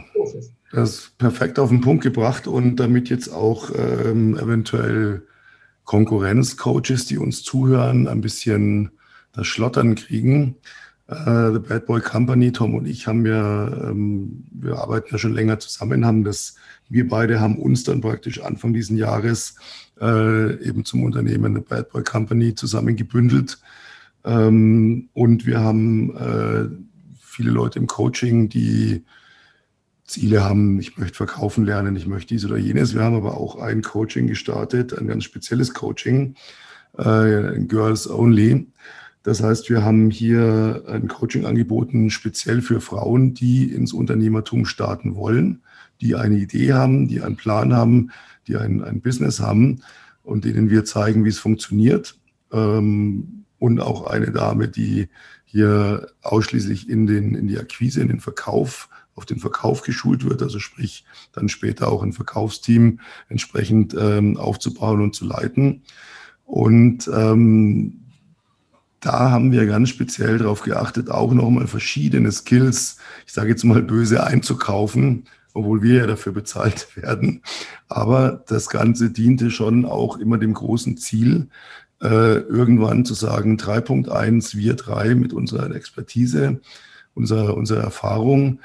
das 0.70 0.90
ist 0.90 1.16
perfekt 1.16 1.58
auf 1.58 1.70
den 1.70 1.80
Punkt 1.80 2.02
gebracht 2.02 2.46
und 2.46 2.76
damit 2.76 3.08
jetzt 3.08 3.28
auch 3.28 3.70
ähm, 3.74 4.36
eventuell 4.36 5.22
Konkurrenzcoaches, 5.90 7.07
die 7.07 7.18
uns 7.18 7.42
zuhören, 7.42 8.07
ein 8.07 8.20
bisschen 8.20 8.92
das 9.33 9.48
Schlottern 9.48 9.96
kriegen. 9.96 10.55
Uh, 11.11 11.53
The 11.53 11.59
Bad 11.59 11.87
Boy 11.87 12.00
Company, 12.00 12.53
Tom 12.53 12.76
und 12.76 12.87
ich 12.87 13.09
haben 13.09 13.26
ja, 13.26 13.66
ähm, 13.66 14.44
wir 14.53 14.79
arbeiten 14.79 15.09
ja 15.11 15.18
schon 15.18 15.35
länger 15.35 15.59
zusammen, 15.59 16.07
haben 16.07 16.22
das, 16.22 16.55
wir 16.88 17.09
beide 17.09 17.40
haben 17.40 17.59
uns 17.59 17.83
dann 17.83 18.00
praktisch 18.00 18.40
Anfang 18.40 18.72
diesen 18.72 18.96
Jahres 18.96 19.57
äh, 20.00 20.64
eben 20.64 20.85
zum 20.85 21.03
Unternehmen 21.03 21.57
The 21.57 21.62
Bad 21.68 21.90
Boy 21.90 22.05
Company 22.05 22.55
zusammengebündelt. 22.55 23.59
Ähm, 24.24 25.09
und 25.12 25.44
wir 25.44 25.59
haben 25.59 26.16
äh, 26.16 26.68
viele 27.18 27.50
Leute 27.50 27.81
im 27.81 27.88
Coaching, 27.88 28.48
die 28.48 29.03
Ziele 30.11 30.44
haben, 30.44 30.79
ich 30.81 30.99
möchte 30.99 31.16
verkaufen 31.16 31.64
lernen, 31.64 31.96
ich 31.96 32.07
möchte 32.07 32.35
dies 32.35 32.44
oder 32.44 32.57
jenes. 32.57 32.94
Wir 32.94 33.03
haben 33.03 33.16
aber 33.16 33.37
auch 33.37 33.57
ein 33.57 33.83
Coaching 33.83 34.27
gestartet, 34.27 34.99
ein 34.99 35.07
ganz 35.07 35.25
spezielles 35.25 35.73
Coaching, 35.73 36.35
äh, 36.99 37.61
Girls 37.61 38.11
Only. 38.11 38.66
Das 39.23 39.42
heißt, 39.42 39.70
wir 39.70 39.85
haben 39.85 40.11
hier 40.11 40.83
ein 40.88 41.09
Coaching 41.09 41.44
angeboten, 41.44 42.11
speziell 42.11 42.62
für 42.62 42.81
Frauen, 42.81 43.35
die 43.35 43.73
ins 43.73 43.92
Unternehmertum 43.92 44.64
starten 44.64 45.14
wollen, 45.14 45.62
die 46.01 46.14
eine 46.14 46.37
Idee 46.37 46.73
haben, 46.73 47.07
die 47.07 47.20
einen 47.20 47.37
Plan 47.37 47.75
haben, 47.75 48.11
die 48.46 48.57
ein, 48.57 48.83
ein 48.83 49.01
Business 49.01 49.40
haben 49.40 49.83
und 50.23 50.44
denen 50.44 50.70
wir 50.70 50.85
zeigen, 50.85 51.25
wie 51.25 51.29
es 51.29 51.38
funktioniert. 51.38 52.18
Ähm, 52.53 53.44
und 53.59 53.79
auch 53.81 54.07
eine 54.07 54.33
Dame, 54.33 54.68
die 54.68 55.09
hier 55.44 56.09
ausschließlich 56.23 56.88
in, 56.88 57.07
den, 57.07 57.35
in 57.35 57.46
die 57.46 57.59
Akquise, 57.59 58.01
in 58.01 58.09
den 58.09 58.20
Verkauf 58.20 58.88
auf 59.14 59.27
den 59.27 59.38
Verkauf 59.38 59.83
geschult 59.83 60.29
wird, 60.29 60.42
also 60.42 60.59
sprich 60.59 61.05
dann 61.33 61.49
später 61.49 61.88
auch 61.88 62.03
ein 62.03 62.12
Verkaufsteam 62.12 63.01
entsprechend 63.29 63.94
ähm, 63.99 64.37
aufzubauen 64.37 65.03
und 65.03 65.14
zu 65.14 65.27
leiten. 65.27 65.83
Und 66.44 67.09
ähm, 67.12 68.01
da 69.01 69.31
haben 69.31 69.51
wir 69.51 69.66
ganz 69.66 69.88
speziell 69.88 70.38
darauf 70.38 70.62
geachtet, 70.62 71.11
auch 71.11 71.33
nochmal 71.33 71.66
verschiedene 71.66 72.31
Skills, 72.33 72.99
ich 73.27 73.33
sage 73.33 73.51
jetzt 73.51 73.64
mal 73.64 73.83
böse, 73.83 74.25
einzukaufen, 74.25 75.25
obwohl 75.55 75.83
wir 75.83 75.94
ja 76.01 76.07
dafür 76.07 76.33
bezahlt 76.33 76.96
werden. 76.96 77.42
Aber 77.88 78.44
das 78.46 78.68
Ganze 78.68 79.11
diente 79.11 79.51
schon 79.51 79.85
auch 79.85 80.18
immer 80.18 80.38
dem 80.38 80.55
großen 80.55 80.96
Ziel, 80.99 81.49
äh, 82.03 82.38
irgendwann 82.38 83.05
zu 83.05 83.14
sagen, 83.14 83.57
3.1, 83.57 84.57
wir 84.57 84.75
drei 84.75 85.14
mit 85.14 85.33
unserer 85.33 85.75
Expertise, 85.75 86.61
unserer, 87.14 87.57
unserer 87.57 87.83
Erfahrung 87.83 88.61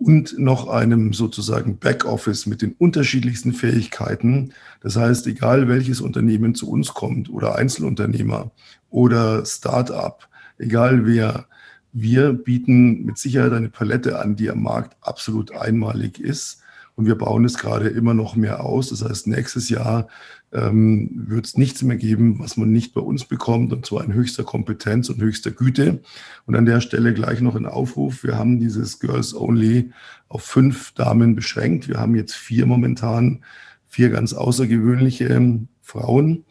und 0.00 0.38
noch 0.38 0.66
einem 0.66 1.12
sozusagen 1.12 1.76
Backoffice 1.76 2.46
mit 2.46 2.62
den 2.62 2.74
unterschiedlichsten 2.78 3.52
Fähigkeiten. 3.52 4.54
Das 4.80 4.96
heißt, 4.96 5.26
egal 5.26 5.68
welches 5.68 6.00
Unternehmen 6.00 6.54
zu 6.54 6.70
uns 6.70 6.94
kommt 6.94 7.28
oder 7.28 7.56
Einzelunternehmer 7.56 8.50
oder 8.88 9.44
Start-up, 9.44 10.26
egal 10.58 11.04
wer, 11.04 11.46
wir 11.92 12.32
bieten 12.32 13.04
mit 13.04 13.18
Sicherheit 13.18 13.52
eine 13.52 13.68
Palette 13.68 14.18
an, 14.18 14.36
die 14.36 14.48
am 14.48 14.62
Markt 14.62 14.96
absolut 15.02 15.52
einmalig 15.52 16.18
ist. 16.18 16.62
Und 16.96 17.06
wir 17.06 17.16
bauen 17.16 17.44
es 17.44 17.58
gerade 17.58 17.88
immer 17.88 18.14
noch 18.14 18.36
mehr 18.36 18.64
aus. 18.64 18.90
Das 18.90 19.04
heißt, 19.04 19.26
nächstes 19.26 19.68
Jahr 19.68 20.08
ähm, 20.52 21.10
wird 21.28 21.46
es 21.46 21.56
nichts 21.56 21.82
mehr 21.82 21.96
geben, 21.96 22.38
was 22.38 22.56
man 22.56 22.72
nicht 22.72 22.92
bei 22.92 23.00
uns 23.00 23.24
bekommt, 23.24 23.72
und 23.72 23.86
zwar 23.86 24.04
in 24.04 24.12
höchster 24.12 24.44
Kompetenz 24.44 25.08
und 25.08 25.20
höchster 25.20 25.50
Güte. 25.50 26.00
Und 26.46 26.56
an 26.56 26.66
der 26.66 26.80
Stelle 26.80 27.14
gleich 27.14 27.40
noch 27.40 27.54
ein 27.54 27.66
Aufruf. 27.66 28.24
Wir 28.24 28.36
haben 28.36 28.58
dieses 28.58 28.98
Girls 28.98 29.34
Only 29.34 29.92
auf 30.28 30.42
fünf 30.42 30.92
Damen 30.92 31.36
beschränkt. 31.36 31.88
Wir 31.88 31.98
haben 31.98 32.14
jetzt 32.14 32.34
vier 32.34 32.66
momentan, 32.66 33.44
vier 33.86 34.10
ganz 34.10 34.32
außergewöhnliche 34.32 35.60
Frauen. 35.82 36.44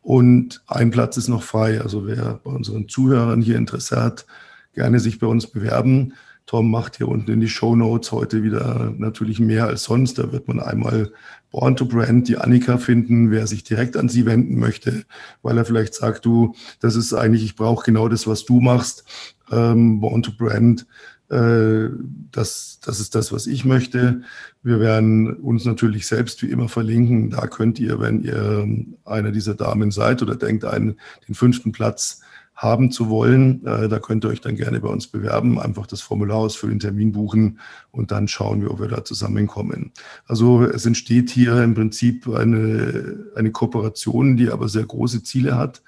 Und 0.00 0.62
ein 0.66 0.90
Platz 0.90 1.16
ist 1.16 1.28
noch 1.28 1.42
frei. 1.42 1.80
Also 1.80 2.06
wer 2.06 2.40
bei 2.42 2.50
unseren 2.50 2.88
Zuhörern 2.88 3.42
hier 3.42 3.56
Interesse 3.56 4.02
hat, 4.02 4.26
gerne 4.74 4.98
sich 4.98 5.18
bei 5.18 5.26
uns 5.26 5.46
bewerben. 5.46 6.14
Tom 6.52 6.70
macht 6.70 6.98
hier 6.98 7.08
unten 7.08 7.30
in 7.30 7.40
die 7.40 7.48
Show 7.48 7.74
Notes 7.74 8.12
heute 8.12 8.42
wieder 8.42 8.92
natürlich 8.98 9.40
mehr 9.40 9.68
als 9.68 9.84
sonst. 9.84 10.18
Da 10.18 10.32
wird 10.32 10.48
man 10.48 10.60
einmal 10.60 11.10
Born 11.50 11.76
to 11.76 11.86
Brand, 11.86 12.28
die 12.28 12.36
Annika 12.36 12.76
finden, 12.76 13.30
wer 13.30 13.46
sich 13.46 13.64
direkt 13.64 13.96
an 13.96 14.10
sie 14.10 14.26
wenden 14.26 14.58
möchte, 14.58 15.04
weil 15.40 15.56
er 15.56 15.64
vielleicht 15.64 15.94
sagt, 15.94 16.26
du, 16.26 16.54
das 16.78 16.94
ist 16.94 17.14
eigentlich, 17.14 17.42
ich 17.42 17.56
brauche 17.56 17.86
genau 17.86 18.06
das, 18.06 18.26
was 18.26 18.44
du 18.44 18.60
machst. 18.60 19.04
Ähm, 19.50 20.00
Born 20.00 20.22
to 20.22 20.32
Brand, 20.36 20.86
äh, 21.30 21.88
das, 22.30 22.80
das 22.84 23.00
ist 23.00 23.14
das, 23.14 23.32
was 23.32 23.46
ich 23.46 23.64
möchte. 23.64 24.20
Wir 24.62 24.78
werden 24.78 25.32
uns 25.36 25.64
natürlich 25.64 26.06
selbst 26.06 26.42
wie 26.42 26.50
immer 26.50 26.68
verlinken. 26.68 27.30
Da 27.30 27.46
könnt 27.46 27.80
ihr, 27.80 27.98
wenn 27.98 28.24
ihr 28.24 28.68
einer 29.06 29.32
dieser 29.32 29.54
Damen 29.54 29.90
seid 29.90 30.20
oder 30.20 30.36
denkt, 30.36 30.66
einen, 30.66 30.96
den 31.26 31.34
fünften 31.34 31.72
Platz 31.72 32.20
haben 32.62 32.92
zu 32.92 33.08
wollen, 33.08 33.66
äh, 33.66 33.88
da 33.88 33.98
könnt 33.98 34.24
ihr 34.24 34.28
euch 34.28 34.40
dann 34.40 34.54
gerne 34.54 34.78
bei 34.78 34.88
uns 34.88 35.08
bewerben, 35.08 35.58
einfach 35.58 35.88
das 35.88 36.00
Formular 36.00 36.38
ausfüllen, 36.38 36.78
Termin 36.78 37.10
buchen 37.10 37.58
und 37.90 38.12
dann 38.12 38.28
schauen 38.28 38.62
wir, 38.62 38.70
ob 38.70 38.80
wir 38.80 38.88
da 38.88 39.04
zusammenkommen. 39.04 39.90
Also 40.26 40.62
es 40.62 40.86
entsteht 40.86 41.30
hier 41.30 41.60
im 41.62 41.74
Prinzip 41.74 42.28
eine, 42.28 43.26
eine 43.34 43.50
Kooperation, 43.50 44.36
die 44.36 44.48
aber 44.48 44.68
sehr 44.68 44.84
große 44.84 45.24
Ziele 45.24 45.58
hat 45.58 45.82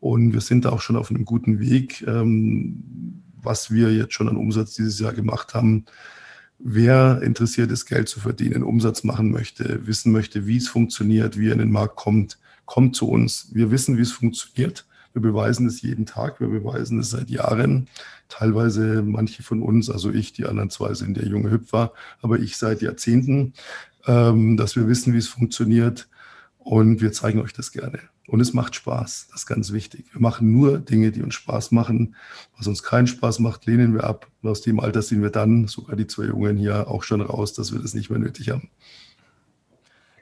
und 0.00 0.32
wir 0.32 0.40
sind 0.40 0.66
auch 0.66 0.80
schon 0.80 0.96
auf 0.96 1.10
einem 1.10 1.24
guten 1.24 1.60
Weg, 1.60 2.04
ähm, 2.08 3.22
was 3.40 3.70
wir 3.70 3.94
jetzt 3.94 4.12
schon 4.12 4.28
an 4.28 4.36
Umsatz 4.36 4.74
dieses 4.74 4.98
Jahr 4.98 5.12
gemacht 5.12 5.54
haben. 5.54 5.84
Wer 6.58 7.22
interessiert 7.22 7.70
ist, 7.70 7.86
Geld 7.86 8.08
zu 8.08 8.18
verdienen, 8.18 8.64
Umsatz 8.64 9.04
machen 9.04 9.30
möchte, 9.30 9.86
wissen 9.86 10.10
möchte, 10.10 10.48
wie 10.48 10.56
es 10.56 10.66
funktioniert, 10.66 11.38
wie 11.38 11.48
er 11.48 11.52
in 11.52 11.60
den 11.60 11.70
Markt 11.70 11.94
kommt, 11.94 12.38
kommt 12.64 12.96
zu 12.96 13.08
uns. 13.08 13.50
Wir 13.52 13.70
wissen, 13.70 13.96
wie 13.96 14.02
es 14.02 14.10
funktioniert 14.10 14.86
Wir 15.16 15.22
beweisen 15.22 15.66
es 15.66 15.80
jeden 15.80 16.04
Tag, 16.04 16.40
wir 16.40 16.48
beweisen 16.48 16.98
es 16.98 17.08
seit 17.08 17.30
Jahren. 17.30 17.88
Teilweise 18.28 19.02
manche 19.02 19.42
von 19.42 19.62
uns, 19.62 19.88
also 19.88 20.12
ich, 20.12 20.34
die 20.34 20.44
anderen 20.44 20.68
zwei 20.68 20.92
sind 20.92 21.16
der 21.16 21.26
junge 21.26 21.50
Hüpfer, 21.50 21.94
aber 22.20 22.38
ich 22.38 22.58
seit 22.58 22.82
Jahrzehnten, 22.82 23.54
ähm, 24.06 24.58
dass 24.58 24.76
wir 24.76 24.86
wissen, 24.88 25.14
wie 25.14 25.18
es 25.18 25.26
funktioniert. 25.26 26.06
Und 26.58 27.00
wir 27.00 27.12
zeigen 27.12 27.40
euch 27.40 27.54
das 27.54 27.72
gerne. 27.72 27.98
Und 28.26 28.40
es 28.40 28.52
macht 28.52 28.74
Spaß. 28.74 29.28
Das 29.30 29.40
ist 29.40 29.46
ganz 29.46 29.72
wichtig. 29.72 30.04
Wir 30.12 30.20
machen 30.20 30.52
nur 30.52 30.80
Dinge, 30.80 31.12
die 31.12 31.22
uns 31.22 31.34
Spaß 31.34 31.70
machen. 31.70 32.14
Was 32.58 32.66
uns 32.66 32.82
keinen 32.82 33.06
Spaß 33.06 33.38
macht, 33.38 33.64
lehnen 33.64 33.94
wir 33.94 34.04
ab. 34.04 34.26
Und 34.42 34.50
aus 34.50 34.60
dem 34.60 34.80
Alter 34.80 35.00
sind 35.00 35.22
wir 35.22 35.30
dann, 35.30 35.66
sogar 35.66 35.96
die 35.96 36.08
zwei 36.08 36.24
Jungen 36.24 36.58
hier, 36.58 36.88
auch 36.88 37.04
schon 37.04 37.22
raus, 37.22 37.54
dass 37.54 37.72
wir 37.72 37.80
das 37.80 37.94
nicht 37.94 38.10
mehr 38.10 38.18
nötig 38.18 38.50
haben. 38.50 38.68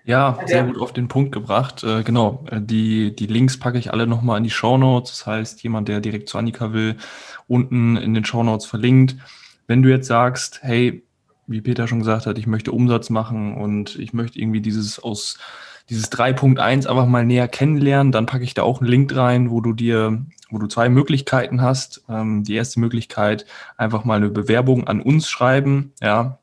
Ja, 0.07 0.39
sehr 0.45 0.65
gut 0.65 0.79
auf 0.79 0.93
den 0.93 1.09
Punkt 1.09 1.33
gebracht. 1.33 1.83
Äh, 1.83 2.03
genau, 2.03 2.45
äh, 2.51 2.61
die, 2.61 3.17
die 3.17 3.27
Links 3.27 3.59
packe 3.59 3.79
ich 3.79 3.91
alle 3.91 4.07
nochmal 4.07 4.37
in 4.37 4.45
die 4.45 4.51
Show 4.51 4.77
Notes. 4.77 5.11
Das 5.13 5.27
heißt, 5.27 5.63
jemand, 5.63 5.89
der 5.89 6.01
direkt 6.01 6.29
zu 6.29 6.37
Annika 6.37 6.75
will, 6.75 6.97
unten 7.49 7.97
in 7.97 8.13
den 8.13 8.25
Show 8.25 8.43
Notes 8.43 8.67
verlinkt. 8.67 9.17
Wenn 9.67 9.83
du 9.83 9.89
jetzt 9.89 10.07
sagst, 10.07 10.61
hey, 10.63 11.05
wie 11.47 11.63
Peter 11.63 11.89
schon 11.89 12.01
gesagt 12.01 12.27
hat, 12.27 12.39
ich 12.39 12.47
möchte 12.47 12.73
Umsatz 12.73 13.09
machen 13.09 13.55
und 13.55 13.99
ich 13.99 14.13
möchte 14.13 14.39
irgendwie 14.39 14.61
dieses 14.61 14.99
aus 14.99 15.39
dieses 15.91 16.11
3.1 16.11 16.87
einfach 16.87 17.07
mal 17.07 17.27
näher 17.27 17.49
kennenlernen, 17.49 18.11
dann 18.11 18.27
packe 18.27 18.45
ich 18.45 18.55
da 18.55 18.63
auch 18.63 18.81
einen 18.81 18.89
Link 18.89 19.15
rein, 19.15 19.51
wo 19.51 19.61
du 19.61 19.75
dir, 19.75 20.25
wo 20.51 20.59
du 20.59 20.67
zwei 20.67 20.89
Möglichkeiten 20.89 21.61
hast. 21.61 22.05
Ähm, 22.09 22.43
die 22.45 22.55
erste 22.55 22.81
Möglichkeit, 22.81 23.45
einfach 23.77 24.05
mal 24.05 24.17
eine 24.17 24.31
Bewerbung 24.31 24.87
an 24.87 25.01
uns 25.03 25.29
schreiben, 25.29 25.93
ja, 26.01 26.39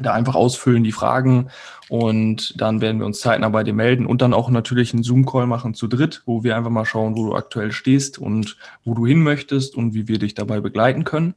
da 0.00 0.12
einfach 0.12 0.34
ausfüllen 0.34 0.84
die 0.84 0.92
Fragen 0.92 1.48
und 1.88 2.60
dann 2.60 2.80
werden 2.80 2.98
wir 2.98 3.06
uns 3.06 3.20
zeitnah 3.20 3.48
bei 3.48 3.62
dir 3.62 3.72
melden 3.72 4.06
und 4.06 4.20
dann 4.20 4.34
auch 4.34 4.50
natürlich 4.50 4.92
einen 4.92 5.04
Zoom-Call 5.04 5.46
machen 5.46 5.74
zu 5.74 5.86
dritt, 5.86 6.22
wo 6.26 6.42
wir 6.42 6.56
einfach 6.56 6.70
mal 6.70 6.84
schauen, 6.84 7.16
wo 7.16 7.26
du 7.26 7.34
aktuell 7.34 7.72
stehst 7.72 8.18
und 8.18 8.56
wo 8.84 8.94
du 8.94 9.06
hin 9.06 9.22
möchtest 9.22 9.76
und 9.76 9.94
wie 9.94 10.08
wir 10.08 10.18
dich 10.18 10.34
dabei 10.34 10.60
begleiten 10.60 11.04
können. 11.04 11.34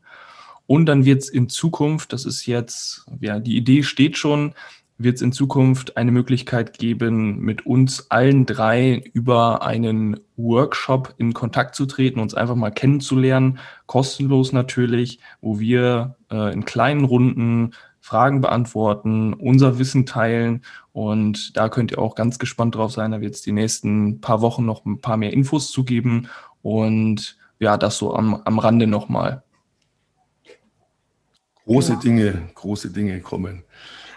Und 0.65 0.85
dann 0.85 1.05
wird 1.05 1.23
es 1.23 1.29
in 1.29 1.49
Zukunft, 1.49 2.13
das 2.13 2.25
ist 2.25 2.45
jetzt, 2.45 3.05
ja, 3.19 3.39
die 3.39 3.57
Idee 3.57 3.83
steht 3.83 4.17
schon, 4.17 4.53
wird 4.99 5.15
es 5.15 5.21
in 5.21 5.31
Zukunft 5.31 5.97
eine 5.97 6.11
Möglichkeit 6.11 6.77
geben, 6.77 7.39
mit 7.39 7.65
uns 7.65 8.11
allen 8.11 8.45
drei 8.45 9.01
über 9.13 9.63
einen 9.63 10.19
Workshop 10.35 11.15
in 11.17 11.33
Kontakt 11.33 11.73
zu 11.73 11.85
treten, 11.85 12.19
uns 12.19 12.35
einfach 12.35 12.55
mal 12.55 12.69
kennenzulernen, 12.69 13.59
kostenlos 13.87 14.51
natürlich, 14.51 15.19
wo 15.41 15.59
wir 15.59 16.15
äh, 16.29 16.53
in 16.53 16.65
kleinen 16.65 17.05
Runden 17.05 17.71
Fragen 18.09 18.41
beantworten, 18.41 19.35
unser 19.35 19.77
Wissen 19.77 20.07
teilen 20.07 20.63
und 20.93 21.55
da 21.55 21.69
könnt 21.69 21.91
ihr 21.91 21.99
auch 21.99 22.15
ganz 22.15 22.39
gespannt 22.39 22.73
drauf 22.73 22.91
sein. 22.91 23.11
Da 23.11 23.21
wird 23.21 23.35
es 23.35 23.43
die 23.43 23.51
nächsten 23.51 24.19
paar 24.19 24.41
Wochen 24.41 24.65
noch 24.65 24.83
ein 24.83 24.99
paar 24.99 25.15
mehr 25.15 25.31
Infos 25.31 25.71
zu 25.71 25.83
geben 25.83 26.27
und 26.63 27.37
ja, 27.59 27.77
das 27.77 27.99
so 27.99 28.15
am, 28.15 28.41
am 28.45 28.57
Rande 28.57 28.87
nochmal. 28.87 29.43
Große 31.65 31.97
Dinge, 31.97 32.49
große 32.55 32.89
Dinge 32.89 33.19
kommen. 33.19 33.63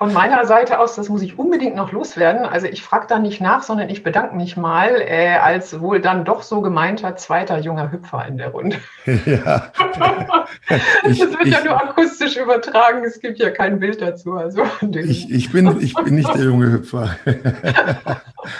Von 0.02 0.12
meiner 0.12 0.46
Seite 0.46 0.80
aus, 0.80 0.96
das 0.96 1.08
muss 1.08 1.22
ich 1.22 1.38
unbedingt 1.38 1.76
noch 1.76 1.92
loswerden. 1.92 2.44
Also 2.44 2.66
ich 2.66 2.82
frage 2.82 3.06
da 3.08 3.20
nicht 3.20 3.40
nach, 3.40 3.62
sondern 3.62 3.88
ich 3.88 4.02
bedanke 4.02 4.34
mich 4.34 4.56
mal 4.56 5.00
äh, 5.00 5.36
als 5.36 5.80
wohl 5.80 6.00
dann 6.00 6.24
doch 6.24 6.42
so 6.42 6.60
gemeinter 6.60 7.14
zweiter 7.14 7.60
junger 7.60 7.92
Hüpfer 7.92 8.26
in 8.26 8.36
der 8.36 8.48
Runde. 8.48 8.78
Ja. 9.26 9.70
das 10.68 11.20
wird 11.20 11.46
ich, 11.46 11.52
ja 11.52 11.62
nur 11.62 11.80
akustisch 11.80 12.36
übertragen, 12.36 13.04
es 13.04 13.20
gibt 13.20 13.38
ja 13.38 13.50
kein 13.50 13.78
Bild 13.78 14.00
dazu. 14.00 14.32
Also 14.32 14.64
ich, 14.90 15.30
ich, 15.30 15.52
bin, 15.52 15.78
ich 15.80 15.94
bin 15.94 16.16
nicht 16.16 16.34
der 16.34 16.46
junge 16.46 16.72
Hüpfer. 16.72 17.16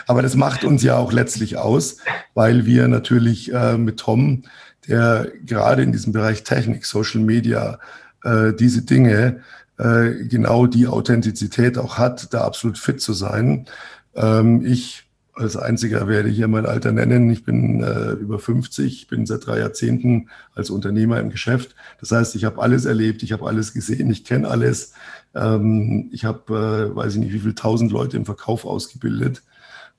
Aber 0.07 0.23
das 0.23 0.37
macht 0.37 0.63
uns 0.63 0.85
ja 0.85 0.97
auch 0.97 1.11
letztlich 1.11 1.57
aus, 1.57 1.97
weil 2.35 2.67
wir 2.67 2.87
natürlich 2.87 3.53
äh, 3.53 3.77
mit 3.77 3.99
Tom, 3.99 4.45
der 4.87 5.27
gerade 5.45 5.83
in 5.83 5.91
diesem 5.91 6.13
Bereich 6.13 6.45
Technik, 6.45 6.87
Social 6.87 7.21
Media, 7.21 7.81
äh, 8.23 8.53
diese 8.53 8.83
Dinge 8.83 9.41
äh, 9.83 10.27
genau 10.29 10.67
die 10.67 10.87
Authentizität 10.87 11.77
auch 11.77 11.99
hat, 11.99 12.33
da 12.33 12.43
absolut 12.43 12.79
fit 12.79 13.01
zu 13.01 13.13
sein. 13.13 13.67
Ähm, 14.15 14.65
ich 14.65 15.05
als 15.35 15.57
einziger 15.57 16.07
werde 16.09 16.29
hier 16.29 16.47
mein 16.47 16.67
Alter 16.67 16.93
nennen. 16.93 17.31
Ich 17.31 17.45
bin 17.45 17.83
äh, 17.83 18.13
über 18.13 18.39
50, 18.39 19.09
bin 19.09 19.25
seit 19.27 19.47
drei 19.47 19.59
Jahrzehnten 19.59 20.29
als 20.55 20.71
Unternehmer 20.71 21.19
im 21.21 21.31
Geschäft. 21.31 21.75
Das 22.01 22.11
heißt, 22.11 22.35
ich 22.37 22.45
habe 22.45 22.61
alles 22.61 22.85
erlebt, 22.85 23.23
ich 23.23 23.33
habe 23.33 23.47
alles 23.47 23.73
gesehen, 23.73 24.11
ich 24.11 24.25
kenne 24.25 24.49
alles. 24.49 24.93
Ähm, 25.35 26.11
ich 26.13 26.25
habe, 26.27 26.93
äh, 26.93 26.95
weiß 26.95 27.15
ich 27.15 27.21
nicht, 27.21 27.33
wie 27.33 27.41
viele 27.41 27.55
tausend 27.55 27.93
Leute 27.93 28.17
im 28.19 28.27
Verkauf 28.27 28.67
ausgebildet. 28.67 29.43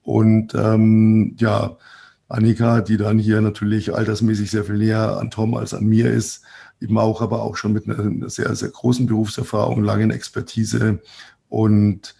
Und 0.02 0.54
ähm, 0.54 1.34
ja, 1.38 1.76
Annika, 2.28 2.80
die 2.80 2.96
dann 2.96 3.18
hier 3.18 3.40
natürlich 3.40 3.94
altersmäßig 3.94 4.50
sehr 4.50 4.64
viel 4.64 4.78
näher 4.78 5.18
an 5.18 5.30
Tom 5.30 5.54
als 5.54 5.74
an 5.74 5.84
mir 5.84 6.10
ist, 6.10 6.42
eben 6.80 6.98
auch, 6.98 7.20
aber 7.20 7.42
auch 7.42 7.56
schon 7.56 7.72
mit 7.72 7.88
einer 7.88 8.28
sehr, 8.28 8.54
sehr 8.54 8.70
großen 8.70 9.06
Berufserfahrung, 9.06 9.84
langen 9.84 10.10
Expertise 10.10 11.00
und 11.48 12.14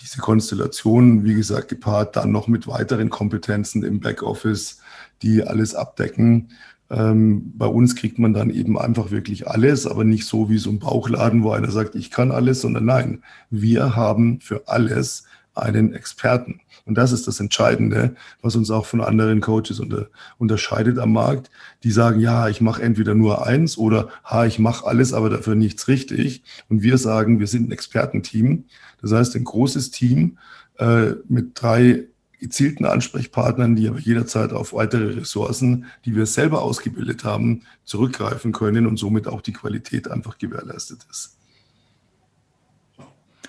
diese 0.00 0.18
Konstellation, 0.18 1.24
wie 1.24 1.34
gesagt, 1.34 1.68
gepaart 1.68 2.16
dann 2.16 2.30
noch 2.30 2.48
mit 2.48 2.66
weiteren 2.66 3.10
Kompetenzen 3.10 3.82
im 3.82 4.00
Backoffice, 4.00 4.80
die 5.22 5.42
alles 5.42 5.74
abdecken. 5.74 6.50
Ähm, 6.90 7.52
bei 7.56 7.66
uns 7.66 7.96
kriegt 7.96 8.18
man 8.18 8.32
dann 8.32 8.50
eben 8.50 8.78
einfach 8.78 9.10
wirklich 9.10 9.48
alles, 9.48 9.86
aber 9.86 10.04
nicht 10.04 10.26
so 10.26 10.50
wie 10.50 10.58
so 10.58 10.70
ein 10.70 10.78
Bauchladen, 10.78 11.42
wo 11.42 11.50
einer 11.50 11.70
sagt, 11.70 11.94
ich 11.94 12.10
kann 12.10 12.30
alles, 12.30 12.60
sondern 12.60 12.84
nein, 12.84 13.24
wir 13.50 13.96
haben 13.96 14.40
für 14.40 14.68
alles 14.68 15.24
einen 15.54 15.94
Experten. 15.94 16.60
Und 16.86 16.94
das 16.96 17.12
ist 17.12 17.26
das 17.26 17.40
Entscheidende, 17.40 18.14
was 18.40 18.54
uns 18.54 18.70
auch 18.70 18.86
von 18.86 19.00
anderen 19.00 19.40
Coaches 19.40 19.80
unter, 19.80 20.06
unterscheidet 20.38 20.98
am 20.98 21.12
Markt. 21.12 21.50
Die 21.82 21.90
sagen, 21.90 22.20
ja, 22.20 22.48
ich 22.48 22.60
mache 22.60 22.80
entweder 22.80 23.14
nur 23.14 23.44
eins 23.44 23.76
oder 23.76 24.08
ha, 24.24 24.46
ich 24.46 24.60
mache 24.60 24.86
alles, 24.86 25.12
aber 25.12 25.28
dafür 25.28 25.56
nichts 25.56 25.88
richtig. 25.88 26.44
Und 26.68 26.82
wir 26.82 26.96
sagen, 26.96 27.40
wir 27.40 27.48
sind 27.48 27.68
ein 27.68 27.72
Expertenteam. 27.72 28.64
Das 29.02 29.12
heißt, 29.12 29.34
ein 29.34 29.44
großes 29.44 29.90
Team 29.90 30.38
äh, 30.78 31.12
mit 31.28 31.60
drei 31.60 32.04
gezielten 32.38 32.84
Ansprechpartnern, 32.84 33.74
die 33.74 33.88
aber 33.88 33.98
jederzeit 33.98 34.52
auf 34.52 34.72
weitere 34.72 35.18
Ressourcen, 35.18 35.86
die 36.04 36.14
wir 36.14 36.26
selber 36.26 36.62
ausgebildet 36.62 37.24
haben, 37.24 37.62
zurückgreifen 37.84 38.52
können 38.52 38.86
und 38.86 38.96
somit 38.96 39.26
auch 39.26 39.40
die 39.40 39.54
Qualität 39.54 40.08
einfach 40.08 40.38
gewährleistet 40.38 41.04
ist 41.10 41.35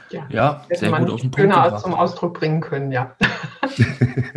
ja, 0.09 0.27
ja 0.29 0.65
sehr 0.69 0.91
gut 0.91 1.09
auf 1.09 1.21
den 1.21 1.31
Punkt 1.31 1.53
gebracht. 1.53 1.81
zum 1.81 1.93
Ausdruck 1.93 2.39
bringen 2.39 2.61
können, 2.61 2.91
ja. 2.91 3.15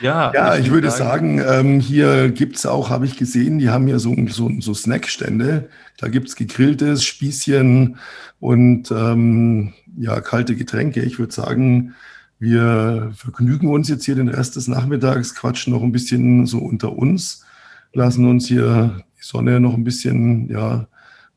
ja, 0.00 0.32
ja, 0.34 0.56
ich, 0.56 0.66
ich 0.66 0.70
würde 0.72 0.90
sagen, 0.90 1.42
ähm, 1.46 1.80
hier 1.80 2.30
gibt 2.30 2.56
es 2.56 2.66
auch, 2.66 2.90
habe 2.90 3.06
ich 3.06 3.16
gesehen, 3.16 3.58
die 3.58 3.70
haben 3.70 3.86
hier 3.86 3.98
so, 3.98 4.14
so, 4.28 4.50
so 4.60 4.74
Snackstände. 4.74 5.68
Da 5.98 6.08
gibt 6.08 6.28
es 6.28 6.36
gegrilltes, 6.36 7.04
Spießchen 7.04 7.98
und 8.40 8.90
ähm, 8.90 9.74
ja, 9.96 10.20
kalte 10.20 10.54
Getränke. 10.56 11.02
Ich 11.02 11.18
würde 11.18 11.32
sagen, 11.32 11.94
wir 12.38 13.12
vergnügen 13.16 13.68
uns 13.68 13.88
jetzt 13.88 14.04
hier 14.04 14.14
den 14.14 14.28
Rest 14.28 14.56
des 14.56 14.68
Nachmittags, 14.68 15.34
quatschen 15.34 15.72
noch 15.72 15.82
ein 15.82 15.92
bisschen 15.92 16.46
so 16.46 16.58
unter 16.58 16.92
uns, 16.92 17.44
lassen 17.92 18.28
uns 18.28 18.46
hier 18.46 19.02
die 19.18 19.24
Sonne 19.24 19.58
noch 19.58 19.74
ein 19.74 19.82
bisschen 19.82 20.48
ja, 20.48 20.86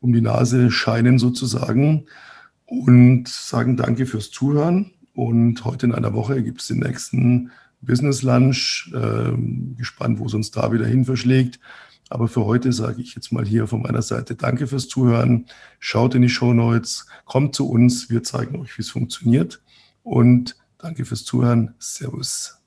um 0.00 0.12
die 0.12 0.20
Nase 0.20 0.70
scheinen 0.70 1.18
sozusagen 1.18 2.06
und 2.72 3.28
sagen 3.28 3.76
danke 3.76 4.06
fürs 4.06 4.30
Zuhören. 4.30 4.92
Und 5.14 5.62
heute 5.66 5.84
in 5.84 5.94
einer 5.94 6.14
Woche 6.14 6.42
gibt 6.42 6.62
es 6.62 6.68
den 6.68 6.78
nächsten 6.78 7.50
Business 7.82 8.22
Lunch. 8.22 8.90
Ähm, 8.94 9.74
gespannt, 9.76 10.18
wo 10.18 10.26
es 10.26 10.32
uns 10.32 10.50
da 10.52 10.72
wieder 10.72 10.86
hin 10.86 11.04
verschlägt. 11.04 11.60
Aber 12.08 12.28
für 12.28 12.46
heute 12.46 12.72
sage 12.72 13.02
ich 13.02 13.14
jetzt 13.14 13.30
mal 13.30 13.44
hier 13.44 13.66
von 13.66 13.82
meiner 13.82 14.00
Seite 14.00 14.36
Danke 14.36 14.66
fürs 14.66 14.88
Zuhören. 14.88 15.46
Schaut 15.80 16.14
in 16.14 16.22
die 16.22 16.30
Show 16.30 16.54
Notes, 16.54 17.06
kommt 17.26 17.54
zu 17.54 17.68
uns. 17.68 18.08
Wir 18.08 18.22
zeigen 18.22 18.58
euch, 18.58 18.78
wie 18.78 18.82
es 18.82 18.90
funktioniert. 18.90 19.60
Und 20.02 20.56
danke 20.78 21.04
fürs 21.04 21.24
Zuhören. 21.24 21.74
Servus. 21.78 22.58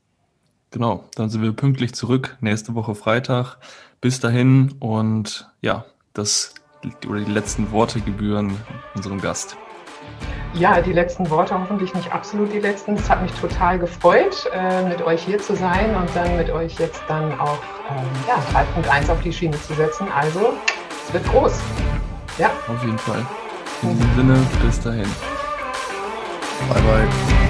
Genau, 0.70 1.10
dann 1.16 1.32
sind 1.32 1.42
wir 1.42 1.52
pünktlich 1.52 1.94
zurück. 1.94 2.38
Nächste 2.42 2.76
Woche 2.76 2.94
Freitag. 2.94 3.58
Bis 4.02 4.20
dahin 4.20 4.74
und 4.80 5.50
ja, 5.62 5.86
das 6.14 6.54
oder 7.08 7.22
die 7.22 7.32
letzten 7.32 7.72
Worte 7.72 8.02
gebühren 8.02 8.56
unserem 8.94 9.20
Gast. 9.20 9.58
Ja, 10.54 10.80
die 10.80 10.94
letzten 10.94 11.30
Worte, 11.30 11.60
hoffentlich 11.60 11.94
nicht 11.94 12.14
absolut 12.14 12.54
die 12.54 12.60
letzten. 12.60 12.96
Es 12.96 13.10
hat 13.10 13.22
mich 13.22 13.32
total 13.34 13.78
gefreut, 13.78 14.50
äh, 14.54 14.84
mit 14.84 15.02
euch 15.02 15.22
hier 15.24 15.38
zu 15.38 15.54
sein 15.54 15.94
und 15.96 16.10
dann 16.16 16.38
mit 16.38 16.50
euch 16.50 16.80
jetzt 16.80 17.02
dann 17.10 17.38
auch 17.40 17.60
ähm, 17.90 18.06
ja, 18.26 18.36
3.1 18.90 19.12
auf 19.12 19.22
die 19.22 19.34
Schiene 19.34 19.60
zu 19.62 19.74
setzen. 19.74 20.08
Also, 20.18 20.54
es 21.06 21.14
wird 21.14 21.26
groß. 21.30 21.60
Ja. 22.38 22.52
Auf 22.68 22.82
jeden 22.84 22.98
Fall. 23.00 23.26
In 23.82 23.98
diesem 23.98 24.16
Sinne, 24.16 24.48
bis 24.64 24.80
dahin. 24.80 25.08
Bye, 26.70 26.82
bye. 26.82 27.45